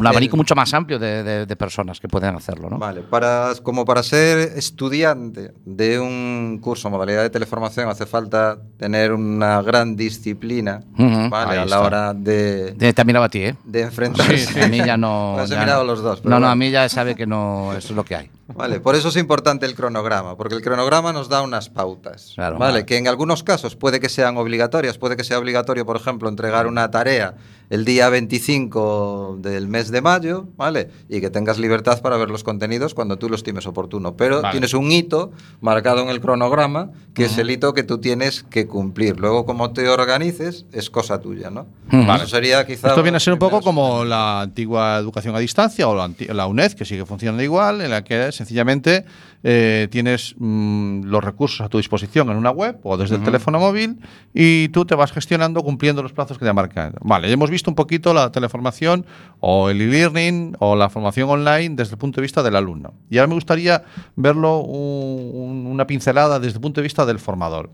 un 0.00 0.06
abanico 0.06 0.36
mucho 0.36 0.54
más 0.54 0.72
amplio 0.74 0.98
de, 0.98 1.22
de- 1.22 1.46
de 1.46 1.56
personas 1.56 2.00
que 2.00 2.08
pueden 2.08 2.34
hacerlo, 2.34 2.68
¿no? 2.70 2.78
Vale, 2.78 3.02
para, 3.02 3.52
como 3.62 3.84
para 3.84 4.02
ser 4.02 4.38
estudiante 4.56 5.52
de 5.64 6.00
un 6.00 6.58
curso 6.62 6.90
modalidad 6.90 7.22
de 7.22 7.30
teleformación 7.30 7.88
hace 7.88 8.06
falta 8.06 8.58
tener 8.78 9.12
una 9.12 9.60
gran 9.62 9.96
disciplina 9.96 10.80
Ujú. 10.98 11.28
¿vale? 11.30 11.52
Ahí 11.52 11.58
a 11.58 11.66
la 11.66 11.80
hora 11.80 12.14
de, 12.14 12.72
De- 12.72 12.92
te 12.92 13.00
ha 13.02 13.04
mirado 13.04 13.24
a 13.24 13.28
ti, 13.28 13.40
¿eh? 13.44 13.54
de 13.64 13.82
enfrentarse. 13.82 14.62
A 14.62 14.68
mí 14.68 14.78
ya 14.78 14.96
no. 14.96 15.36
He 15.42 15.46
ya 15.46 15.60
mirado 15.60 15.82
no. 15.84 15.90
los 15.92 16.02
dos. 16.02 16.20
pero 16.20 16.30
No, 16.30 16.36
no, 16.36 16.40
bueno. 16.46 16.52
a 16.52 16.56
mí 16.56 16.70
ya 16.70 16.88
sabe 16.88 17.14
que 17.14 17.26
no, 17.26 17.72
eso 17.72 17.88
es 17.88 17.96
lo 17.96 18.04
que 18.04 18.16
hay. 18.16 18.30
Vale, 18.54 18.80
por 18.80 18.94
eso 18.94 19.08
es 19.08 19.16
importante 19.16 19.66
el 19.66 19.74
cronograma, 19.74 20.36
porque 20.36 20.54
el 20.54 20.62
cronograma 20.62 21.12
nos 21.12 21.28
da 21.28 21.42
unas 21.42 21.68
pautas. 21.68 22.32
Claro. 22.34 22.58
vale, 22.58 22.72
Vale. 22.72 22.86
que 22.86 22.96
en 22.96 23.08
algunos 23.08 23.42
casos 23.42 23.76
puede 23.76 24.00
que 24.00 24.08
sean 24.08 24.36
obligatorias, 24.36 24.98
puede 24.98 25.16
que 25.16 25.24
sea 25.24 25.38
obligatorio, 25.38 25.86
por 25.86 25.96
ejemplo, 25.96 26.28
entregar 26.28 26.66
una 26.66 26.90
tarea 26.90 27.34
el 27.70 27.84
día 27.84 28.08
25 28.08 29.38
del 29.40 29.68
mes 29.68 29.90
de 29.92 30.02
mayo, 30.02 30.48
¿vale? 30.56 30.90
Y 31.08 31.20
que 31.20 31.30
tengas 31.30 31.58
libertad 31.58 32.02
para 32.02 32.16
ver 32.16 32.28
los 32.28 32.42
contenidos 32.42 32.94
cuando 32.94 33.16
tú 33.16 33.28
lo 33.28 33.36
estimes 33.36 33.64
oportuno. 33.66 34.16
Pero 34.16 34.42
Vale. 34.42 34.50
tienes 34.50 34.74
un 34.74 34.90
hito 34.90 35.30
marcado 35.60 36.02
en 36.02 36.08
el 36.08 36.20
cronograma, 36.20 36.90
que 37.14 37.26
es 37.26 37.38
el 37.38 37.48
hito 37.48 37.72
que 37.72 37.84
tú 37.84 37.98
tienes 37.98 38.42
que 38.42 38.66
cumplir. 38.66 39.20
Luego, 39.20 39.46
como 39.46 39.72
te 39.72 39.88
organices, 39.88 40.66
es 40.72 40.90
cosa 40.90 41.20
tuya, 41.20 41.50
¿no? 41.50 41.66
Ujú. 41.92 42.12
Eso 42.12 42.26
sería 42.26 42.66
quizá... 42.66 42.88
Esto 42.88 43.02
viene 43.02 43.18
a 43.18 43.20
ser 43.20 43.34
un 43.34 43.38
poco 43.38 43.60
como 43.60 44.04
la 44.04 44.40
antigua 44.42 44.96
educación 44.98 45.36
a 45.36 45.38
distancia 45.38 45.86
o 45.86 45.94
la, 45.94 46.10
la 46.34 46.46
UNED, 46.48 46.72
que 46.72 46.84
sigue 46.84 47.06
funcionando 47.06 47.42
igual, 47.42 47.82
en 47.82 47.90
la 47.90 48.02
que 48.02 48.32
sencillamente 48.40 49.04
eh, 49.42 49.88
tienes 49.90 50.34
mm, 50.38 51.02
los 51.04 51.22
recursos 51.22 51.60
a 51.60 51.68
tu 51.68 51.76
disposición 51.76 52.30
en 52.30 52.36
una 52.38 52.50
web 52.50 52.78
o 52.82 52.96
desde 52.96 53.16
el 53.16 53.20
teléfono 53.22 53.58
móvil 53.60 53.98
y 54.32 54.68
tú 54.70 54.84
te 54.86 54.94
vas 54.94 55.12
gestionando 55.12 55.62
cumpliendo 55.62 56.02
los 56.02 56.12
plazos 56.14 56.38
que 56.38 56.44
te 56.46 56.52
marcan. 56.54 56.94
Vale, 57.02 57.28
ya 57.28 57.34
hemos 57.34 57.50
visto 57.50 57.70
un 57.70 57.74
poquito 57.74 58.14
la 58.14 58.32
teleformación 58.32 59.04
o 59.40 59.68
el 59.68 59.80
e-learning 59.82 60.56
o 60.58 60.74
la 60.74 60.88
formación 60.88 61.28
online 61.28 61.76
desde 61.76 61.92
el 61.92 61.98
punto 61.98 62.16
de 62.20 62.22
vista 62.22 62.42
del 62.42 62.56
alumno. 62.56 62.94
Y 63.10 63.18
ahora 63.18 63.28
me 63.28 63.34
gustaría 63.34 63.84
verlo 64.16 64.60
un- 64.60 65.30
un- 65.34 65.66
una 65.66 65.86
pincelada 65.86 66.40
desde 66.40 66.56
el 66.56 66.60
punto 66.62 66.80
de 66.80 66.84
vista 66.84 67.04
del 67.04 67.18
formador. 67.18 67.70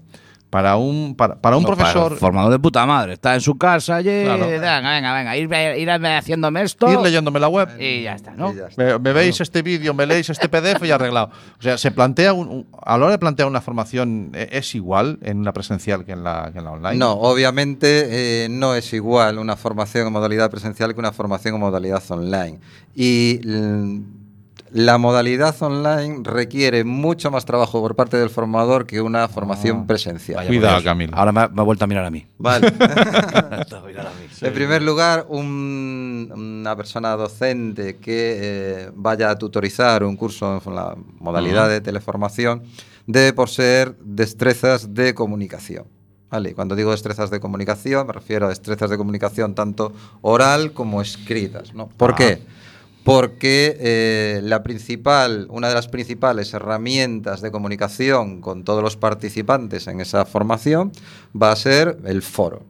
Para 0.57 0.77
un, 0.77 1.14
para, 1.14 1.35
para 1.38 1.59
un 1.59 1.64
No, 1.64 1.69
para 1.69 1.77
profesor... 1.92 2.12
el 2.12 2.19
formador 2.19 2.51
de 2.51 2.59
puta 2.59 2.87
madre. 2.87 3.12
Está 3.12 3.35
en 3.35 3.42
su 3.42 3.59
casa 3.59 3.97
allí. 3.97 4.23
Claro. 4.25 4.47
Venga, 4.49 4.81
venga, 4.81 5.12
venga. 5.14 5.37
Ir, 5.37 5.79
irme 5.79 6.16
haciéndome 6.16 6.62
esto. 6.62 6.90
Ir 6.90 6.99
leyéndome 6.99 7.38
la 7.38 7.49
web. 7.49 7.69
Y 7.79 8.05
ya 8.05 8.14
está, 8.14 8.31
¿no? 8.31 8.55
Ya 8.55 8.69
está. 8.69 8.83
Me, 8.83 8.99
me 8.99 9.12
veis 9.12 9.38
este 9.42 9.61
vídeo, 9.61 9.92
me 9.92 10.07
leéis 10.07 10.31
este 10.31 10.49
PDF 10.49 10.83
y 10.85 10.90
arreglado. 10.90 11.31
O 11.59 11.62
sea, 11.62 11.77
se 11.77 11.90
plantea 11.90 12.33
un- 12.33 12.49
un- 12.49 12.66
a 12.83 12.97
la 12.97 13.05
hora 13.05 13.12
de 13.12 13.19
plantear 13.19 13.47
una 13.49 13.61
formación 13.61 14.31
¿e- 14.33 14.49
es 14.53 14.75
igual 14.75 15.19
en 15.21 15.40
una 15.40 15.53
presencial 15.53 16.07
que 16.07 16.12
en 16.12 16.25
la, 16.25 16.49
que 16.55 16.59
en 16.61 16.64
la 16.64 16.71
online. 16.71 16.97
No, 16.97 17.12
obviamente 17.12 18.45
eh, 18.45 18.49
no 18.49 18.75
es 18.75 18.95
igual 18.95 19.38
una 19.38 19.57
formación 19.57 20.07
en 20.07 20.12
modalidad 20.14 20.51
presencial 20.51 20.95
que 20.95 21.01
una 21.01 21.12
formación 21.12 21.55
en 21.57 21.61
modalidad 21.61 22.03
online. 22.09 22.61
Y 22.95 23.40
la 24.72 24.98
modalidad 24.98 25.55
online 25.62 26.20
requiere 26.24 26.85
mucho 26.85 27.31
más 27.31 27.44
trabajo 27.44 27.81
por 27.81 27.94
parte 27.96 28.16
del 28.16 28.31
formador 28.31 28.87
que 28.87 29.00
una 29.00 29.29
formación 29.29 29.87
presencial. 29.87 30.37
Vaya, 30.38 30.48
Cuidado. 30.48 30.83
Camilo. 30.85 31.16
Ahora 31.16 31.33
me, 31.33 31.40
ha- 31.40 31.48
me 31.48 31.61
ha 31.61 31.64
vuelto 31.64 31.85
a 31.85 31.88
mirar 31.88 32.05
a 32.05 32.11
mí. 32.11 32.26
Vale. 32.38 32.72
En 34.42 34.52
primer 34.52 34.83
lugar, 34.83 35.26
un- 35.29 36.31
una 36.35 36.76
persona 36.76 37.16
docente 37.16 37.96
que 37.96 38.38
eh, 38.40 38.90
vaya 38.94 39.31
a 39.31 39.38
tutorizar 39.38 40.05
un 40.05 40.16
curso 40.16 40.61
en 40.64 40.74
la 40.74 40.95
modalidad 41.18 41.68
de 41.68 41.80
teleformación 41.80 42.62
debe 43.07 43.32
por 43.32 43.49
ser 43.49 43.97
destrezas 44.01 44.95
de 44.95 45.14
comunicación. 45.14 45.84
Vale, 46.30 46.55
cuando 46.55 46.74
digo 46.74 46.91
destrezas 46.91 47.30
de 47.30 47.41
comunicación, 47.41 48.07
me 48.09 48.12
refiero 48.12 48.47
a 48.47 48.49
destrezas 48.51 48.91
de 48.91 48.97
comunicación 48.99 49.55
tanto 49.55 49.93
oral 50.22 50.72
como 50.72 51.01
escritas. 51.01 51.72
¿no? 51.72 51.88
¿Por 51.88 52.12
Ah. 52.12 52.16
qué? 52.16 52.43
Porque 53.07 53.76
eh, 53.78 54.40
la 54.42 54.64
principal, 54.64 55.46
una 55.48 55.68
de 55.68 55.74
las 55.74 55.86
principales 55.86 56.52
herramientas 56.52 57.40
de 57.40 57.52
comunicación 57.52 58.40
con 58.40 58.64
todos 58.64 58.82
los 58.82 58.96
participantes 58.96 59.86
en 59.86 60.00
esa 60.00 60.24
formación 60.26 60.90
va 61.40 61.52
a 61.52 61.57
ser 61.57 61.98
el 62.04 62.20
foro. 62.20 62.64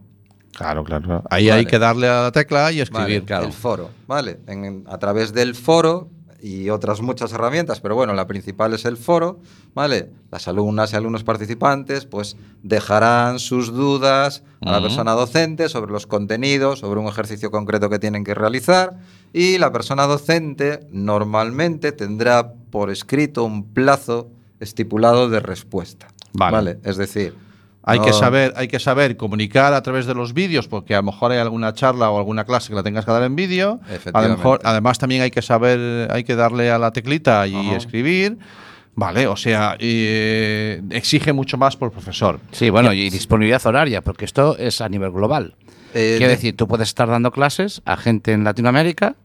Claro, 0.55 0.83
claro. 0.83 1.03
claro. 1.05 1.23
Ahí 1.31 1.47
Vale. 1.49 1.59
hay 1.61 1.65
que 1.65 1.79
darle 1.79 2.07
a 2.07 2.21
la 2.21 2.31
tecla 2.31 2.71
y 2.71 2.81
escribir. 2.81 3.23
Vale, 3.27 3.45
El 3.47 3.51
foro, 3.53 3.89
¿vale? 4.07 4.39
En- 4.47 4.83
a 4.87 4.97
través 4.99 5.33
del 5.33 5.55
foro 5.55 6.09
y 6.41 6.69
otras 6.69 7.01
muchas 7.01 7.33
herramientas, 7.33 7.79
pero 7.79 7.95
bueno, 7.95 8.13
la 8.13 8.27
principal 8.27 8.73
es 8.73 8.85
el 8.85 8.97
foro, 8.97 9.39
¿vale? 9.73 10.11
Las 10.31 10.47
alumnas 10.47 10.93
y 10.93 10.95
alumnos 10.95 11.23
participantes 11.23 12.05
pues 12.05 12.37
dejarán 12.63 13.39
sus 13.39 13.73
dudas 13.73 14.43
a 14.61 14.71
la 14.71 14.81
persona 14.81 15.13
docente 15.13 15.69
sobre 15.69 15.91
los 15.91 16.05
contenidos, 16.07 16.79
sobre 16.79 16.99
un 16.99 17.07
ejercicio 17.07 17.51
concreto 17.51 17.89
que 17.89 17.99
tienen 17.99 18.23
que 18.23 18.35
realizar 18.35 18.97
y 19.33 19.57
la 19.57 19.71
persona 19.71 20.05
docente 20.05 20.87
normalmente 20.91 21.91
tendrá 21.91 22.53
por 22.69 22.89
escrito 22.89 23.43
un 23.43 23.73
plazo 23.73 24.29
estipulado 24.59 25.29
de 25.29 25.39
respuesta. 25.39 26.07
Vale. 26.33 26.79
Es 26.83 26.97
decir, 26.97 27.33
Hay, 27.89 27.99
que 27.99 28.13
saber, 28.13 28.53
hay 28.55 28.67
que 28.67 28.79
saber 28.79 29.17
comunicar 29.17 29.73
a 29.73 29.81
través 29.81 30.05
de 30.05 30.13
los 30.13 30.33
vídeos, 30.33 30.67
porque 30.67 30.93
a 30.93 30.97
lo 30.97 31.03
mejor 31.03 31.31
hay 31.31 31.39
alguna 31.39 31.73
charla 31.73 32.09
o 32.11 32.17
alguna 32.17 32.43
clase 32.45 32.69
que 32.69 32.75
la 32.75 32.83
tengas 32.83 33.05
que 33.05 33.11
dar 33.11 33.23
en 33.23 33.35
vídeo. 33.35 33.79
A 33.83 33.87
lo 33.89 33.95
Efectivamente. 33.95 34.37
mejor, 34.37 34.59
además, 34.63 34.99
también 34.99 35.21
hay 35.21 35.31
que 35.31 35.41
saber, 35.41 36.11
hay 36.11 36.23
que 36.23 36.35
darle 36.35 36.69
a 36.69 36.77
la 36.77 36.91
teclita 36.91 37.47
y 37.47 37.69
escribir. 37.71 38.37
Vale, 38.95 39.27
o 39.27 39.35
sea, 39.35 39.75
y, 39.79 40.05
eh, 40.07 40.81
exige 40.89 41.31
mucho 41.31 41.57
más 41.57 41.77
por 41.77 41.91
profesor. 41.91 42.39
Sí, 42.51 42.69
bueno, 42.71 42.91
y 42.93 43.09
disponibilidad 43.11 43.63
horaria, 43.67 44.01
porque 44.01 44.25
esto 44.25 44.57
es 44.57 44.81
a 44.81 44.89
nivel 44.89 45.11
global. 45.11 45.53
Eh, 45.93 46.15
Quiero 46.17 46.29
de- 46.31 46.35
decir, 46.35 46.57
tú 46.57 46.67
puedes 46.67 46.87
estar 46.89 47.07
dando 47.07 47.31
clases 47.31 47.81
a 47.85 47.95
gente 47.95 48.33
en 48.33 48.43
Latinoamérica 48.43 49.15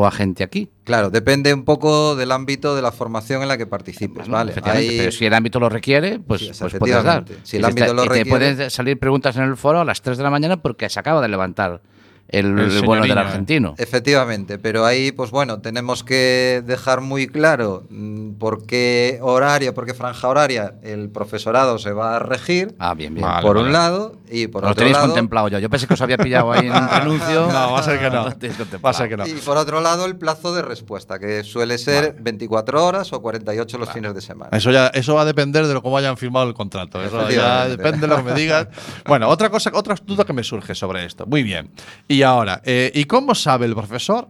o 0.00 0.06
a 0.06 0.12
gente 0.12 0.44
aquí. 0.44 0.68
Claro, 0.84 1.10
depende 1.10 1.52
un 1.52 1.64
poco 1.64 2.14
del 2.14 2.30
ámbito 2.30 2.76
de 2.76 2.82
la 2.82 2.92
formación 2.92 3.42
en 3.42 3.48
la 3.48 3.58
que 3.58 3.66
participes, 3.66 4.28
¿vale? 4.28 4.52
Hay- 4.62 4.96
pero 4.98 5.10
si 5.10 5.26
el 5.26 5.34
ámbito 5.34 5.58
lo 5.58 5.68
requiere, 5.68 6.20
pues, 6.20 6.40
Sí, 6.42 6.50
pues 6.56 6.74
puedes 6.78 7.02
dar. 7.02 7.24
Si 7.42 7.56
el 7.56 7.62
Y 7.62 7.64
te 7.64 7.68
ámbito 7.68 7.94
lo 7.94 8.02
te 8.04 8.08
requiere- 8.10 8.30
pueden 8.30 8.70
salir 8.70 8.96
preguntas 8.98 9.36
en 9.36 9.42
el 9.42 9.56
foro 9.56 9.80
a 9.80 9.84
las 9.84 10.00
3 10.00 10.16
de 10.16 10.22
la 10.22 10.30
mañana 10.30 10.58
porque 10.62 10.88
se 10.88 11.00
acaba 11.00 11.20
de 11.20 11.26
levantar 11.28 11.80
el, 12.28 12.58
El 12.58 12.70
el 12.70 12.82
vuelo 12.82 13.02
del 13.06 13.16
argentino. 13.18 13.74
Efectivamente, 13.78 14.58
pero 14.58 14.84
ahí, 14.84 15.12
pues 15.12 15.30
bueno, 15.30 15.60
tenemos 15.60 16.04
que 16.04 16.62
dejar 16.66 17.00
muy 17.00 17.26
claro 17.26 17.84
mm, 17.90 18.32
por 18.34 18.66
qué 18.66 19.18
horario, 19.22 19.74
por 19.74 19.86
qué 19.86 19.94
franja 19.94 20.28
horaria 20.28 20.74
el 20.82 21.10
profesorado 21.10 21.78
se 21.78 21.92
va 21.92 22.16
a 22.16 22.18
regir, 22.18 22.74
Ah, 22.78 22.94
bien, 22.94 23.14
bien. 23.14 23.26
Vale, 23.26 23.42
por 23.42 23.56
vale. 23.56 23.66
un 23.68 23.72
lado, 23.72 24.16
y 24.30 24.46
por 24.46 24.62
lo 24.62 24.68
otro 24.70 24.78
tenéis 24.80 24.96
lado... 24.96 25.06
contemplado 25.08 25.48
yo. 25.48 25.58
Yo 25.58 25.70
pensé 25.70 25.86
que 25.86 25.94
os 25.94 26.00
había 26.00 26.18
pillado 26.18 26.52
ahí 26.52 26.66
en 26.66 26.72
un 26.72 26.76
anuncio. 26.76 27.46
No, 27.46 27.72
va 27.72 27.80
a 27.80 27.82
ser 27.82 27.98
que 27.98 28.10
no. 28.10 28.24
Va 28.84 28.90
a 28.90 28.92
ser 28.92 29.08
que 29.08 29.16
no. 29.16 29.26
Y 29.26 29.32
por 29.32 29.56
otro 29.56 29.80
lado, 29.80 30.06
el 30.06 30.16
plazo 30.16 30.54
de 30.54 30.62
respuesta, 30.62 31.18
que 31.18 31.42
suele 31.44 31.78
ser 31.78 32.14
24 32.20 32.84
horas 32.84 33.12
o 33.12 33.20
48 33.22 33.78
los 33.78 33.90
fines 33.90 34.14
de 34.14 34.20
semana. 34.20 34.56
Eso 34.56 34.70
ya, 34.70 34.88
eso 34.88 35.14
va 35.14 35.22
a 35.22 35.24
depender 35.24 35.66
de 35.66 35.80
cómo 35.80 35.96
hayan 35.96 36.16
firmado 36.16 36.46
el 36.48 36.54
contrato. 36.54 37.02
Eso 37.02 37.28
ya 37.30 37.68
depende 37.68 38.00
de 38.02 38.06
lo 38.08 38.16
que 38.16 38.22
me 38.22 38.34
digas. 38.34 38.68
Bueno, 39.06 39.28
otra 39.28 39.48
cosa, 39.48 39.70
otra 39.72 39.94
duda 40.04 40.24
que 40.24 40.32
me 40.32 40.42
surge 40.44 40.74
sobre 40.74 41.04
esto. 41.04 41.24
Muy 41.26 41.42
bien. 41.42 41.70
Y 42.08 42.17
ahora, 42.22 42.62
eh, 42.64 42.90
¿y 42.94 43.04
cómo 43.04 43.34
sabe 43.34 43.66
el 43.66 43.74
profesor 43.74 44.28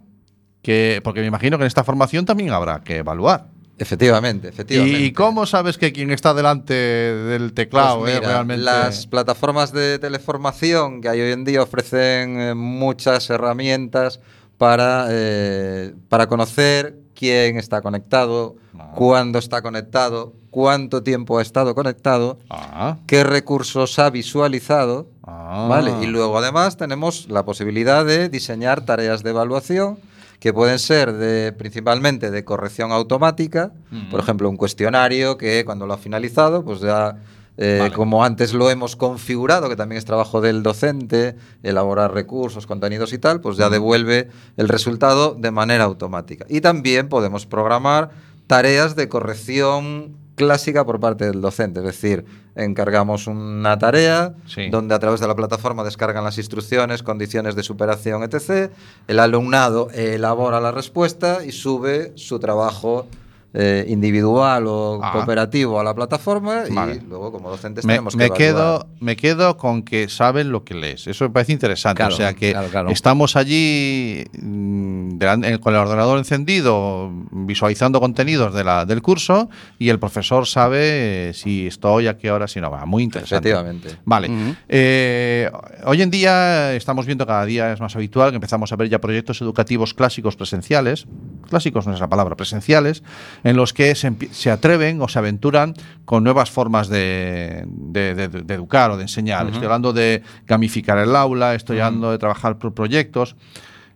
que, 0.63 1.01
porque 1.05 1.21
me 1.21 1.27
imagino 1.27 1.57
que 1.59 1.65
en 1.65 1.69
esta 1.69 1.85
formación 1.85 2.25
también 2.25 2.51
habrá 2.51 2.83
que 2.83 2.99
evaluar. 2.99 3.47
Efectivamente, 3.79 4.49
efectivamente. 4.49 4.99
¿Y 4.99 5.13
cómo 5.13 5.47
sabes 5.47 5.79
que 5.79 5.93
quien 5.93 6.11
está 6.11 6.35
delante 6.35 6.75
del 6.75 7.53
teclado 7.53 8.01
Pues 8.01 8.19
realmente...? 8.19 8.65
Las 8.65 9.07
plataformas 9.07 9.73
de 9.73 10.01
teleformación 10.01 11.01
que 11.01 11.09
hay 11.09 11.21
hoy 11.21 11.31
en 11.33 11.45
día 11.45 11.63
ofrecen 11.63 12.41
eh, 12.41 12.55
muchas 12.55 13.31
herramientas 13.31 14.21
para, 14.57 15.07
eh, 15.11 15.95
para 16.09 16.27
conocer 16.27 16.99
quién 17.15 17.57
está 17.57 17.81
conectado, 17.81 18.57
Ah. 18.79 18.93
cuándo 18.95 19.39
está 19.39 19.63
conectado, 19.63 20.35
cuánto 20.59 21.05
tiempo 21.05 21.39
ha 21.39 21.43
estado 21.43 21.73
conectado, 21.77 22.41
Ah, 22.51 22.97
qué 23.07 23.23
recursos 23.23 23.97
ha 24.01 24.11
visualizado. 24.11 25.07
ah. 25.23 25.69
¿Vale? 25.71 25.93
Y 26.03 26.07
luego 26.09 26.37
además 26.37 26.77
tenemos 26.77 27.29
la 27.29 27.45
posibilidad 27.45 28.05
de 28.05 28.29
diseñar 28.29 28.81
tareas 28.85 29.23
de 29.23 29.31
evaluación 29.31 29.99
que 30.41 30.53
pueden 30.53 30.81
ser 30.81 31.13
de, 31.13 31.53
principalmente 31.53 32.33
de 32.33 32.45
corrección 32.45 32.91
automática, 32.91 33.71
por 34.11 34.19
ejemplo, 34.19 34.51
un 34.51 34.57
cuestionario 34.57 35.37
que 35.39 35.65
cuando 35.65 35.87
lo 35.87 35.95
ha 35.95 35.99
finalizado, 35.99 36.65
pues 36.65 36.81
ya, 36.81 37.17
eh, 37.57 37.79
Vale. 37.81 37.95
como 37.95 38.25
antes 38.25 38.53
lo 38.53 38.69
hemos 38.69 38.97
configurado, 38.97 39.69
que 39.69 39.77
también 39.77 39.99
es 39.99 40.05
trabajo 40.05 40.41
del 40.41 40.63
docente, 40.65 41.37
elaborar 41.63 42.13
recursos, 42.15 42.67
contenidos 42.67 43.13
y 43.13 43.19
tal, 43.19 43.41
pues 43.41 43.57
ya 43.57 43.69
devuelve 43.71 44.29
el 44.57 44.69
resultado 44.69 45.35
de 45.39 45.51
manera 45.53 45.85
automática. 45.85 46.47
Y 46.49 46.61
también 46.63 47.09
podemos 47.09 47.47
programar 47.47 48.11
tareas 48.49 48.95
de 48.97 49.09
corrección 49.09 50.17
clásica 50.39 50.87
por 50.87 50.99
parte 51.01 51.27
del 51.27 51.43
docente, 51.43 51.81
es 51.81 51.85
decir, 51.87 52.25
encargamos 52.57 53.27
una 53.27 53.79
tarea 53.79 54.35
Sí. 54.47 54.71
donde 54.71 54.95
a 54.95 54.99
través 54.99 55.21
de 55.21 55.27
la 55.29 55.35
plataforma 55.35 55.85
descargan 55.85 56.25
las 56.25 56.39
instrucciones, 56.39 57.03
condiciones 57.03 57.55
de 57.55 57.63
superación, 57.63 58.23
etc. 58.23 58.71
El 59.07 59.19
alumnado 59.19 59.91
elabora 59.93 60.61
la 60.61 60.71
respuesta 60.73 61.45
y 61.45 61.53
sube 61.53 62.13
su 62.15 62.39
trabajo 62.39 63.07
eh, 63.55 63.87
individual 63.89 64.67
o 64.67 65.01
Ah. 65.03 65.13
cooperativo 65.13 65.81
a 65.81 65.85
la 65.85 65.95
plataforma 65.95 66.65
Vale. 66.71 66.97
y 66.97 67.01
luego 67.09 67.33
como 67.33 67.49
docentes 67.51 67.85
Me, 67.85 67.95
tenemos 67.95 68.13
que 68.15 68.19
me 68.19 68.25
evaluar. 68.27 68.39
quedo, 68.39 68.87
me 69.01 69.17
quedo 69.17 69.57
con 69.57 69.83
que 69.83 70.09
saben 70.09 70.53
lo 70.53 70.65
que 70.65 70.75
lees. 70.75 71.07
Eso 71.07 71.25
me 71.25 71.31
parece 71.31 71.53
interesante. 71.53 71.97
Claro, 71.99 72.15
o 72.15 72.17
sea 72.17 72.35
que 72.35 72.51
claro, 72.53 72.69
claro. 72.69 72.91
estamos 72.91 73.37
allí 73.37 74.25
mm, 74.41 75.19
con 75.61 75.75
el 75.75 75.81
ordenador 75.81 76.19
encendido, 76.19 77.11
visualizando 77.31 78.01
contenidos 78.01 78.53
de 78.55 78.65
la, 78.65 78.85
del 78.85 79.03
curso 79.03 79.49
y 79.79 79.89
el 79.89 79.99
profesor 79.99 80.47
sabe 80.47 81.29
eh, 81.31 81.33
si 81.35 81.67
estoy, 81.67 82.07
a 82.07 82.17
qué 82.19 82.31
hora, 82.31 82.49
si 82.49 82.61
no 82.61 82.71
va. 82.71 82.85
Muy 82.87 83.03
interesante. 83.03 83.49
Efectivamente. 83.51 83.97
Vale. 84.05 84.29
Eh, 84.69 85.51
hoy 85.85 86.03
en 86.03 86.11
día 86.11 86.75
estamos 86.75 87.07
viendo 87.07 87.27
cada 87.27 87.45
día 87.45 87.73
es 87.73 87.81
más 87.81 87.97
habitual 87.97 88.31
que 88.31 88.37
empezamos 88.37 88.73
a 88.73 88.77
ver 88.77 88.89
ya 88.89 89.01
proyectos 89.01 89.41
educativos 89.41 89.95
clásicos 89.95 90.37
presenciales, 90.37 91.07
clásicos 91.49 91.87
no 91.87 91.95
es 91.95 92.01
la 92.01 92.09
palabra, 92.09 92.37
presenciales, 92.37 93.03
en 93.45 93.57
los 93.57 93.73
que 93.73 93.95
se, 93.95 94.13
se 94.33 94.51
atreven 94.51 95.01
o 95.03 95.09
se 95.09 95.19
aventuran 95.19 95.75
con 96.05 96.25
nuevas 96.25 96.51
formas 96.51 96.89
de, 96.89 97.65
de- 97.67 98.15
de- 98.15 98.29
de 98.29 98.55
educar 98.55 98.91
o 98.91 98.97
de 98.97 99.03
enseñar. 99.03 99.47
Estoy 99.47 99.65
hablando 99.67 99.93
de 99.93 100.23
gamificar 100.47 100.99
el 100.99 101.15
aula, 101.17 101.55
estoy 101.55 101.81
hablando 101.81 102.11
de 102.11 102.19
trabajar 102.19 102.59
por 102.59 102.75
proyectos. 102.75 103.37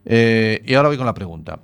Eh, 0.04 0.62
y 0.66 0.74
ahora 0.74 0.88
voy 0.88 0.96
con 0.98 1.06
la 1.06 1.14
pregunta. 1.14 1.60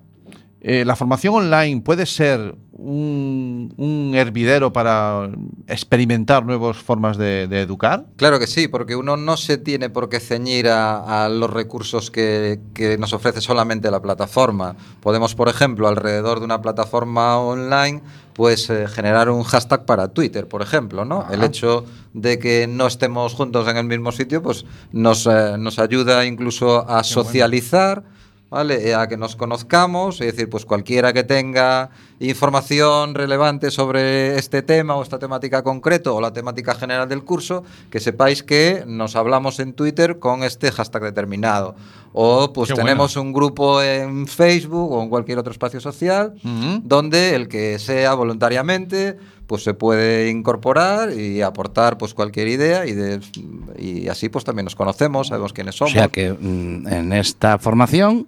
Eh, 0.61 0.85
¿La 0.85 0.97
formación 0.97 1.35
online 1.35 1.81
puede 1.83 2.05
ser 2.07 2.55
un, 2.79 3.75
un 3.77 4.13
hervidero 4.15 4.73
para 4.73 5.29
experimentar 5.67 6.47
nuevas 6.47 6.77
formas 6.79 7.19
de, 7.19 7.47
de 7.49 7.61
educar? 7.61 8.07
Claro 8.17 8.39
que 8.39 8.47
sí, 8.47 8.69
porque 8.69 8.97
uno 8.97 9.17
no 9.17 9.37
se 9.37 9.59
tiene 9.59 9.91
por 9.91 10.09
qué 10.09 10.21
ceñir 10.21 10.69
a, 10.69 11.25
a 11.25 11.29
los 11.29 11.51
recursos 11.51 12.11
que, 12.11 12.61
que 12.75 12.97
nos 12.97 13.13
ofrece 13.13 13.41
solamente 13.41 13.91
la 13.91 14.01
plataforma. 14.01 14.77
Podemos, 15.01 15.35
por 15.35 15.49
ejemplo, 15.49 15.89
alrededor 15.89 16.39
de 16.39 16.45
una 16.45 16.63
plataforma 16.63 17.39
online, 17.39 18.01
pues 18.33 18.71
eh, 18.71 18.87
generar 18.87 19.29
un 19.29 19.43
hashtag 19.43 19.85
para 19.85 20.09
Twitter, 20.09 20.47
por 20.47 20.63
ejemplo, 20.63 21.05
¿no? 21.05 21.27
El 21.31 21.43
hecho 21.43 21.85
de 22.15 22.39
que 22.39 22.69
no 22.69 22.87
estemos 22.87 23.35
juntos 23.35 23.67
en 23.67 23.77
el 23.77 23.87
mismo 23.87 24.13
sitio, 24.13 24.41
pues 24.41 24.65
nos, 24.93 25.27
eh, 25.27 25.57
nos 25.59 25.81
ayuda 25.81 26.25
incluso 26.25 26.89
a 26.89 27.03
socializar. 27.03 28.05
¿Vale? 28.51 28.89
Eh, 28.89 28.95
A 28.95 29.07
que 29.09 29.17
nos 29.19 29.37
conozcamos, 29.37 30.21
es 30.23 30.33
decir, 30.33 30.49
pues 30.49 30.65
cualquiera 30.65 31.13
que 31.13 31.23
tenga 31.23 31.91
información 32.19 33.15
relevante 33.15 33.71
sobre 33.71 34.39
este 34.39 34.63
tema 34.63 34.97
o 34.97 35.03
esta 35.03 35.19
temática 35.19 35.63
concreto 35.63 36.17
o 36.17 36.21
la 36.21 36.33
temática 36.33 36.75
general 36.75 37.09
del 37.09 37.25
curso, 37.25 37.63
que 37.91 38.01
sepáis 38.01 38.43
que 38.43 38.85
nos 38.87 39.17
hablamos 39.17 39.61
en 39.61 39.75
Twitter 39.75 40.19
con 40.19 40.43
este 40.45 40.71
hashtag 40.73 41.03
determinado. 41.03 41.75
O 42.15 42.53
pues 42.55 42.69
Qué 42.69 42.75
bueno. 42.75 42.87
tenemos 42.87 43.17
un 43.17 43.33
grupo 43.35 43.83
en 43.83 44.27
Facebook 44.27 44.93
o 44.93 45.03
en 45.03 45.11
cualquier 45.11 45.39
otro 45.39 45.53
espacio 45.53 45.79
social 45.81 46.33
Ujú. 46.43 46.81
donde 46.85 47.35
el 47.35 47.49
que 47.49 47.79
sea 47.79 48.15
voluntariamente 48.15 49.17
pues 49.47 49.63
se 49.63 49.73
puede 49.75 50.29
incorporar 50.31 51.13
y 51.13 51.41
aportar 51.43 51.97
pues 51.99 52.13
cualquier 52.15 52.49
idea 52.49 52.87
y, 52.87 52.93
de- 52.93 53.21
y 53.79 54.09
así 54.09 54.29
pues 54.29 54.45
también 54.45 54.65
nos 54.65 54.75
conocemos, 54.75 55.29
sabemos 55.29 55.53
quiénes 55.53 55.75
O 55.77 55.79
somos. 55.79 55.93
sea 55.93 56.09
que 56.09 56.33
mm, 56.33 56.87
en 56.89 57.13
esta 57.13 57.59
formación 57.59 58.27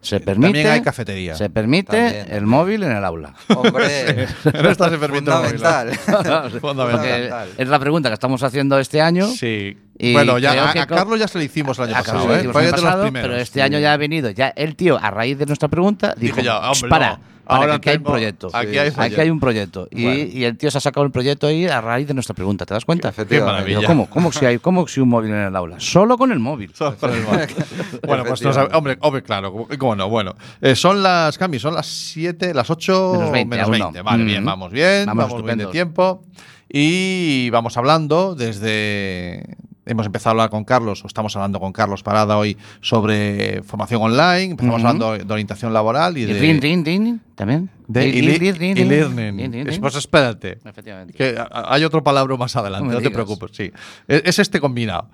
se 0.00 0.20
permite. 0.20 0.46
También 0.46 0.66
hay 0.68 0.82
cafetería. 0.82 1.34
Se 1.34 1.50
permite 1.50 1.96
También. 1.96 2.26
el 2.30 2.46
móvil 2.46 2.82
en 2.84 2.92
el 2.92 3.04
aula. 3.04 3.34
Hombre, 3.54 4.22
En 4.44 4.66
esta 4.66 4.88
se 4.88 4.98
permite 4.98 5.30
el 5.30 5.36
móvil, 5.36 6.60
fundamental. 6.60 7.48
Es 7.58 7.68
la 7.68 7.78
pregunta 7.78 8.08
que 8.08 8.14
estamos 8.14 8.42
haciendo 8.42 8.78
este 8.78 9.00
año. 9.00 9.26
Sí. 9.28 9.76
Y 9.98 10.14
bueno, 10.14 10.38
ya 10.38 10.70
a, 10.70 10.86
Carlos 10.86 11.18
ya 11.18 11.28
se 11.28 11.36
lo 11.36 11.44
hicimos 11.44 11.78
el 11.78 11.84
año 11.84 11.96
A 11.96 12.02
Carlos 12.02 12.24
pasado, 12.24 12.38
¿eh? 12.38 12.68
el 12.68 12.70
pasado, 12.70 13.08
pero 13.12 13.36
este 13.36 13.60
año 13.60 13.78
ya 13.78 13.92
ha 13.92 13.96
venido. 13.98 14.30
Ya 14.30 14.48
el 14.48 14.74
tío, 14.74 14.98
a 14.98 15.10
raíz 15.10 15.36
de 15.38 15.44
nuestra 15.44 15.68
pregunta, 15.68 16.14
dijo: 16.16 16.36
Dije 16.36 16.46
ya, 16.46 16.60
"Ch, 16.60 16.76
hombre, 16.76 16.88
para, 16.88 17.08
no, 17.10 17.16
para, 17.16 17.29
ahora 17.56 17.72
que 17.72 17.76
aquí 17.76 17.88
hay 17.90 17.96
un 17.98 18.02
proyecto. 18.04 18.46
aquí 18.52 18.78
hay 18.78 18.78
Aquí 18.88 18.94
proyecto". 18.96 19.20
hay 19.22 19.30
un 19.30 19.40
proyecto. 19.40 19.88
Y, 19.90 20.02
Bueno. 20.04 20.30
y 20.32 20.44
el 20.44 20.56
tío 20.58 20.70
se 20.70 20.78
ha 20.78 20.80
sacado 20.80 21.04
el 21.06 21.12
proyecto 21.12 21.46
ahí 21.46 21.66
a 21.66 21.80
raíz 21.80 22.06
de 22.08 22.14
nuestra 22.14 22.34
pregunta. 22.34 22.66
¿Te 22.66 22.74
das 22.74 22.84
cuenta? 22.84 23.08
Efectivamente. 23.08 23.52
maravilla. 23.70 23.86
¿Cómo? 23.86 24.08
¿Cómo 24.08 24.32
si 24.32 24.44
hay 24.46 24.58
cómo 24.58 24.86
si 24.88 25.00
un 25.00 25.08
móvil 25.08 25.30
en 25.32 25.38
el 25.38 25.56
aula? 25.56 25.78
Solo 25.80 26.16
con 26.18 26.32
el 26.32 26.38
móvil. 26.38 26.72
Solo 26.74 26.96
con 26.96 27.12
el 27.12 27.22
móvil. 27.22 27.46
bueno, 28.06 28.24
pues 28.24 28.42
no 28.42 28.52
sabe- 28.52 28.74
hombre, 28.74 28.96
hombre, 29.00 29.22
claro, 29.22 29.52
¿cómo- 29.52 29.68
¿cómo 29.78 29.96
no? 29.96 30.08
Bueno, 30.08 30.34
eh, 30.60 30.74
son 30.74 31.02
las, 31.02 31.36
Cami, 31.38 31.58
son 31.58 31.74
las 31.74 31.86
7, 31.86 32.52
las 32.54 32.70
8 32.70 33.12
Menos 33.14 33.30
20, 33.32 33.60
aún 33.60 33.78
no. 33.78 33.92
Vale, 34.02 34.22
Mm. 34.22 34.26
bien, 34.26 34.44
vamos 34.44 34.72
bien, 34.72 35.06
Vamos 35.06 35.28
vamos, 35.30 35.44
bien 35.44 35.58
de 35.58 35.66
tiempo. 35.66 36.22
Y 36.68 37.50
vamos 37.50 37.76
hablando 37.76 38.34
desde. 38.36 39.44
Hemos 39.90 40.06
empezado 40.06 40.30
a 40.30 40.32
hablar 40.32 40.50
con 40.50 40.64
Carlos, 40.64 41.02
o 41.02 41.08
estamos 41.08 41.34
hablando 41.34 41.58
con 41.58 41.72
Carlos 41.72 42.04
Parada 42.04 42.38
hoy 42.38 42.56
sobre 42.80 43.60
formación 43.64 44.00
online, 44.00 44.52
empezamos 44.52 44.84
hablando 44.84 45.18
de 45.18 45.32
orientación 45.32 45.72
laboral 45.72 46.16
y 46.16 46.22
Y 46.22 46.26
de. 46.26 46.38
rin, 46.40 46.62
rin, 46.62 46.84
rin, 46.84 47.20
también. 47.34 47.68
de 47.88 48.04
e- 48.04 48.18
e- 48.20 48.36
e-learning. 48.78 49.52
rin. 49.66 49.80
Pues 49.80 49.96
espérate. 49.96 50.58
Efectivamente. 50.64 51.12
Que 51.14 51.36
hay 51.52 51.82
otro 51.82 52.04
palabra 52.04 52.36
más 52.36 52.54
adelante, 52.54 52.94
No 52.94 53.00
te 53.00 53.10
preocupes, 53.10 53.50
sí. 53.52 53.72
Es, 54.06 54.22
es 54.26 54.38
este 54.38 54.60
combinado. 54.60 55.08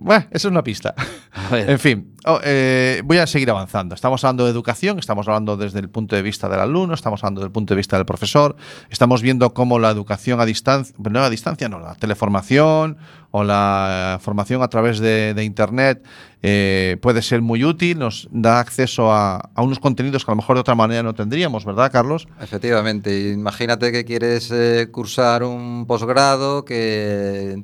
Bueno, 0.00 0.26
esa 0.30 0.46
es 0.46 0.52
una 0.52 0.62
pista. 0.62 0.94
A 1.32 1.50
ver. 1.50 1.68
En 1.68 1.78
fin, 1.80 2.14
oh, 2.24 2.38
eh, 2.44 3.02
voy 3.04 3.18
a 3.18 3.26
seguir 3.26 3.50
avanzando. 3.50 3.96
Estamos 3.96 4.22
hablando 4.22 4.44
de 4.44 4.52
educación, 4.52 5.00
estamos 5.00 5.26
hablando 5.26 5.56
desde 5.56 5.80
el 5.80 5.90
punto 5.90 6.14
de 6.14 6.22
vista 6.22 6.48
del 6.48 6.60
alumno, 6.60 6.94
estamos 6.94 7.22
hablando 7.24 7.40
desde 7.40 7.48
el 7.48 7.52
punto 7.52 7.74
de 7.74 7.78
vista 7.78 7.96
del 7.96 8.06
profesor, 8.06 8.54
estamos 8.90 9.22
viendo 9.22 9.52
cómo 9.52 9.80
la 9.80 9.90
educación 9.90 10.40
a 10.40 10.46
distancia, 10.46 10.94
no 10.98 11.18
a 11.18 11.28
distancia, 11.28 11.68
no, 11.68 11.80
la 11.80 11.96
teleformación 11.96 12.96
o 13.32 13.42
la 13.42 14.20
formación 14.22 14.62
a 14.62 14.68
través 14.68 15.00
de, 15.00 15.34
de 15.34 15.44
Internet 15.44 16.06
eh, 16.42 16.96
puede 17.02 17.20
ser 17.20 17.42
muy 17.42 17.64
útil, 17.64 17.98
nos 17.98 18.28
da 18.30 18.60
acceso 18.60 19.12
a, 19.12 19.50
a 19.52 19.62
unos 19.62 19.80
contenidos 19.80 20.24
que 20.24 20.30
a 20.30 20.34
lo 20.34 20.36
mejor 20.36 20.56
de 20.56 20.60
otra 20.60 20.76
manera 20.76 21.02
no 21.02 21.14
tendríamos, 21.14 21.64
¿verdad, 21.64 21.90
Carlos? 21.90 22.28
Efectivamente, 22.40 23.32
imagínate 23.32 23.90
que 23.90 24.04
quieres 24.04 24.50
eh, 24.52 24.88
cursar 24.92 25.42
un 25.42 25.86
posgrado 25.86 26.64
que, 26.64 27.62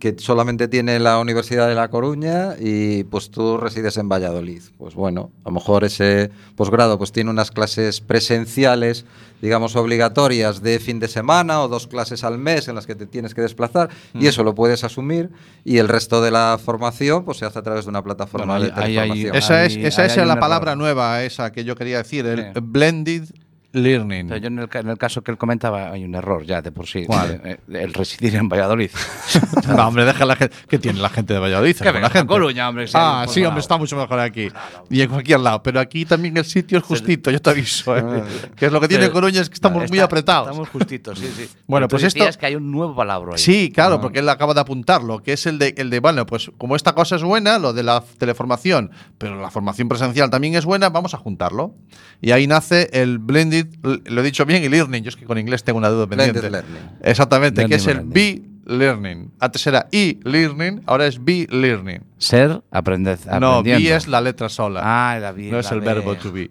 que 0.00 0.16
solamente 0.18 0.66
tiene 0.66 0.98
la 0.98 1.20
Universidad 1.20 1.68
de 1.68 1.76
La 1.76 1.88
Coruña 1.90 2.56
y 2.58 3.04
pues 3.04 3.30
tú 3.30 3.56
resides 3.56 3.96
en 3.98 4.08
Valladolid. 4.08 4.62
Pues 4.78 4.94
bueno, 4.94 5.30
a 5.44 5.48
lo 5.50 5.54
mejor 5.54 5.84
ese 5.84 6.30
posgrado 6.56 6.98
pues 6.98 7.12
tiene 7.12 7.30
unas 7.30 7.52
clases 7.52 8.00
presenciales, 8.00 9.04
digamos, 9.40 9.76
obligatorias 9.76 10.60
de 10.62 10.80
fin 10.80 10.98
de 10.98 11.06
semana 11.06 11.62
o 11.62 11.68
dos 11.68 11.86
clases 11.86 12.24
al 12.24 12.36
mes 12.36 12.66
en 12.66 12.74
las 12.74 12.86
que 12.86 12.96
te 12.96 13.06
tienes 13.06 13.32
que 13.32 13.42
desplazar 13.42 13.90
y 14.12 14.26
eso 14.26 14.42
lo 14.42 14.56
puedes 14.56 14.82
asumir 14.82 15.30
y 15.64 15.78
el 15.78 15.86
resto 15.88 16.20
de 16.20 16.32
la 16.32 16.58
formación 16.62 17.24
pues 17.24 17.38
se 17.38 17.44
hace 17.46 17.60
a 17.60 17.62
través 17.62 17.84
de 17.84 17.90
una 17.90 18.02
plataforma 18.02 18.58
Bueno, 18.58 18.74
de 18.74 18.82
ahí-. 18.98 19.26
Esa 19.32 19.64
es, 19.64 19.76
esa 19.76 20.04
es 20.04 20.18
hay 20.18 20.26
la 20.26 20.40
palabra 20.40 20.72
error. 20.72 20.78
nueva, 20.82 21.22
esa 21.22 21.52
que 21.52 21.62
yo 21.64 21.76
quería 21.76 21.98
decir, 21.98 22.26
el 22.26 22.52
Sí. 22.54 22.60
blended 22.60 23.24
learning. 23.72 24.28
Pero 24.28 24.40
yo 24.40 24.46
en 24.48 24.58
el, 24.58 24.68
en 24.72 24.88
el 24.88 24.98
caso 24.98 25.22
que 25.22 25.30
él 25.30 25.38
comentaba 25.38 25.90
hay 25.90 26.04
un 26.04 26.14
error 26.14 26.44
ya 26.44 26.60
de 26.62 26.72
por 26.72 26.86
sí. 26.86 27.04
¿Cuál? 27.06 27.40
Eh, 27.44 27.58
eh, 27.68 27.82
El 27.82 27.94
residir 27.94 28.34
en 28.36 28.48
Valladolid. 28.48 28.90
No, 29.68 29.86
hombre, 29.86 30.04
deja 30.04 30.24
la 30.24 30.34
gente. 30.36 30.56
¿Qué 30.68 30.78
tiene 30.78 30.98
la 31.00 31.08
gente 31.10 31.32
de 31.34 31.38
Valladolid? 31.38 31.76
Que 31.76 31.84
Con 31.84 31.86
venga 31.94 32.00
la 32.00 32.06
a 32.08 32.10
gente. 32.10 32.26
Coruña, 32.26 32.68
hombre, 32.68 32.88
sea 32.88 33.22
Ah, 33.22 33.26
sí, 33.28 33.44
hombre, 33.44 33.60
está 33.60 33.76
mucho 33.76 33.96
mejor 33.96 34.18
aquí. 34.18 34.48
Y 34.88 35.00
en 35.02 35.10
cualquier 35.10 35.40
lado. 35.40 35.62
Pero 35.62 35.78
aquí 35.78 36.04
también 36.04 36.36
el 36.36 36.44
sitio 36.44 36.78
es 36.78 36.84
justito, 36.84 37.30
yo 37.30 37.40
te 37.40 37.50
aviso. 37.50 37.96
¿eh? 37.96 38.24
que 38.56 38.66
es 38.66 38.72
lo 38.72 38.80
que 38.80 38.88
tiene 38.88 39.04
Pero- 39.04 39.12
Coruña 39.14 39.40
es 39.40 39.48
que 39.48 39.54
estamos 39.54 39.78
muy 39.88 39.98
Está- 39.98 40.04
apretados. 40.04 40.48
Estamos 40.48 40.68
justitos, 40.70 41.18
sí, 41.18 41.30
sí. 41.36 41.48
Bueno, 41.66 41.86
pues 41.88 42.02
esto- 42.02 42.18
decías 42.18 42.36
que 42.36 42.46
hay 42.46 42.56
un 42.56 42.70
nuevo 42.72 42.94
palabra 42.96 43.32
ahí. 43.34 43.38
Sí, 43.38 43.70
claro, 43.72 43.96
Ah. 43.96 44.00
porque 44.00 44.18
él 44.18 44.28
acaba 44.28 44.54
de 44.54 44.60
apuntarlo, 44.60 45.22
que 45.22 45.34
es 45.34 45.46
el 45.46 45.58
de, 45.58 45.74
el 45.76 45.90
de, 45.90 46.00
bueno, 46.00 46.26
pues 46.26 46.50
como 46.58 46.74
esta 46.74 46.94
cosa 46.94 47.16
es 47.16 47.22
buena, 47.22 47.58
lo 47.58 47.72
de 47.72 47.82
la 47.84 48.02
teleformación, 48.18 48.90
pero 49.18 49.40
la 49.40 49.50
formación 49.50 49.88
presencial 49.88 50.30
también 50.30 50.54
es 50.56 50.64
buena, 50.64 50.88
vamos 50.88 51.14
a 51.14 51.18
juntarlo. 51.18 51.74
Y 52.20 52.32
ahí 52.32 52.46
nace 52.46 52.88
el 52.92 53.18
Blended 53.18 53.59
lo 53.82 54.20
he 54.20 54.24
dicho 54.24 54.44
bien, 54.46 54.62
y 54.64 54.68
learning. 54.68 55.02
Yo 55.02 55.08
es 55.08 55.16
que 55.16 55.24
con 55.24 55.38
inglés 55.38 55.64
tengo 55.64 55.78
una 55.78 55.88
duda 55.88 56.06
pendiente. 56.06 56.40
Blended 56.40 56.64
learning. 56.68 56.90
Exactamente, 57.02 57.66
que 57.66 57.74
es 57.74 57.86
el 57.86 57.96
learning. 57.96 58.12
be-learning. 58.66 59.32
Antes 59.40 59.66
era 59.66 59.88
e-learning, 59.92 60.82
ahora 60.86 61.06
es 61.06 61.22
be-learning. 61.22 62.09
Ser, 62.20 62.60
aprendez, 62.70 63.24
No, 63.40 63.62
be 63.62 63.94
es 63.96 64.06
la 64.06 64.20
letra 64.20 64.50
sola. 64.50 64.82
Ah, 64.84 65.18
la 65.18 65.32
be, 65.32 65.44
no 65.50 65.58
es 65.58 65.72
el 65.72 65.80
be. 65.80 65.86
verbo 65.86 66.14
to 66.16 66.30
be. 66.30 66.50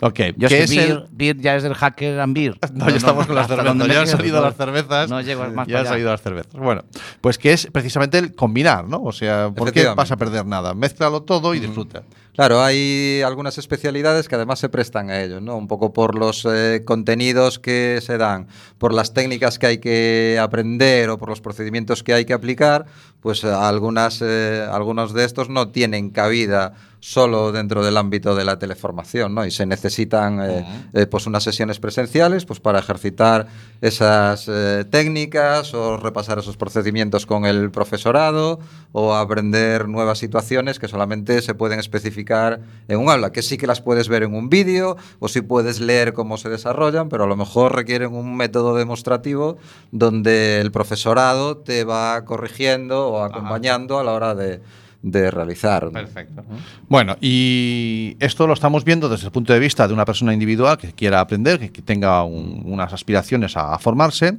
Ok, 0.00 0.18
Yo 0.38 0.48
¿qué 0.48 0.62
es 0.62 0.70
que 0.70 0.82
el- 0.82 0.88
beer, 0.88 1.06
beer 1.10 1.36
ya 1.36 1.56
es 1.56 1.62
del 1.62 1.74
hacker 1.74 2.18
and 2.20 2.34
beer. 2.34 2.58
No, 2.72 2.88
ya 2.88 2.96
estamos 2.96 3.26
con 3.26 3.36
las 3.36 3.46
cervezas. 3.46 3.86
Ya 3.86 4.00
han 4.00 4.06
salido 4.06 4.40
las 4.40 4.56
cervezas. 4.56 5.10
No 5.10 5.20
llego 5.20 5.46
más 5.50 5.68
Ya 5.68 5.80
han 5.80 5.86
salido 5.86 6.10
las 6.10 6.22
cervezas. 6.22 6.54
Bueno, 6.54 6.84
pues 7.20 7.36
que 7.36 7.52
es 7.52 7.66
precisamente 7.70 8.16
el 8.16 8.34
combinar, 8.34 8.88
¿no? 8.88 9.02
O 9.02 9.12
sea, 9.12 9.50
¿por 9.50 9.70
qué 9.72 9.84
vas 9.88 10.10
a 10.10 10.16
perder 10.16 10.46
nada? 10.46 10.72
Mézclalo 10.72 11.22
todo 11.22 11.54
y 11.54 11.60
disfruta. 11.60 12.02
Claro, 12.34 12.62
hay 12.62 13.20
algunas 13.22 13.58
especialidades 13.58 14.26
que 14.26 14.36
además 14.36 14.58
se 14.60 14.70
prestan 14.70 15.10
a 15.10 15.20
ello, 15.20 15.42
¿no? 15.42 15.56
Un 15.56 15.68
poco 15.68 15.92
por 15.92 16.16
los 16.16 16.46
eh, 16.50 16.82
contenidos 16.86 17.58
que 17.58 17.98
se 18.00 18.16
dan, 18.16 18.46
por 18.78 18.94
las 18.94 19.12
técnicas 19.12 19.58
que 19.58 19.66
hay 19.66 19.78
que 19.78 20.38
aprender 20.40 21.10
o 21.10 21.18
por 21.18 21.28
los 21.28 21.42
procedimientos 21.42 22.02
que 22.02 22.14
hay 22.14 22.24
que 22.24 22.32
aplicar, 22.32 22.86
pues 23.20 23.44
eh, 23.44 23.48
algunas, 23.52 24.22
eh, 24.22 24.66
algunos 24.70 25.12
de 25.12 25.24
estos 25.24 25.48
no 25.48 25.68
tienen 25.68 26.10
cabida 26.10 26.74
solo 27.00 27.50
dentro 27.50 27.82
del 27.84 27.96
ámbito 27.96 28.34
de 28.34 28.44
la 28.44 28.58
teleformación, 28.58 29.34
¿no? 29.34 29.46
Y 29.46 29.50
se 29.50 29.66
necesitan 29.66 30.40
eh, 30.42 30.88
eh, 30.92 31.06
pues 31.06 31.26
unas 31.26 31.42
sesiones 31.42 31.80
presenciales 31.80 32.44
pues 32.44 32.60
para 32.60 32.78
ejercitar 32.78 33.46
esas 33.80 34.46
eh, 34.48 34.84
técnicas 34.88 35.72
o 35.74 35.96
repasar 35.96 36.38
esos 36.38 36.58
procedimientos 36.58 37.24
con 37.24 37.46
el 37.46 37.70
profesorado 37.70 38.60
o 38.92 39.14
aprender 39.14 39.88
nuevas 39.88 40.18
situaciones 40.18 40.78
que 40.78 40.88
solamente 40.88 41.40
se 41.40 41.54
pueden 41.54 41.80
especificar 41.80 42.60
en 42.88 42.98
un 42.98 43.08
aula, 43.08 43.32
que 43.32 43.42
sí 43.42 43.56
que 43.56 43.66
las 43.66 43.80
puedes 43.80 44.08
ver 44.08 44.22
en 44.22 44.34
un 44.34 44.50
vídeo 44.50 44.96
o 45.18 45.28
sí 45.28 45.40
puedes 45.40 45.80
leer 45.80 46.12
cómo 46.12 46.36
se 46.36 46.50
desarrollan, 46.50 47.08
pero 47.08 47.24
a 47.24 47.26
lo 47.26 47.36
mejor 47.36 47.74
requieren 47.74 48.14
un 48.14 48.36
método 48.36 48.76
demostrativo 48.76 49.56
donde 49.90 50.60
el 50.60 50.70
profesorado 50.70 51.56
te 51.56 51.84
va 51.84 52.24
corrigiendo 52.26 53.08
o 53.08 53.22
acompañando 53.22 53.98
a 53.98 54.04
la 54.04 54.12
hora 54.12 54.34
de, 54.34 54.60
de 55.02 55.30
realizar. 55.30 55.90
Perfecto. 55.90 56.44
Bueno, 56.88 57.16
y 57.20 58.16
esto 58.20 58.46
lo 58.46 58.52
estamos 58.52 58.84
viendo 58.84 59.08
desde 59.08 59.26
el 59.26 59.32
punto 59.32 59.52
de 59.52 59.58
vista 59.58 59.88
de 59.88 59.94
una 59.94 60.04
persona 60.04 60.32
individual 60.34 60.76
que 60.76 60.92
quiera 60.92 61.20
aprender, 61.20 61.70
que, 61.70 61.82
tenga 61.82 62.22
un- 62.24 62.62
unas 62.66 62.92
aspiraciones 62.92 63.56
a, 63.56 63.74
a 63.74 63.78
formarse, 63.78 64.36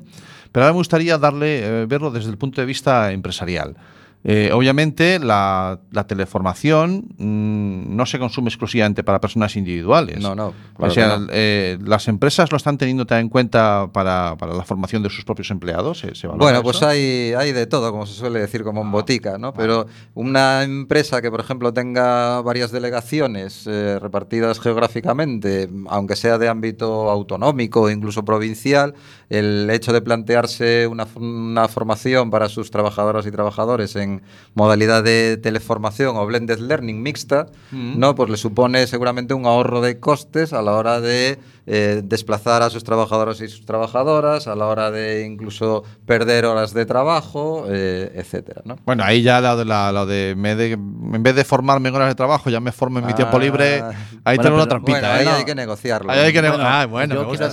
pero 0.52 0.66
ahora 0.66 0.74
me 0.74 0.78
gustaría 0.80 1.18
darle, 1.18 1.82
eh, 1.84 1.86
verlo 1.88 2.12
desde 2.12 2.30
el 2.30 2.38
punto 2.38 2.62
de 2.62 2.68
vista 2.68 3.12
empresarial. 3.12 3.76
Eh, 4.24 4.52
obviamente, 4.54 5.18
la, 5.20 5.80
la 5.92 6.06
teleformación 6.06 7.06
mm, 7.18 7.96
no 7.96 8.06
se 8.06 8.20
consume 8.20 8.50
exclusivamente 8.50 9.04
para 9.04 9.20
personas 9.20 9.56
individuales. 9.56 10.20
No, 10.20 10.36
no, 10.36 10.54
o 10.78 10.90
sea, 10.92 11.18
no. 11.18 11.28
eh, 11.32 11.80
las 11.84 12.08
empresas 12.08 12.52
lo 12.52 12.58
están 12.58 12.78
teniendo 12.78 13.06
también 13.08 13.26
en 13.26 13.30
cuenta 13.30 13.90
para, 13.92 14.36
para 14.38 14.54
la 14.54 14.64
formación 14.64 15.02
de 15.02 15.10
sus 15.10 15.26
propios 15.26 15.50
empleados. 15.50 16.00
¿Se- 16.14 16.28
Bueno, 16.28 16.62
pues 16.62 16.84
hay, 16.84 17.34
hay 17.36 17.52
de 17.52 17.66
todo, 17.66 17.92
como 17.92 18.06
se 18.06 18.14
suele 18.14 18.40
decir, 18.40 18.64
como 18.64 18.82
en 18.82 18.92
botica, 18.92 19.38
¿no? 19.40 19.54
Pero 19.54 19.88
una 20.14 20.64
empresa 20.64 21.22
que, 21.22 21.32
por 21.32 21.40
ejemplo, 21.40 21.74
tenga 21.74 22.42
varias 22.42 22.72
delegaciones 22.72 23.66
eh, 23.66 23.98
repartidas 24.00 24.60
geográficamente, 24.60 25.70
aunque 25.90 26.16
sea 26.16 26.38
de 26.38 26.48
ámbito 26.48 27.10
autonómico 27.10 27.82
o 27.82 27.90
incluso 27.90 28.24
provincial, 28.24 28.94
el 29.30 29.70
hecho 29.72 29.94
de 29.94 30.02
plantearse 30.02 30.86
una, 30.88 31.08
una 31.16 31.68
formación 31.68 32.30
para 32.30 32.50
sus 32.50 32.70
trabajadoras 32.72 33.26
y 33.26 33.32
trabajadores 33.32 33.96
en 33.96 34.11
modalidad 34.54 35.04
de 35.04 35.38
teleformación 35.38 36.18
o 36.18 36.26
blended 36.26 36.60
learning 36.60 37.02
mixta, 37.02 37.48
¿no? 37.72 38.16
Pues 38.16 38.30
le 38.30 38.38
supone 38.38 38.86
seguramente 38.88 39.34
un 39.34 39.46
ahorro 39.46 39.80
de 39.82 40.00
costes 40.00 40.52
a 40.54 40.62
la 40.62 40.74
hora 40.74 41.00
de 41.00 41.40
eh, 41.68 42.02
desplazar 42.04 42.62
a 42.64 42.70
sus 42.70 42.84
trabajadores 42.84 43.40
y 43.40 43.48
sus 43.48 43.66
trabajadoras, 43.66 44.48
a 44.48 44.56
la 44.56 44.66
hora 44.66 44.92
de 44.92 45.26
incluso 45.26 45.84
perder 46.06 46.46
horas 46.46 46.74
de 46.74 46.86
trabajo, 46.86 47.66
eh, 47.70 48.12
etcétera, 48.16 48.62
¿no? 48.66 48.78
Bueno, 48.86 49.04
ahí 49.06 49.22
ya 49.22 49.40
lo 49.40 49.56
de, 49.56 49.66
la, 49.66 49.92
lo 49.92 50.06
de, 50.06 50.34
me 50.36 50.56
de- 50.56 50.72
en 50.74 51.24
vez 51.24 51.36
de 51.36 51.44
formarme 51.46 51.90
en 51.90 51.96
horas 51.96 52.10
de 52.10 52.16
trabajo, 52.16 52.50
ya 52.50 52.60
me 52.60 52.72
formo 52.72 53.00
en 53.00 53.06
mi 53.06 53.14
tiempo 53.14 53.38
Ah, 53.38 53.40
libre. 53.40 53.82
Ahí 54.26 54.38
bueno, 54.38 54.44
tengo 54.44 54.56
una 54.56 54.68
trampita. 54.68 55.00
Bueno, 55.00 55.08
¿eh? 55.14 55.20
ahí 55.20 55.26
No. 55.26 55.32
hay 55.34 55.46
que 55.46 55.56
negociarlo. 55.56 56.12
Ahí 56.12 56.20
hay 56.20 56.34
que 56.34 56.42
nego- 56.42 56.58
ah, 56.60 56.86
bueno, 56.88 57.16
yo, 57.16 57.30
quiero 57.30 57.48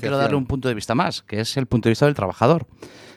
yo 0.00 0.18
darle 0.18 0.36
un 0.36 0.46
punto 0.46 0.68
de 0.68 0.74
vista 0.74 0.94
más, 0.94 1.22
que 1.22 1.40
es 1.40 1.56
el 1.56 1.66
punto 1.66 1.88
de 1.88 1.92
vista 1.92 2.06
del 2.06 2.14
trabajador. 2.14 2.66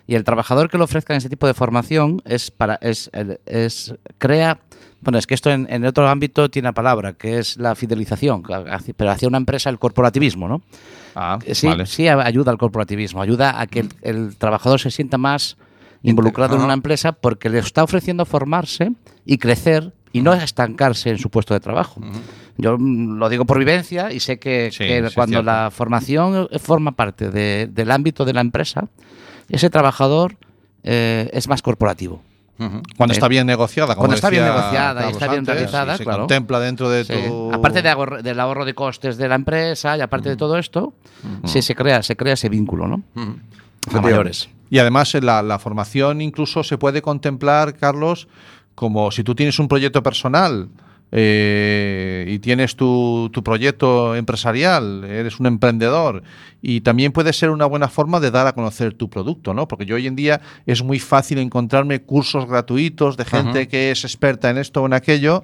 Y 0.08 0.16
el 0.16 0.24
trabajador 0.24 0.70
que 0.70 0.78
le 0.78 0.84
ofrezca 0.84 1.16
ese 1.16 1.30
tipo 1.30 1.48
de 1.48 1.54
formación 1.54 2.22
es 2.26 2.52
para 2.52 2.76
es, 2.82 3.10
es 3.46 3.96
crea 4.18 4.60
bueno, 5.02 5.18
es 5.20 5.28
que 5.28 5.34
esto 5.34 5.52
en, 5.52 5.68
en 5.70 5.86
otro 5.86 6.08
ámbito 6.08 6.50
tiene 6.50 6.72
palabra, 6.72 7.12
que 7.14 7.38
es 7.38 7.58
la 7.58 7.76
fidelización, 7.76 8.42
pero 8.96 9.12
hacia 9.12 9.28
una 9.28 9.38
empresa 9.38 9.70
el 9.70 9.78
corporativismo, 9.78 10.48
¿no? 10.48 10.62
Ah, 11.14 11.40
Eh, 11.46 11.56
Sí, 11.56 11.68
vale. 11.68 11.86
sí 11.86 12.08
ayuda 12.08 12.52
al 12.52 12.58
corporativismo, 12.58 13.22
ayuda 13.22 13.60
a 13.60 13.68
que 13.68 13.82
el, 13.82 13.90
el 14.02 14.38
trabajador 14.38 14.80
se 14.80 14.92
sienta 14.92 15.18
más 15.18 15.58
involucrado 16.04 16.56
en 16.56 16.62
una 16.62 16.74
empresa 16.74 17.12
porque 17.12 17.50
le 17.50 17.60
está 17.60 17.84
ofreciendo 17.84 18.26
formarse 18.26 18.94
y 19.26 19.38
crecer 19.40 19.94
y 20.14 20.22
no 20.22 20.34
estancarse 20.34 21.10
en 21.10 21.18
su 21.18 21.30
puesto 21.30 21.54
de 21.54 21.60
trabajo. 21.60 22.00
Yo 22.58 22.78
mm, 22.80 23.18
lo 23.18 23.28
digo 23.30 23.44
por 23.46 23.60
vivencia 23.60 24.12
y 24.12 24.20
sé 24.22 24.40
que, 24.40 24.70
Sí, 24.72 24.80
que 24.86 25.00
sí, 25.02 25.06
es 25.08 25.14
cuando 25.16 25.42
la 25.44 25.70
formación 25.70 26.48
forma 26.62 26.94
parte 26.94 27.30
de- 27.30 27.68
del 27.70 27.92
ámbito 27.92 28.24
de 28.24 28.34
la 28.34 28.42
empresa, 28.42 28.88
ese 29.54 29.70
trabajador 29.70 30.38
eh, 30.84 31.30
es 31.34 31.48
más 31.48 31.62
corporativo. 31.62 32.22
Ujú. 32.60 32.82
Cuando 32.98 33.14
Eh, 33.14 33.18
está 33.18 33.28
bien 33.28 33.48
negociada. 33.48 33.96
como 33.96 34.02
cuando 34.02 34.16
está 34.16 34.30
bien 34.30 34.44
negociada 34.44 35.08
y 35.08 35.12
está 35.12 35.28
bien 35.28 35.40
antes, 35.40 35.56
realizada, 35.56 35.96
y 35.96 35.98
se 35.98 36.04
claro. 36.04 36.20
contempla 36.20 36.60
dentro 36.60 36.90
de 36.90 37.04
Sí. 37.06 37.14
tu. 37.28 37.52
Aparte 37.54 37.82
de 37.82 37.90
ahorro- 37.90 38.22
del 38.22 38.40
ahorro 38.40 38.64
de 38.66 38.74
costes 38.76 39.18
de 39.18 39.28
la 39.28 39.36
empresa 39.36 39.98
y 39.98 40.02
aparte 40.02 40.30
de 40.30 40.36
todo 40.36 40.58
esto, 40.58 40.94
sí 41.46 41.62
se 41.62 41.74
crea, 41.74 42.04
se 42.04 42.16
crea 42.16 42.34
ese 42.34 42.50
vínculo, 42.50 42.88
¿no? 42.88 43.02
A 43.96 44.02
mayores. 44.02 44.50
Y 44.70 44.80
además 44.80 45.14
en 45.16 45.26
la, 45.26 45.42
la 45.42 45.58
formación 45.60 46.22
incluso 46.22 46.64
se 46.64 46.78
puede 46.78 47.02
contemplar, 47.02 47.76
Carlos, 47.76 48.28
como 48.76 49.10
si 49.12 49.24
tú 49.24 49.36
tienes 49.36 49.58
un 49.60 49.68
proyecto 49.68 50.02
personal 50.04 50.70
eh, 51.16 52.26
y 52.28 52.40
tienes 52.40 52.76
tu, 52.76 53.30
tu 53.32 53.44
proyecto 53.44 54.16
empresarial, 54.16 55.04
eres 55.04 55.40
un 55.40 55.46
emprendedor 55.46 56.24
y 56.60 56.82
también 56.82 57.12
puede 57.12 57.34
ser 57.34 57.52
una 57.52 57.68
buena 57.68 57.88
forma 57.88 58.20
de 58.20 58.32
dar 58.32 58.48
a 58.48 58.54
conocer 58.54 58.96
tu 58.96 59.12
producto, 59.12 59.54
¿no? 59.54 59.68
Porque 59.68 59.86
yo 59.86 59.96
hoy 59.96 60.08
en 60.08 60.16
día 60.16 60.42
es 60.66 60.82
muy 60.82 60.98
fácil 60.98 61.38
encontrarme 61.38 62.02
cursos 62.02 62.48
gratuitos 62.48 63.16
de 63.16 63.26
gente 63.26 63.68
que 63.68 63.92
es 63.92 64.04
experta 64.06 64.50
en 64.50 64.58
esto 64.58 64.82
o 64.82 64.88
en 64.88 64.94
aquello 64.94 65.44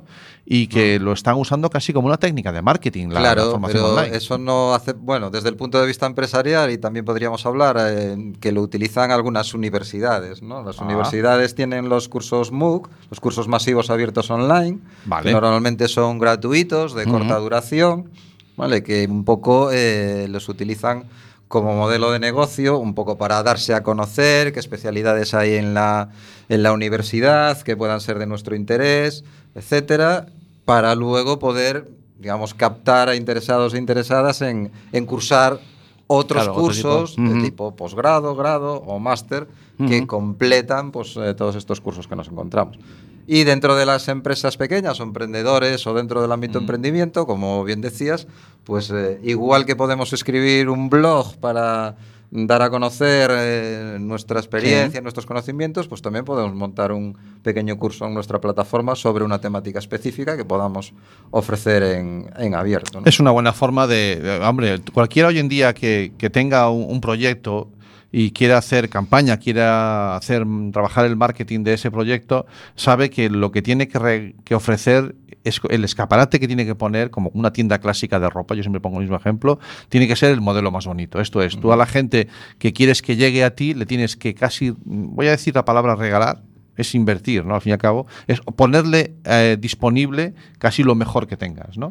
y 0.52 0.66
que 0.66 0.98
lo 1.00 1.14
están 1.14 1.36
usando 1.36 1.70
casi 1.70 1.94
como 1.94 2.08
una 2.08 2.18
técnica 2.18 2.52
de 2.52 2.64
marketing, 2.64 3.10
la, 3.10 3.14
la 3.14 3.20
claro, 3.36 3.52
formación 3.52 3.84
pero 3.84 3.94
online. 3.96 4.18
eso 4.18 4.40
no 4.40 4.74
hace, 4.74 4.94
bueno, 4.94 5.30
desde 5.30 5.48
el 5.50 5.56
punto 5.56 5.80
de 5.80 5.86
vista 5.86 6.08
empresarial 6.08 6.72
y 6.72 6.80
también 6.80 7.06
podríamos 7.06 7.46
hablar 7.46 7.78
eh, 7.80 8.34
que 8.42 8.52
lo 8.52 8.64
utilizan 8.64 9.12
algunas 9.12 9.54
universidades, 9.54 10.42
¿no? 10.42 10.64
Las 10.64 10.80
Ah. 10.82 10.86
universidades 10.86 11.54
tienen 11.54 11.88
los 11.88 12.10
cursos 12.10 12.52
MOOC, 12.52 12.90
los 13.12 13.20
cursos 13.20 13.48
masivos 13.48 13.92
abiertos 13.92 14.32
online, 14.32 14.80
Vale. 15.06 15.26
que 15.28 15.32
normalmente 15.34 15.88
son 15.88 16.18
gratuitos, 16.18 16.96
de 16.96 17.06
corta 17.06 17.38
duración, 17.38 18.10
¿vale? 18.58 18.82
Que 18.82 19.06
un 19.08 19.26
poco 19.26 19.70
eh, 19.72 20.26
los 20.32 20.50
utilizan 20.50 21.04
como 21.48 21.76
modelo 21.76 22.10
de 22.12 22.18
negocio, 22.18 22.80
un 22.80 22.96
poco 22.96 23.20
para 23.20 23.42
darse 23.44 23.76
a 23.76 23.84
conocer, 23.84 24.52
qué 24.52 24.60
especialidades 24.60 25.36
hay 25.36 25.56
en 25.56 25.76
la, 25.76 26.10
en 26.48 26.64
la 26.64 26.74
universidad, 26.74 27.62
que 27.62 27.78
puedan 27.78 28.02
ser 28.02 28.18
de 28.18 28.26
nuestro 28.26 28.56
interés, 28.56 29.24
etcétera, 29.56 30.28
para 30.70 30.94
luego 30.94 31.40
poder, 31.40 31.90
digamos, 32.20 32.54
captar 32.54 33.10
a 33.10 33.16
interesados 33.16 33.74
e 33.74 33.80
interesadas 33.80 34.44
en, 34.44 34.72
en 34.92 35.06
cursar 35.08 35.60
otros 36.06 36.44
Claro, 36.44 36.52
otro 36.54 36.64
cursos 36.64 37.16
tipo. 37.16 37.34
de 37.34 37.42
tipo 37.42 37.76
posgrado, 37.76 38.36
grado 38.36 38.76
o 38.86 39.00
máster 39.00 39.48
que 39.88 40.06
completan 40.06 40.92
pues, 40.92 41.18
eh, 41.18 41.34
todos 41.34 41.56
estos 41.56 41.82
cursos 41.82 42.08
que 42.08 42.16
nos 42.16 42.28
encontramos. 42.28 42.78
Y 43.26 43.46
dentro 43.46 43.76
de 43.76 43.88
las 43.88 44.08
empresas 44.10 44.58
pequeñas 44.58 45.00
o 45.00 45.04
emprendedores 45.04 45.88
o 45.88 45.94
dentro 45.96 46.22
del 46.22 46.32
ámbito 46.32 46.60
emprendimiento, 46.60 47.26
como 47.26 47.64
bien 47.64 47.82
decías, 47.82 48.28
pues 48.64 48.92
eh, 48.92 49.20
igual 49.24 49.66
que 49.66 49.76
podemos 49.76 50.14
escribir 50.14 50.70
un 50.70 50.90
blog 50.90 51.38
para 51.38 51.96
dar 52.32 52.62
a 52.62 52.70
conocer 52.70 53.32
eh, 53.34 53.98
nuestra 54.00 54.40
experiencia, 54.40 55.02
nuestros 55.02 55.26
conocimientos, 55.26 55.88
pues 55.88 56.02
también 56.02 56.26
podemos 56.26 56.54
montar 56.54 56.92
un 56.92 57.18
pequeño 57.42 57.78
curso 57.78 58.06
en 58.06 58.14
nuestra 58.14 58.40
plataforma 58.40 58.96
sobre 58.96 59.24
una 59.24 59.42
temática 59.42 59.80
específica 59.80 60.38
que 60.38 60.46
podamos 60.46 60.94
ofrecer 61.32 61.82
en, 61.82 62.30
en 62.38 62.54
abierto. 62.54 63.02
¿no? 63.02 63.08
Es 63.08 63.20
una 63.20 63.32
buena 63.32 63.52
forma 63.54 63.88
de, 63.88 64.40
hombre, 64.44 64.80
cualquiera 64.94 65.30
hoy 65.30 65.40
en 65.40 65.50
día 65.50 65.74
que, 65.74 66.12
que 66.18 66.30
tenga 66.30 66.70
un, 66.70 66.86
un 66.90 67.02
proyecto 67.02 67.70
y 68.12 68.32
quiera 68.32 68.58
hacer 68.58 68.90
campaña, 68.90 69.38
quiera 69.38 70.16
hacer 70.16 70.44
trabajar 70.72 71.06
el 71.06 71.16
marketing 71.16 71.64
de 71.64 71.74
ese 71.74 71.92
proyecto, 71.92 72.46
sabe 72.76 73.10
que 73.10 73.30
lo 73.30 73.52
que 73.52 73.62
tiene 73.62 73.88
que, 73.88 74.00
re- 74.00 74.36
que 74.44 74.56
ofrecer 74.56 75.16
es 75.44 75.62
el 75.70 75.84
escaparate 75.84 76.40
que 76.40 76.48
tiene 76.48 76.66
que 76.66 76.76
poner, 76.76 77.10
como 77.12 77.30
una 77.34 77.52
tienda 77.54 77.80
clásica 77.80 78.20
de 78.20 78.30
ropa, 78.30 78.56
yo 78.56 78.64
siempre 78.64 78.82
pongo 78.82 78.98
el 78.98 79.04
mismo 79.04 79.16
ejemplo, 79.18 79.60
tiene 79.90 80.08
que 80.08 80.16
ser 80.16 80.32
el 80.32 80.42
modelo 80.42 80.72
más 80.72 80.86
bonito. 80.86 81.20
Esto 81.22 81.42
es, 81.42 81.60
tú 81.60 81.72
a 81.72 81.78
la 81.78 81.86
gente 81.86 82.28
que 82.58 82.74
quieres 82.74 83.02
que 83.02 83.16
llegue 83.16 83.44
a 83.44 83.56
ti, 83.56 83.74
le 83.74 83.86
tienes 83.86 84.16
que 84.18 84.34
casi, 84.36 84.74
voy 84.86 85.28
a 85.28 85.32
decir 85.32 85.56
la 85.56 85.66
palabra 85.66 85.96
regalar, 85.96 86.42
es 86.76 86.96
invertir, 86.96 87.44
¿no? 87.44 87.56
Al 87.56 87.62
fin 87.62 87.72
y 87.72 87.74
al 87.74 87.78
cabo, 87.80 88.08
es 88.28 88.40
ponerle 88.40 89.14
eh, 89.26 89.58
disponible 89.60 90.34
casi 90.60 90.82
lo 90.84 90.96
mejor 90.96 91.28
que 91.28 91.36
tengas, 91.36 91.78
¿no? 91.78 91.88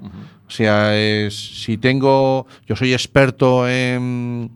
O 0.47 0.51
sea, 0.51 0.97
es- 0.97 1.63
si 1.63 1.77
tengo, 1.77 2.47
yo 2.67 2.75
soy 2.75 2.95
experto 2.95 3.69
en, 3.69 4.51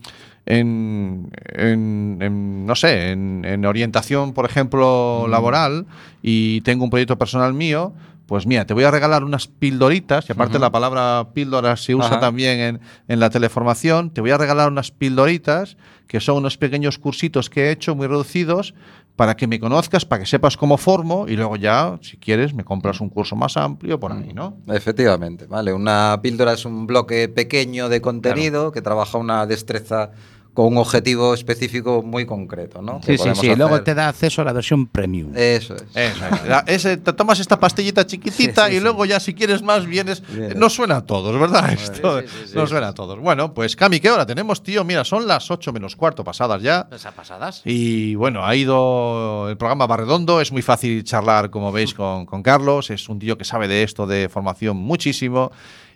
en, 0.47 1.31
en- 1.55 2.19
en, 2.21 2.67
no 2.67 2.75
sé, 2.75 3.11
en, 3.11 3.45
en 3.45 3.65
orientación, 3.67 4.33
por 4.33 4.45
ejemplo, 4.47 5.27
laboral, 5.29 5.87
y 6.23 6.61
tengo 6.63 6.85
un 6.85 6.91
proyecto 6.91 7.19
personal 7.19 7.53
mío, 7.55 7.93
pues 8.33 8.47
mira, 8.47 8.65
te 8.65 8.73
voy 8.73 8.85
a 8.85 8.91
regalar 8.91 9.25
unas 9.25 9.47
pildoritas, 9.47 10.27
y 10.27 10.33
aparte 10.33 10.59
la 10.59 10.73
palabra 10.73 11.35
píldora 11.35 11.77
se 11.77 11.95
usa 11.95 12.13
Ajá. 12.13 12.21
también 12.21 12.61
en, 12.61 12.81
en 13.07 13.21
la 13.21 13.29
teleformación, 13.29 14.09
te 14.09 14.23
voy 14.23 14.31
a 14.31 14.39
regalar 14.39 14.71
unas 14.71 14.91
pildoritas, 14.91 15.77
que 16.07 16.19
son 16.19 16.39
unos 16.39 16.57
pequeños 16.57 16.97
cursitos 16.97 17.51
que 17.51 17.65
he 17.65 17.71
hecho 17.73 17.95
muy 17.95 18.07
reducidos, 18.07 18.73
para 19.17 19.37
que 19.37 19.47
me 19.47 19.61
conozcas, 19.61 20.07
para 20.07 20.21
que 20.21 20.27
sepas 20.27 20.57
cómo 20.57 20.79
formo, 20.79 21.29
y 21.29 21.37
luego 21.37 21.57
ya, 21.57 21.99
si 22.01 22.17
quieres, 22.17 22.55
me 22.55 22.65
compras 22.65 23.03
un 23.03 23.11
curso 23.11 23.37
más 23.37 23.59
amplio 23.59 24.01
por 24.01 24.13
ahí, 24.13 24.33
¿no? 24.33 24.57
Efectivamente, 24.67 25.45
vale. 25.45 25.75
Una 25.75 26.19
píldora 26.23 26.55
es 26.55 26.65
un 26.65 26.87
bloque 26.87 27.29
pequeño 27.29 27.91
de 27.91 28.01
contenido 28.01 28.73
que 28.73 28.81
trabaja 28.81 29.19
una 29.19 29.45
destreza 29.45 30.13
con 30.55 30.67
un 30.67 30.77
objetivo 30.79 31.33
específico 31.33 32.03
muy 32.03 32.27
concreto, 32.27 32.83
¿no? 32.83 33.01
Sí, 33.05 33.17
sí, 33.17 33.31
sí. 33.35 33.55
Luego 33.57 33.83
te 33.83 33.95
da 33.95 34.09
acceso 34.09 34.43
a 34.43 34.45
la 34.45 34.53
versión 34.53 34.87
premium. 34.87 35.33
Eso 35.35 35.75
es. 35.77 35.85
Eso 35.95 36.25
es. 36.27 36.45
La- 36.49 36.65
ese- 36.67 36.99
te 36.99 37.13
tomas 37.15 37.41
esta 37.41 37.59
pastillita 37.59 38.07
chiquitita 38.07 38.67
Sí, 38.67 38.71
sí, 38.73 38.77
y 38.77 38.79
sí. 38.79 38.83
luego 38.83 39.05
ya 39.07 39.19
si 39.19 39.33
quieres 39.33 39.63
más 39.63 39.87
vienes. 39.87 40.23
No 40.57 40.69
suena 40.69 40.97
a 40.97 41.07
todos, 41.07 41.39
¿verdad? 41.41 41.73
Esto 41.73 42.21
sí, 42.21 42.27
sí, 42.29 42.49
sí. 42.49 42.53
no 42.55 42.67
suena 42.67 42.89
a 42.89 42.93
todos. 42.95 43.19
Bueno, 43.19 43.55
pues 43.55 43.75
Cami, 43.77 43.99
¿qué 44.01 44.11
hora 44.11 44.27
tenemos, 44.27 44.63
tío? 44.63 44.85
Mira, 44.85 45.05
son 45.05 45.27
las 45.27 45.51
8 45.51 45.73
menos 45.73 45.97
cuarto 45.97 46.23
pasadas 46.23 46.61
ya. 46.63 46.87
¿Esas 46.93 47.15
pasadas? 47.15 47.63
Y 47.65 48.15
bueno, 48.15 48.45
ha 48.45 48.55
ido 48.55 49.49
el 49.49 49.57
programa 49.57 49.87
va 49.87 49.97
redondo, 49.97 50.41
es 50.41 50.53
muy 50.53 50.63
fácil 50.63 51.03
charlar, 51.05 51.49
como 51.51 51.73
veis, 51.73 51.95
con, 51.95 52.27
con 52.27 52.43
Carlos, 52.43 52.91
es 52.91 53.09
un 53.09 53.19
tío 53.19 53.39
que 53.39 53.45
sabe 53.45 53.69
de 53.69 53.83
esto, 53.83 54.07
de 54.07 54.29
formación 54.29 54.77
muchísimo, 54.77 55.51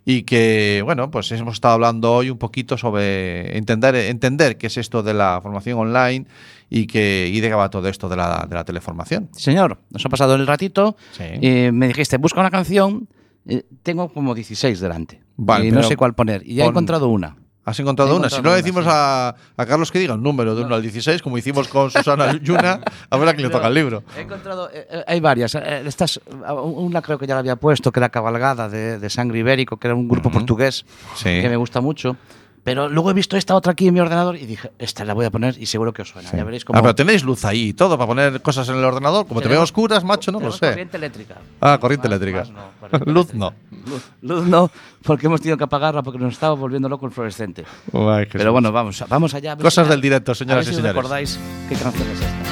y 0.09 0.23
que, 0.23 0.83
bueno, 0.85 1.11
pues 1.11 1.31
hemos 1.33 1.55
estado 1.55 1.75
hablando 1.75 2.13
hoy 2.15 2.31
un 2.31 2.39
poquito 2.39 2.79
sobre 2.79 3.59
entender, 3.59 3.97
entender 3.97 4.57
qué 4.57 4.69
es 4.69 4.77
esto 4.77 5.03
de 5.03 5.13
la 5.13 5.41
formación 5.43 5.79
online 5.81 6.27
y, 6.71 6.87
que, 6.87 7.29
y 7.31 7.41
de 7.41 7.49
qué 7.49 7.55
va 7.55 7.69
todo 7.71 7.89
esto 7.89 8.09
de 8.09 8.15
la, 8.17 8.47
de 8.49 8.55
la 8.55 8.65
teleformación. 8.65 9.29
Señor, 9.33 9.81
nos 9.91 10.07
ha 10.07 10.09
pasado 10.09 10.37
el 10.37 10.47
ratito. 10.47 10.97
Sí. 11.11 11.25
eh, 11.25 11.73
me 11.73 11.89
dijiste, 11.89 12.19
busca 12.19 12.39
una 12.39 12.51
canción. 12.53 13.09
eh, 13.49 13.65
tengo 13.83 14.09
como 14.13 14.33
16 14.35 14.79
delante. 14.79 15.21
Vale, 15.37 15.67
y 15.67 15.71
no 15.73 15.83
sé 15.83 15.97
cuál 15.97 16.15
poner. 16.15 16.43
Y 16.47 16.55
ya 16.55 16.65
he 16.65 16.69
encontrado 16.69 17.09
una. 17.09 17.37
¿Has 17.67 17.79
encontrado 17.81 18.17
una? 18.17 18.31
Si 18.31 18.41
no 18.41 18.51
le 18.51 18.57
decimos 18.57 18.85
a, 18.87 19.35
a 19.57 19.67
Carlos 19.67 19.91
que 19.91 19.99
diga 19.99 20.15
un 20.15 20.23
número 20.23 20.55
de 20.55 20.63
1 20.63 20.75
al 20.75 20.83
16, 20.83 21.21
como 21.21 21.37
hicimos 21.37 21.67
con 21.67 21.91
Susana 21.91 22.33
Yuna, 22.41 22.81
a 23.11 23.17
ver 23.17 23.29
a 23.29 23.35
quién 23.35 23.49
le 23.49 23.53
toca 23.53 23.67
el 23.67 23.75
libro. 23.75 24.05
He 24.17 24.21
encontrado, 24.21 24.71
eh, 24.73 24.87
eh, 24.89 25.05
hay 25.07 25.19
varias. 25.21 25.55
eh, 25.57 25.83
estas, 25.85 26.19
eh, 26.19 26.53
una 26.53 27.03
creo 27.03 27.19
que 27.19 27.27
ya 27.27 27.35
la 27.35 27.41
había 27.41 27.57
puesto, 27.57 27.91
que 27.91 27.99
era 28.01 28.09
Cabalgada 28.09 28.69
de, 28.69 28.99
de 29.01 29.11
Sangre 29.11 29.41
Ibérico, 29.41 29.79
que 29.79 29.89
era 29.89 29.97
un 29.97 30.07
grupo 30.09 30.31
portugués 30.31 30.87
Sí. 31.17 31.25
que 31.43 31.49
me 31.49 31.57
gusta 31.57 31.81
mucho. 31.81 32.17
Pero 32.67 32.89
luego 32.89 33.13
he 33.13 33.15
visto 33.15 33.37
esta 33.37 33.55
otra 33.55 33.73
aquí 33.73 33.87
en 33.87 33.95
mi 33.95 34.01
ordenador 34.01 34.35
y 34.35 34.45
dije, 34.45 34.73
esta 34.81 35.05
la 35.05 35.15
voy 35.15 35.25
a 35.25 35.31
poner 35.31 35.57
y 35.57 35.67
seguro 35.67 35.93
que 35.93 36.03
os 36.03 36.09
suena. 36.09 36.29
Ya 36.33 36.43
veréis 36.43 36.65
cómo. 36.65 36.77
Ah, 36.77 36.83
pero 36.83 36.97
tenéis 36.97 37.23
luz 37.23 37.45
ahí 37.45 37.69
y 37.69 37.73
todo 37.75 37.97
para 37.97 38.09
poner 38.09 38.43
cosas 38.43 38.69
en 38.69 38.75
el 38.75 38.85
ordenador. 38.85 39.25
Como 39.29 39.41
te 39.41 39.47
veo 39.49 39.63
oscuras, 39.63 40.03
macho, 40.03 40.33
no 40.33 40.41
lo 40.41 40.51
sé. 40.51 40.71
corriente 40.71 40.97
eléctrica. 40.97 41.37
Ah, 41.61 41.79
corriente 41.81 42.09
Más- 42.09 42.17
eléctrica. 42.21 42.39
más 42.41 42.51
no, 42.51 42.61
corriente 42.81 43.11
Luz 43.13 43.31
eléctrica. 43.31 43.55
no. 43.71 43.91
Luz, 43.93 44.03
luz 44.23 44.47
no, 44.49 44.71
porque 45.05 45.27
hemos 45.27 45.41
tenido 45.41 45.57
que 45.57 45.63
apagarla 45.63 46.03
porque 46.03 46.19
nos 46.19 46.33
estaba 46.35 46.55
volviendo 46.57 46.89
loco 46.89 47.07
el 47.07 47.13
fluorescente. 47.13 47.65
Pero 48.33 48.51
bueno, 48.53 48.73
vamos, 48.73 49.05
vamos 49.09 49.33
allá. 49.35 49.53
a 49.53 49.55
ver 49.55 49.63
Cosas 49.63 49.87
si- 49.87 49.91
del 49.93 50.01
directo, 50.01 50.33
a 50.33 50.35
señoras 50.35 50.67
ver 50.67 50.73
y 50.73 50.75
si 50.75 50.81
os 50.81 50.83
señores. 50.83 50.97
recordáis 50.97 51.39
qué 51.69 51.77
canción 51.77 52.09
es 52.11 52.21
esta. 52.21 52.46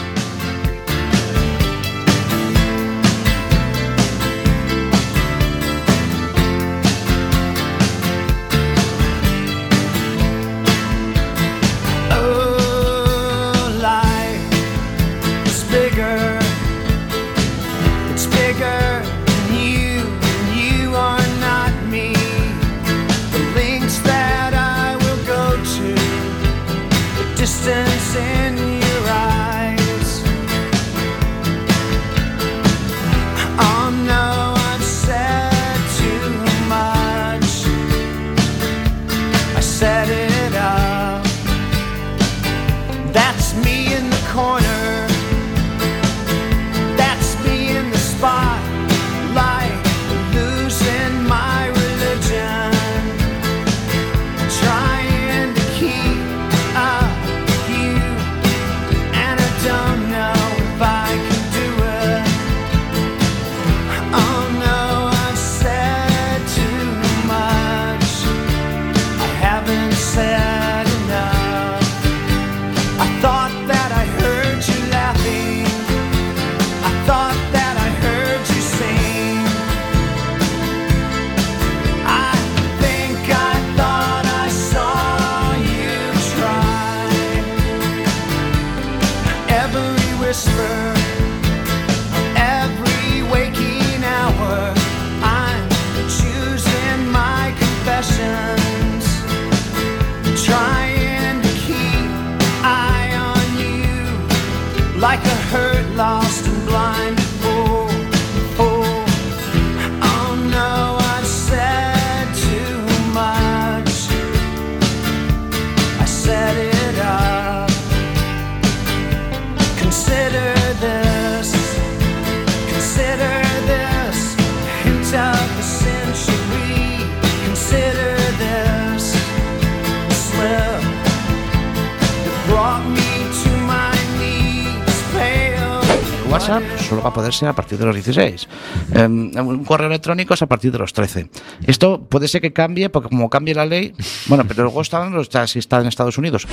WhatsApp 136.44 136.78
solo 136.78 137.02
va 137.02 137.08
a 137.08 137.12
poder 137.12 137.32
ser 137.32 137.48
a 137.48 137.54
partir 137.54 137.78
de 137.78 137.86
los 137.86 137.94
16. 137.94 138.48
Eh, 138.94 139.06
un 139.06 139.64
correo 139.64 139.86
electrónico 139.86 140.34
es 140.34 140.42
a 140.42 140.46
partir 140.46 140.70
de 140.72 140.78
los 140.78 140.92
13. 140.92 141.30
Esto 141.66 142.02
puede 142.02 142.28
ser 142.28 142.42
que 142.42 142.52
cambie, 142.52 142.90
porque 142.90 143.08
como 143.08 143.30
cambie 143.30 143.54
la 143.54 143.64
ley, 143.64 143.94
bueno, 144.26 144.44
pero 144.46 144.64
luego 144.64 144.82
están 144.82 145.12
los 145.12 145.30
si 145.46 145.58
está 145.58 145.80
en 145.80 145.86
Estados 145.86 146.18
Unidos. 146.18 146.46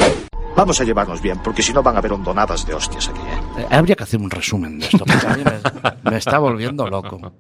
Vamos 0.56 0.80
a 0.80 0.84
llevarnos 0.84 1.22
bien, 1.22 1.40
porque 1.44 1.62
si 1.62 1.74
no 1.74 1.84
van 1.84 1.96
a 1.96 2.00
haber 2.00 2.14
hondonadas 2.14 2.66
de 2.66 2.74
hostias 2.74 3.10
aquí. 3.10 3.20
¿eh? 3.20 3.62
Eh, 3.62 3.68
habría 3.70 3.96
que 3.96 4.04
hacer 4.04 4.20
un 4.20 4.30
resumen 4.30 4.80
de 4.80 4.86
esto, 4.86 5.00
porque 5.00 5.28
a 5.28 5.36
mí 5.36 5.44
me, 5.44 6.12
me 6.12 6.18
está 6.18 6.40
volviendo 6.40 6.88
loco. 6.88 7.34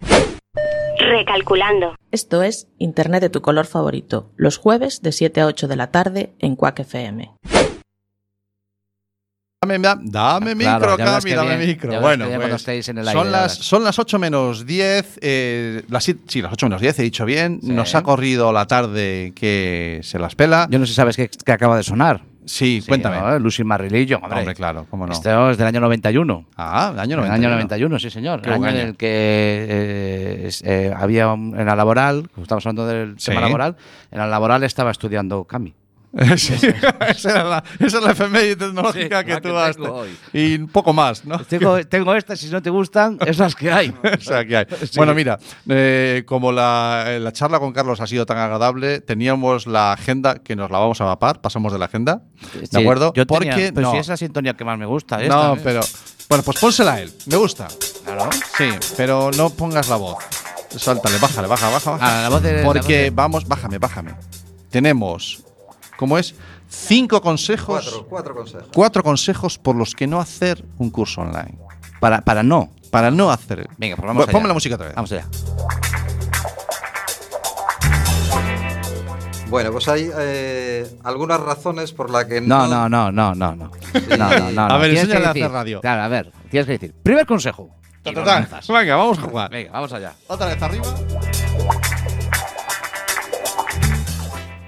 Recalculando. 1.00 1.96
Esto 2.12 2.44
es 2.44 2.68
Internet 2.78 3.22
de 3.22 3.30
tu 3.30 3.42
color 3.42 3.66
favorito, 3.66 4.32
los 4.36 4.58
jueves 4.58 5.02
de 5.02 5.12
7 5.14 5.42
a 5.42 5.46
8 5.46 5.68
de 5.68 5.76
la 5.76 5.92
tarde 5.92 6.34
en 6.40 6.56
Quack 6.56 6.80
FM. 6.80 7.32
Dame, 9.64 9.78
da- 9.78 9.96
dame 10.02 10.56
Claro, 10.56 10.88
micro, 10.90 11.06
Cami, 11.06 11.32
dame 11.34 11.58
bien, 11.58 11.70
micro. 11.70 12.02
Bueno, 12.02 12.26
pues, 12.26 12.90
en 12.90 12.98
el 12.98 13.08
aire, 13.08 13.20
son, 13.22 13.32
las, 13.32 13.54
son 13.54 13.84
las 13.84 14.00
8 14.00 14.18
menos 14.18 14.66
10. 14.66 15.20
eh, 15.22 15.84
las, 15.88 16.04
sí, 16.04 16.42
las 16.42 16.52
8 16.54 16.66
menos 16.66 16.82
10, 16.82 16.98
he 16.98 17.04
dicho 17.04 17.26
bien. 17.26 17.60
Sí. 17.62 17.72
Nos 17.72 17.94
ha 17.94 18.02
corrido 18.02 18.52
la 18.52 18.66
tarde 18.66 19.34
que 19.36 20.00
se 20.02 20.18
las 20.18 20.34
pela. 20.34 20.66
Yo 20.72 20.80
no 20.80 20.88
sé 20.88 20.94
si 20.94 20.96
sabes 20.96 21.16
qué, 21.16 21.30
qué 21.46 21.52
acaba 21.52 21.78
de 21.78 21.84
sonar. 21.84 22.24
Sí, 22.44 22.84
cuéntame. 22.88 23.20
¿no? 23.20 23.38
Lucy 23.38 23.64
Marrilillo, 23.64 24.18
hombre. 24.18 24.40
Hombre, 24.40 24.56
claro, 24.56 24.88
cómo 24.90 25.06
no. 25.06 25.14
Esto 25.14 25.52
es 25.52 25.60
del 25.60 25.68
año 25.68 25.80
91. 25.80 26.48
Ah, 26.58 26.90
el 26.96 27.00
año 27.00 27.14
En 27.18 27.22
91. 27.22 27.26
el 27.28 27.32
año 27.40 27.50
91, 27.52 28.00
sí, 28.00 28.10
señor. 28.10 28.42
Qué 28.42 28.50
el 28.50 28.56
año 28.56 28.68
en 28.70 28.78
el 28.78 28.96
que 28.98 29.08
eh, 29.70 30.44
es- 30.48 30.64
eh, 30.66 30.92
había 30.98 31.28
un- 31.32 31.56
en 31.60 31.68
la 31.68 31.76
laboral, 31.76 32.28
estamos 32.42 32.66
hablando 32.66 32.88
del 32.88 33.14
Sí. 33.20 33.28
tema 33.30 33.42
laboral, 33.42 33.76
en 34.10 34.18
la 34.18 34.26
laboral 34.26 34.64
estaba 34.64 34.90
estudiando 34.90 35.44
Cami. 35.44 35.76
Sí, 36.38 36.54
esa, 37.08 37.30
era 37.32 37.44
la, 37.46 37.64
esa 37.80 37.98
es 38.00 38.04
la 38.04 38.12
efeméride 38.12 38.58
tecnológica 38.58 39.20
Sí, 39.22 39.26
que 39.28 39.36
tú 39.38 39.50
que 39.50 39.58
has. 39.58 39.78
Y 40.34 40.56
un 40.58 40.68
poco 40.68 40.92
más, 40.92 41.24
¿no? 41.24 41.40
Tengo, 41.40 41.86
tengo 41.88 42.14
estas, 42.16 42.38
si 42.40 42.50
no 42.50 42.62
te 42.62 42.70
gustan, 42.70 43.18
esas 43.26 43.56
que 43.56 43.72
hay. 43.72 43.92
Que 44.48 44.58
hay. 44.58 44.66
Sí. 44.82 44.98
Bueno, 44.98 45.14
mira, 45.14 45.40
eh, 45.70 46.24
como 46.26 46.52
la, 46.52 47.18
la 47.20 47.32
charla 47.32 47.60
con 47.60 47.72
Carlos 47.72 48.02
ha 48.02 48.08
sido 48.08 48.26
tan 48.26 48.38
agradable, 48.38 49.00
teníamos 49.00 49.68
la 49.68 49.94
agenda 49.94 50.36
que 50.40 50.56
nos 50.56 50.70
la 50.70 50.80
vamos 50.80 51.00
a 51.00 51.06
mapar, 51.06 51.40
pasamos 51.40 51.72
de 51.72 51.80
la 51.80 51.86
agenda, 51.86 52.24
¿de 52.72 52.80
acuerdo? 52.82 53.14
Yo 53.16 53.26
Porque 53.26 53.72
pero 53.74 53.88
no, 53.88 53.92
si 53.94 53.98
es 54.00 54.08
la 54.10 54.18
sintonía 54.18 54.54
que 54.56 54.66
más 54.66 54.78
me 54.78 54.86
gusta. 54.86 55.18
no, 55.18 55.24
esta, 55.24 55.54
¿eh? 55.54 55.62
pero 55.64 55.82
bueno, 56.28 56.44
pues 56.44 56.60
pónsela 56.60 56.94
a 56.94 57.02
él, 57.02 57.14
me 57.28 57.38
gusta. 57.38 57.68
Claro. 58.04 58.30
Sí, 58.58 58.70
pero 58.98 59.32
no 59.38 59.50
pongas 59.50 59.88
la 59.88 59.96
voz. 59.96 60.18
Sáltale, 60.76 61.18
bájale, 61.20 61.48
baja, 61.48 61.70
baja, 61.70 61.92
baja. 61.92 62.20
Ah, 62.20 62.22
la 62.24 62.30
voz 62.30 62.42
de- 62.44 62.54
la 62.54 62.64
voz 62.64 62.74
Porque 62.78 62.98
de- 63.04 63.10
vamos, 63.12 63.48
bájame, 63.48 63.78
bájame. 63.78 64.12
Tenemos, 64.70 65.44
¿cómo 66.02 66.18
es? 66.18 66.34
Cinco 66.68 67.22
consejos. 67.22 67.84
Cuatro, 67.86 68.08
cuatro 68.10 68.36
consejos. 68.36 68.68
cuatro 68.74 69.04
consejos 69.04 69.58
por 69.60 69.76
los 69.76 69.94
que 69.94 70.08
no 70.08 70.20
hacer 70.20 70.66
un 70.80 70.90
curso 70.90 71.22
online. 71.22 71.58
Para, 72.00 72.22
para 72.22 72.42
no. 72.42 72.72
Para 72.90 73.12
no 73.12 73.30
hacer. 73.32 73.68
Venga, 73.78 73.96
pues 73.96 74.08
vamos 74.08 74.24
allá. 74.24 74.32
Ponme 74.32 74.48
la 74.48 74.54
música 74.56 74.74
otra 74.76 74.88
vez. 74.88 74.96
Vamos 74.96 75.12
allá. 75.12 75.28
Bueno, 79.48 79.72
pues 79.72 79.88
hay 79.90 80.10
eh, 80.18 80.98
algunas 81.04 81.40
razones 81.40 81.92
por 81.92 82.10
las 82.10 82.26
que 82.26 82.42
No, 82.42 82.66
no, 82.68 82.90
no, 82.90 83.12
no, 83.12 83.36
no, 83.36 83.56
no. 83.56 83.72
No, 84.18 84.30
no, 84.40 84.52
no. 84.52 84.62
A 84.62 84.78
ver, 84.78 84.92
Tienes 84.92 85.08
que 85.08 85.14
enséñale 85.14 85.26
a 85.26 85.30
decir- 85.34 85.44
hacer 85.44 85.52
radio. 85.52 85.82
Claro, 85.82 86.02
a 86.04 86.08
ver, 86.08 86.32
tienes 86.50 86.66
que 86.66 86.72
decir. 86.74 86.96
Primer 87.04 87.26
consejo. 87.28 87.70
Lanzas. 88.04 88.68
Venga, 88.68 88.96
vamos 88.96 89.20
a 89.20 89.22
jugar. 89.22 89.52
Venga, 89.52 89.72
vamos 89.72 89.94
allá. 89.94 90.16
Otra 90.28 90.48
vez 90.48 90.62
arriba. 90.64 90.86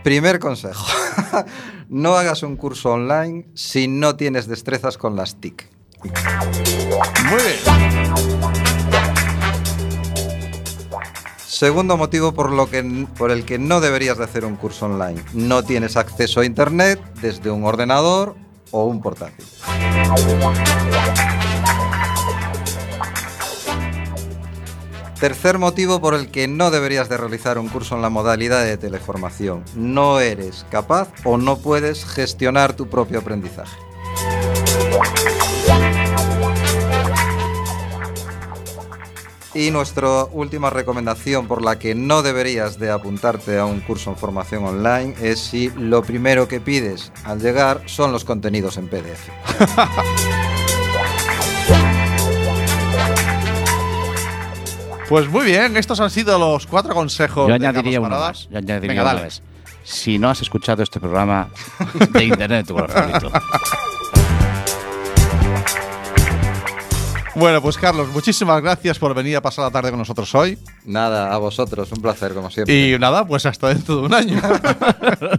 Primer 0.03 0.37
consejo. 0.37 0.85
no 1.89 2.15
hagas 2.15 2.43
un 2.43 2.55
curso 2.55 2.91
online 2.91 3.47
si 3.53 3.87
no 3.87 4.15
tienes 4.15 4.47
destrezas 4.47 4.97
con 4.97 5.15
las 5.15 5.35
TIC. 5.35 5.69
Muy 6.03 7.41
bien. 7.41 8.13
Segundo 11.45 11.97
motivo 11.97 12.33
por, 12.33 12.51
lo 12.51 12.69
que, 12.69 13.07
por 13.17 13.31
el 13.31 13.45
que 13.45 13.57
no 13.57 13.79
deberías 13.79 14.17
de 14.17 14.23
hacer 14.25 14.43
un 14.43 14.55
curso 14.55 14.87
online. 14.87 15.23
No 15.33 15.63
tienes 15.63 15.95
acceso 15.95 16.41
a 16.41 16.45
Internet 16.45 16.99
desde 17.21 17.51
un 17.51 17.63
ordenador 17.63 18.35
o 18.71 18.85
un 18.85 19.01
portátil. 19.01 19.45
Tercer 25.23 25.57
motivo 25.57 26.01
por 26.01 26.15
el 26.15 26.29
que 26.29 26.49
no 26.49 26.69
deberías 26.69 27.07
de 27.07 27.15
realizar 27.15 27.57
un 27.57 27.69
curso 27.69 27.95
en 27.95 28.01
la 28.01 28.09
modalidad 28.09 28.65
de 28.65 28.75
teleformación. 28.75 29.63
No 29.73 30.19
eres 30.19 30.65
capaz 30.69 31.13
o 31.23 31.37
no 31.37 31.59
puedes 31.59 32.03
gestionar 32.03 32.73
tu 32.73 32.89
propio 32.89 33.19
aprendizaje. 33.19 33.77
Y 39.53 39.71
nuestra 39.71 40.25
última 40.25 40.69
recomendación 40.69 41.47
por 41.47 41.61
la 41.61 41.79
que 41.79 41.95
no 41.95 42.21
deberías 42.21 42.77
de 42.77 42.91
apuntarte 42.91 43.57
a 43.57 43.65
un 43.65 43.79
curso 43.79 44.09
en 44.09 44.17
formación 44.17 44.65
online 44.65 45.15
es 45.21 45.39
si 45.39 45.69
lo 45.69 46.03
primero 46.03 46.49
que 46.49 46.59
pides 46.59 47.13
al 47.23 47.39
llegar 47.39 47.81
son 47.85 48.11
los 48.11 48.25
contenidos 48.25 48.75
en 48.75 48.89
PDF. 48.89 49.29
Pues 55.13 55.29
muy 55.29 55.45
bien, 55.45 55.77
estos 55.77 55.99
han 55.99 56.09
sido 56.09 56.39
los 56.39 56.65
cuatro 56.65 56.95
consejos. 56.95 57.47
Yo 57.47 57.53
añadiría 57.53 58.01
uno 58.01 58.09
más. 58.19 58.49
Yo 58.49 58.57
añadiría 58.57 58.87
Venga, 58.87 59.03
uno 59.03 59.11
dale. 59.11 59.21
más. 59.25 59.43
Si 59.83 60.17
no 60.17 60.27
has 60.27 60.41
escuchado 60.41 60.81
este 60.81 60.99
programa 60.99 61.49
de 62.09 62.23
internet, 62.23 62.65
tu 62.65 62.75
favorito. 62.75 63.31
Bueno, 67.35 67.63
pues 67.63 67.77
Carlos, 67.77 68.09
muchísimas 68.09 68.61
gracias 68.61 68.99
por 68.99 69.13
venir 69.15 69.35
a 69.37 69.41
pasar 69.41 69.65
la 69.65 69.71
tarde 69.71 69.89
con 69.89 69.97
nosotros 69.97 70.33
hoy. 70.35 70.55
Nada, 70.85 71.33
a 71.33 71.37
vosotros, 71.37 71.91
un 71.91 71.99
placer 71.99 72.31
como 72.35 72.51
siempre. 72.51 72.91
Y 72.93 72.99
nada, 72.99 73.25
pues 73.25 73.43
hasta 73.47 73.69
dentro 73.69 73.95
de 73.97 74.01
un 74.03 74.13
año. 74.13 74.39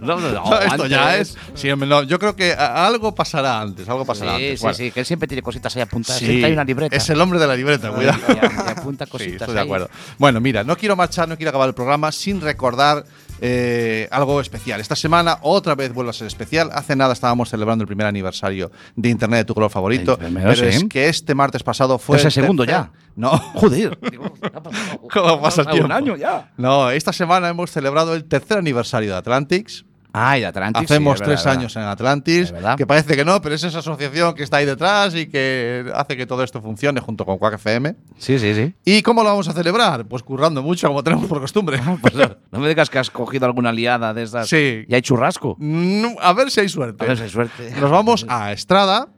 No, 0.01 0.19
no, 0.19 0.29
no, 0.31 0.59
esto 0.61 0.87
ya 0.87 1.17
es. 1.17 1.37
sí, 1.53 1.67
yo 2.07 2.19
creo 2.19 2.35
que 2.35 2.53
algo 2.53 3.13
pasará 3.15 3.61
antes, 3.61 3.87
algo 3.87 4.03
pasará 4.05 4.31
Sí, 4.37 4.43
antes. 4.43 4.59
sí, 4.59 4.63
Bueno, 4.63 4.77
sí, 4.77 4.91
que 4.91 4.99
él 4.99 5.05
siempre 5.05 5.27
tiene 5.27 5.41
cositas 5.41 5.75
ahí 5.75 5.81
apuntadas. 5.83 6.19
sí, 6.19 6.25
Siempre 6.25 6.47
hay 6.47 6.53
una 6.53 6.63
libreta. 6.63 6.95
Es 6.95 7.09
el 7.09 7.19
hombre 7.21 7.39
de 7.39 7.47
la 7.47 7.55
libreta, 7.55 7.91
cuidado. 7.91 8.19
Apunta 8.67 9.05
Sí, 9.05 9.11
cositas 9.11 9.41
estoy 9.41 9.53
de 9.55 9.59
ahí. 9.61 9.65
acuerdo. 9.65 9.89
Bueno, 10.17 10.39
mira, 10.41 10.63
no 10.63 10.75
quiero 10.77 10.95
marchar, 10.95 11.27
no 11.29 11.37
quiero 11.37 11.49
acabar 11.49 11.69
el 11.69 11.75
programa 11.75 12.11
sin 12.11 12.41
recordar 12.41 13.05
eh, 13.41 14.07
algo 14.11 14.39
especial. 14.41 14.79
Esta 14.79 14.95
semana 14.95 15.39
otra 15.41 15.75
vez 15.75 15.93
vuelve 15.93 16.11
a 16.11 16.13
ser 16.13 16.27
especial. 16.27 16.69
Hace 16.73 16.95
nada 16.95 17.13
estábamos 17.13 17.49
celebrando 17.49 17.83
el 17.83 17.87
primer 17.87 18.07
aniversario 18.07 18.71
de 18.95 19.09
Internet 19.09 19.39
de 19.39 19.45
tu 19.45 19.53
color 19.53 19.69
favorito. 19.69 20.17
Primero, 20.17 20.49
pero 20.49 20.71
sí. 20.71 20.77
es 20.77 20.83
que 20.85 21.09
este 21.09 21.35
martes 21.35 21.63
pasado 21.63 21.97
fue. 21.97 22.15
Pues 22.15 22.25
el 22.25 22.31
segundo 22.31 22.63
tercer- 22.63 22.67
ya. 22.69 22.91
No. 23.15 23.37
Joder. 23.55 23.97
¿Cómo 25.11 25.41
pasa 25.41 25.61
el 25.61 25.67
Ha 25.67 25.71
pasado 25.71 25.71
tiempo? 25.71 25.85
Un 25.85 25.91
año 25.91 26.15
ya. 26.15 26.51
No, 26.57 26.89
esta 26.91 27.13
semana 27.13 27.49
hemos 27.49 27.71
celebrado 27.71 28.13
el 28.15 28.25
tercer 28.25 28.57
aniversario 28.57 29.11
de 29.11 29.17
Atlantics. 29.17 29.85
Ay, 30.17 30.41
de 30.41 30.47
Atlantis. 30.47 30.79
sí, 30.87 30.93
Hacemos 30.93 31.15
es 31.15 31.19
verdad, 31.21 31.33
tres 31.35 31.45
años 31.45 31.75
en 31.75 31.81
Atlantis, 31.83 32.53
que 32.77 32.87
parece 32.87 33.15
que 33.15 33.25
no, 33.25 33.41
pero 33.41 33.55
es 33.55 33.63
esa 33.63 33.79
asociación 33.79 34.33
que 34.33 34.43
está 34.43 34.57
ahí 34.57 34.65
detrás 34.65 35.13
y 35.15 35.27
que 35.27 35.91
hace 35.93 36.15
que 36.15 36.25
todo 36.25 36.41
esto 36.43 36.61
funcione 36.61 37.01
junto 37.01 37.25
con 37.25 37.37
Quack 37.37 37.55
FM. 37.55 37.95
Sí, 38.17 38.39
sí, 38.39 38.53
sí. 38.55 38.73
¿Y 38.85 39.01
cómo 39.01 39.23
lo 39.23 39.29
vamos 39.29 39.47
a 39.49 39.53
celebrar? 39.53 40.05
Pues 40.05 40.23
currando 40.23 40.61
mucho, 40.63 40.87
como 40.87 41.03
tenemos 41.03 41.25
por 41.25 41.41
costumbre. 41.41 41.79
Pues 42.01 42.13
no 42.51 42.59
me 42.59 42.67
digas 42.69 42.89
que 42.89 42.99
has 42.99 43.09
cogido 43.09 43.45
alguna 43.45 43.71
liada 43.71 44.13
de 44.13 44.23
esas. 44.23 44.47
Sí. 44.47 44.85
Y 44.87 44.95
hay 44.95 45.01
churrasco. 45.01 45.55
Mm, 45.59 46.05
a 46.21 46.33
ver 46.33 46.49
si 46.51 46.61
hay 46.61 46.69
suerte. 46.69 47.03
A 47.03 47.07
ver 47.07 47.17
si 47.17 47.23
hay 47.23 47.29
suerte. 47.29 47.71
Nos 47.81 47.91
vamos 47.91 48.25
a 48.29 48.51
Estrada. 48.53 49.09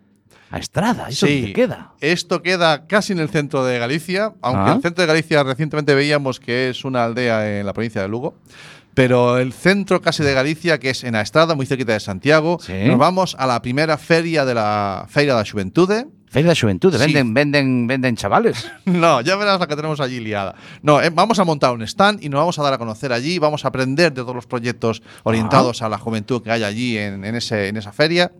A 0.50 0.60
Estrada, 0.60 1.10
¿eso 1.10 1.28
Sí. 1.28 1.52
queda? 1.54 1.91
Esto 2.00 2.41
queda 2.41 2.88
casi 2.88 3.12
en 3.12 3.20
el 3.20 3.28
centro 3.30 3.66
de 3.66 3.80
Galicia, 3.80 4.34
aunque 4.41 4.72
Ah. 4.72 4.74
el 4.76 4.82
centro 4.82 5.02
de 5.02 5.08
Galicia 5.08 5.43
recientemente 5.43 5.93
veíamos 5.93 6.39
que 6.39 6.70
es 6.70 6.86
una 6.86 7.04
aldea 7.04 7.60
en 7.60 7.66
la 7.66 7.74
provincia 7.74 8.02
de 8.02 8.08
Lugo. 8.08 8.34
Pero 8.98 9.38
el 9.38 9.54
centro 9.54 10.02
casi 10.02 10.24
de 10.24 10.34
Galicia, 10.34 10.80
que 10.80 10.89
es 10.89 11.04
en 11.04 11.14
Estrada, 11.14 11.54
muy 11.54 11.68
cerquita 11.68 11.93
de 11.93 12.00
Santiago, 12.00 12.58
Sí. 12.60 12.74
nos 12.88 12.98
vamos 12.98 13.36
a 13.38 13.45
la 13.45 13.62
primera 13.62 13.95
feria 14.00 14.43
de 14.43 14.56
la 14.56 15.06
Feira 15.08 15.36
da 15.36 15.45
Xuventude. 15.45 16.08
Feria 16.32 16.50
de 16.50 16.60
Juventud, 16.60 16.91
Sí. 16.93 16.98
venden, 17.14 17.32
venden, 17.36 17.86
venden 17.86 18.16
chavales. 18.16 18.66
No, 18.86 19.22
ya 19.22 19.36
verás 19.36 19.60
la 19.60 19.68
que 19.68 19.76
tenemos 19.76 20.00
allí 20.00 20.20
liada. 20.20 20.56
No, 20.82 21.00
eh, 21.00 21.12
vamos 21.12 21.38
a 21.38 21.43
montar 21.45 21.74
un 21.74 21.84
stand 21.84 22.24
y 22.24 22.30
nos 22.30 22.39
vamos 22.39 22.58
a 22.58 22.64
dar 22.64 22.74
a 22.74 22.80
conocer 22.80 23.14
allí, 23.14 23.38
vamos 23.38 23.66
a 23.66 23.68
aprender 23.68 24.12
de 24.12 24.22
todos 24.24 24.34
los 24.36 24.48
proyectos 24.48 25.04
orientados 25.22 25.84
a 25.84 25.89
la 25.89 26.00
juventud 26.00 26.41
que 26.41 26.50
hay 26.50 26.64
allí 26.64 26.98
en, 26.98 27.24
en 27.24 27.36
ese, 27.36 27.68
en 27.68 27.78
esa 27.78 27.91
feria. 27.91 28.32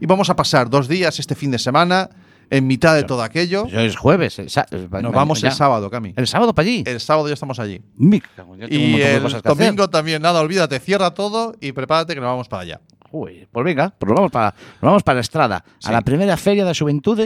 Y 0.00 0.06
vamos 0.06 0.30
a 0.30 0.34
pasar 0.34 0.70
dos 0.70 0.88
días 0.88 1.20
este 1.20 1.34
fin 1.34 1.50
de 1.50 1.58
semana 1.58 2.08
en 2.50 2.66
mitad 2.66 2.94
de 2.94 3.04
todo 3.04 3.22
aquello. 3.22 3.64
Hoy 3.64 3.86
es 3.86 3.96
jueves. 3.96 4.38
el 4.38 4.50
sa- 4.50 4.66
el- 4.70 4.88
Nos 4.90 5.12
vamos 5.12 5.40
ya. 5.40 5.48
el 5.48 5.54
sábado, 5.54 5.90
Cami. 5.90 6.12
¿El 6.16 6.26
sábado 6.26 6.54
para 6.54 6.66
allí? 6.68 6.84
El 6.86 7.00
sábado 7.00 7.28
ya 7.28 7.34
estamos 7.34 7.58
allí. 7.58 7.80
Mi 7.96 8.20
cago, 8.20 8.56
yo 8.56 8.68
tengo 8.68 8.84
un 8.84 8.90
Y 8.90 8.98
de 8.98 9.16
el 9.16 9.22
cosas 9.22 9.42
que 9.42 9.48
domingo 9.48 9.82
hacer. 9.84 9.90
también, 9.90 10.22
nada, 10.22 10.40
olvídate, 10.40 10.78
cierra 10.80 11.12
todo 11.12 11.54
y 11.60 11.72
prepárate 11.72 12.14
que 12.14 12.20
nos 12.20 12.28
vamos 12.28 12.48
para 12.48 12.62
allá. 12.62 12.80
Uy, 13.12 13.46
pues 13.50 13.64
venga, 13.64 13.94
pues 13.98 14.08
nos 14.08 14.16
vamos 14.16 14.32
para, 14.32 14.50
nos 14.50 14.80
vamos 14.82 15.02
para 15.02 15.20
Estrada, 15.20 15.64
Sí. 15.78 15.88
a 15.88 15.92
la 15.92 16.00
primera 16.02 16.36
feria 16.36 16.64
de 16.64 16.74
Juventud. 16.74 17.18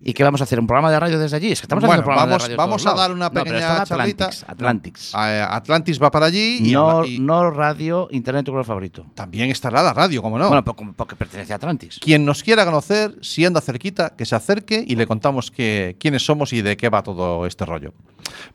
¿Y 0.00 0.12
qué 0.12 0.22
vamos 0.22 0.40
a 0.40 0.44
hacer? 0.44 0.60
¿Un 0.60 0.66
programa 0.68 0.92
de 0.92 1.00
radio 1.00 1.18
desde 1.18 1.36
allí? 1.36 1.50
Es 1.50 1.60
que 1.60 1.64
estamos 1.64 1.82
bueno, 1.84 2.02
haciendo 2.02 2.16
vamos, 2.20 2.32
de 2.42 2.44
radio 2.44 2.56
vamos 2.56 2.86
a 2.86 2.94
dar 2.94 3.10
una 3.12 3.24
No, 3.28 3.32
pequeña 3.32 3.78
en 3.78 3.84
charlita. 3.84 4.26
Atlantics. 4.26 4.44
Atlantics. 4.48 5.14
A- 5.14 5.56
Atlantis 5.56 6.00
va 6.00 6.10
para 6.12 6.26
allí 6.26 6.58
y, 6.68 6.72
no, 6.72 7.04
y 7.04 7.18
no 7.18 7.50
radio, 7.50 8.06
internet, 8.12 8.44
tu 8.46 8.52
color 8.52 8.64
favorito. 8.64 9.04
también 9.14 9.50
estará 9.50 9.82
la 9.82 9.92
radio, 9.92 10.22
como 10.22 10.38
no. 10.38 10.46
Bueno, 10.48 10.64
porque 10.64 11.16
pertenece 11.16 11.52
a 11.52 11.56
Atlantis. 11.56 11.98
Quien 12.00 12.24
nos 12.24 12.44
quiera 12.44 12.64
conocer, 12.64 13.16
si 13.22 13.44
anda 13.44 13.60
cerquita, 13.60 14.10
que 14.16 14.24
se 14.24 14.36
acerque 14.36 14.84
y 14.86 14.94
le 14.94 15.06
contamos 15.08 15.50
que, 15.50 15.96
quiénes 15.98 16.24
somos 16.24 16.52
y 16.52 16.62
de 16.62 16.76
qué 16.76 16.88
va 16.90 17.02
todo 17.02 17.44
este 17.44 17.64
rollo. 17.66 17.92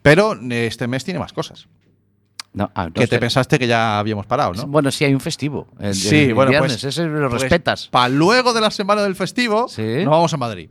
Pero 0.00 0.32
eh, 0.50 0.66
este 0.66 0.86
mes 0.88 1.04
tiene 1.04 1.20
más 1.20 1.34
cosas. 1.34 1.68
No, 2.54 2.70
ah, 2.74 2.88
que 2.94 3.06
te 3.06 3.18
pensaste 3.18 3.58
que 3.58 3.66
ya 3.66 3.98
habíamos 3.98 4.24
parado, 4.26 4.54
¿no? 4.54 4.66
Bueno, 4.68 4.90
sí 4.92 5.04
hay 5.04 5.12
un 5.12 5.20
festivo. 5.20 5.66
El, 5.80 5.92
Sí, 5.94 6.16
el 6.26 6.34
bueno, 6.34 6.52
viernes, 6.52 6.72
pues- 6.80 6.84
ese 6.84 7.04
lo 7.04 7.28
Pues, 7.28 7.42
respetas. 7.42 7.88
Para 7.88 8.08
luego 8.08 8.54
de 8.54 8.60
la 8.62 8.70
semana 8.70 9.02
del 9.02 9.14
festivo, 9.16 9.68
Sí. 9.68 9.82
nos 10.04 10.10
vamos 10.10 10.32
a 10.32 10.36
Madrid. 10.38 10.70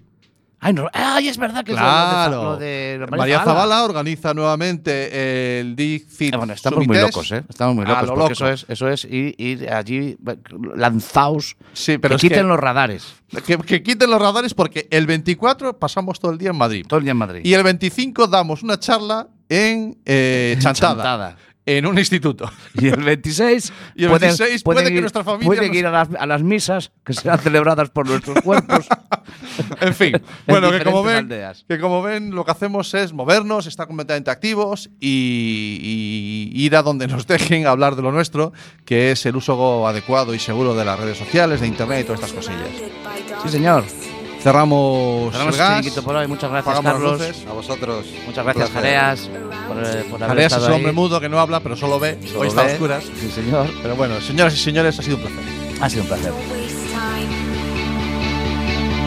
Ay, 0.64 0.74
no, 0.74 0.88
ay, 0.94 1.28
es 1.28 1.38
verdad 1.38 1.64
que 1.64 1.74
Claro. 1.74 2.24
es 2.24 2.32
lo 2.44 2.58
de, 2.58 2.96
lo 3.00 3.06
de 3.08 3.18
María 3.18 3.44
Zavala 3.44 3.84
organiza 3.84 4.34
nuevamente 4.34 5.60
el 5.60 5.76
DICFIT 5.76 6.34
Eh, 6.34 6.38
bueno, 6.38 6.54
estamos 6.54 6.88
muy 6.88 6.98
locos, 6.98 7.32
¿eh? 7.32 7.44
Estamos 7.50 7.76
muy 7.76 7.86
locos, 7.86 8.04
lo 8.08 8.16
porque 8.16 8.22
loco. 8.22 8.34
eso 8.34 8.48
es, 8.50 8.66
eso 8.70 8.88
es 8.88 9.06
ir, 9.06 9.36
ir 9.38 9.70
allí 9.72 10.18
lanzaos, 10.76 11.56
Sí, 11.74 11.98
pero 11.98 12.16
que 12.16 12.22
quiten 12.22 12.40
que- 12.40 12.44
los 12.48 12.60
radares. 12.60 13.16
Que, 13.46 13.58
que 13.58 13.82
quiten 13.84 14.10
los 14.10 14.22
radares 14.22 14.54
porque 14.54 14.88
el 14.92 15.08
24 15.08 15.78
pasamos 15.80 16.20
todo 16.20 16.32
el 16.32 16.38
día 16.38 16.52
en 16.52 16.58
Madrid. 16.58 16.86
Todo 16.88 17.00
el 17.00 17.04
día 17.04 17.12
en 17.12 17.18
Madrid. 17.18 17.42
Y 17.44 17.54
el 17.54 17.64
25 17.64 18.28
damos 18.28 18.62
una 18.64 18.80
charla 18.80 19.28
en 19.50 19.98
eh, 20.06 20.56
Chantada. 20.60 20.96
Chantada. 20.96 21.38
En 21.66 21.86
un 21.86 21.98
instituto. 21.98 22.52
Y 22.76 22.88
el 22.88 23.04
26, 23.04 23.74
Y 23.96 24.04
el 24.06 24.12
26 24.12 24.64
puede 24.64 24.92
que 24.92 25.00
nuestra 25.02 25.24
familia 25.24 25.46
pueden 25.48 25.68
nos- 25.70 25.78
ir 25.78 25.86
a 25.88 25.92
las, 25.92 26.10
a 26.20 26.26
las 26.26 26.44
misas 26.44 26.92
que 27.06 27.14
serán 27.14 27.40
celebradas 27.40 27.90
por 27.90 28.08
nuestros 28.08 28.42
cuerpos. 28.44 28.88
En 29.82 29.94
fin, 29.94 30.14
bueno, 30.48 30.72
que 30.72 30.84
como, 30.84 31.04
ven, 31.04 31.30
que 31.68 31.80
como 31.80 32.02
ven, 32.02 32.34
lo 32.34 32.44
que 32.46 32.52
hacemos 32.52 32.94
es 32.94 33.14
movernos, 33.14 33.68
estar 33.68 33.88
completamente 33.88 34.32
activos 34.32 34.90
y, 35.00 36.50
y 36.56 36.64
ir 36.66 36.76
a 36.76 36.82
donde 36.82 37.08
nos 37.08 37.28
dejen 37.28 37.68
hablar 37.68 37.96
de 37.96 38.02
lo 38.02 38.12
nuestro, 38.12 38.54
que 38.86 39.12
es 39.12 39.26
el 39.26 39.36
uso 39.36 39.88
adecuado 39.88 40.34
y 40.34 40.40
seguro 40.40 40.76
de 40.76 40.86
las 40.86 41.00
redes 41.00 41.18
sociales, 41.18 41.62
de 41.62 41.68
internet 41.68 42.02
y 42.02 42.04
todas 42.06 42.22
estas 42.22 42.34
cosillas. 42.34 42.70
Sí, 43.44 43.50
señor. 43.50 43.84
Cerramos, 44.44 45.32
Cerramos 45.32 45.56
el 45.56 45.60
el 45.62 45.68
gas, 45.68 45.70
chiringuito 45.78 46.04
por 46.04 46.16
hoy. 46.16 46.28
Muchas 46.28 46.52
gracias, 46.52 46.80
Carlos. 46.82 47.20
luces. 47.20 47.46
A 47.50 47.54
vosotros. 47.54 48.06
Muchas 48.26 48.44
gracias. 48.44 48.70
Jareas, 48.72 49.30
por, 49.68 49.78
eh, 49.84 50.04
por 50.10 50.22
haber 50.22 50.28
Jareas 50.30 50.52
es 50.52 50.58
estado 50.58 50.68
un 50.68 50.74
hombre 50.74 50.90
ahí. 50.90 50.96
mudo 50.96 51.20
que 51.22 51.30
no 51.30 51.40
habla, 51.40 51.60
pero 51.62 51.76
solo 51.78 52.00
ve. 52.00 52.18
Solo 52.28 52.40
Hoy 52.42 52.48
está 52.50 52.62
a 52.64 52.66
oscuras. 52.66 53.04
Sí, 53.20 53.32
señor. 53.32 53.68
Pero 53.82 53.96
bueno, 53.96 54.20
señoras 54.20 54.54
y 54.54 54.58
señores, 54.58 55.00
ha 55.00 55.02
sido 55.02 55.16
un 55.18 55.22
placer. 55.24 55.44
Ha 55.82 55.90
sido 55.90 56.02
un 56.04 56.08
placer. 56.10 56.32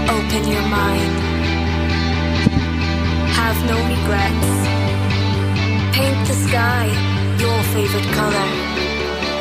Open 0.09 0.45
your 0.51 0.63
mind. 0.63 1.15
Have 3.37 3.59
no 3.67 3.77
regrets. 3.93 4.51
Paint 5.93 6.27
the 6.27 6.35
sky 6.49 6.87
your 7.39 7.63
favorite 7.75 8.09
color. 8.15 8.49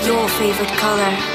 Your 0.05 0.27
favorite 0.29 0.73
color. 0.77 1.34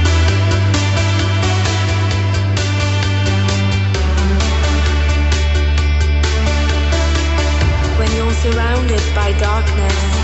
surrounded 8.41 9.01
by 9.13 9.31
darkness, 9.33 10.20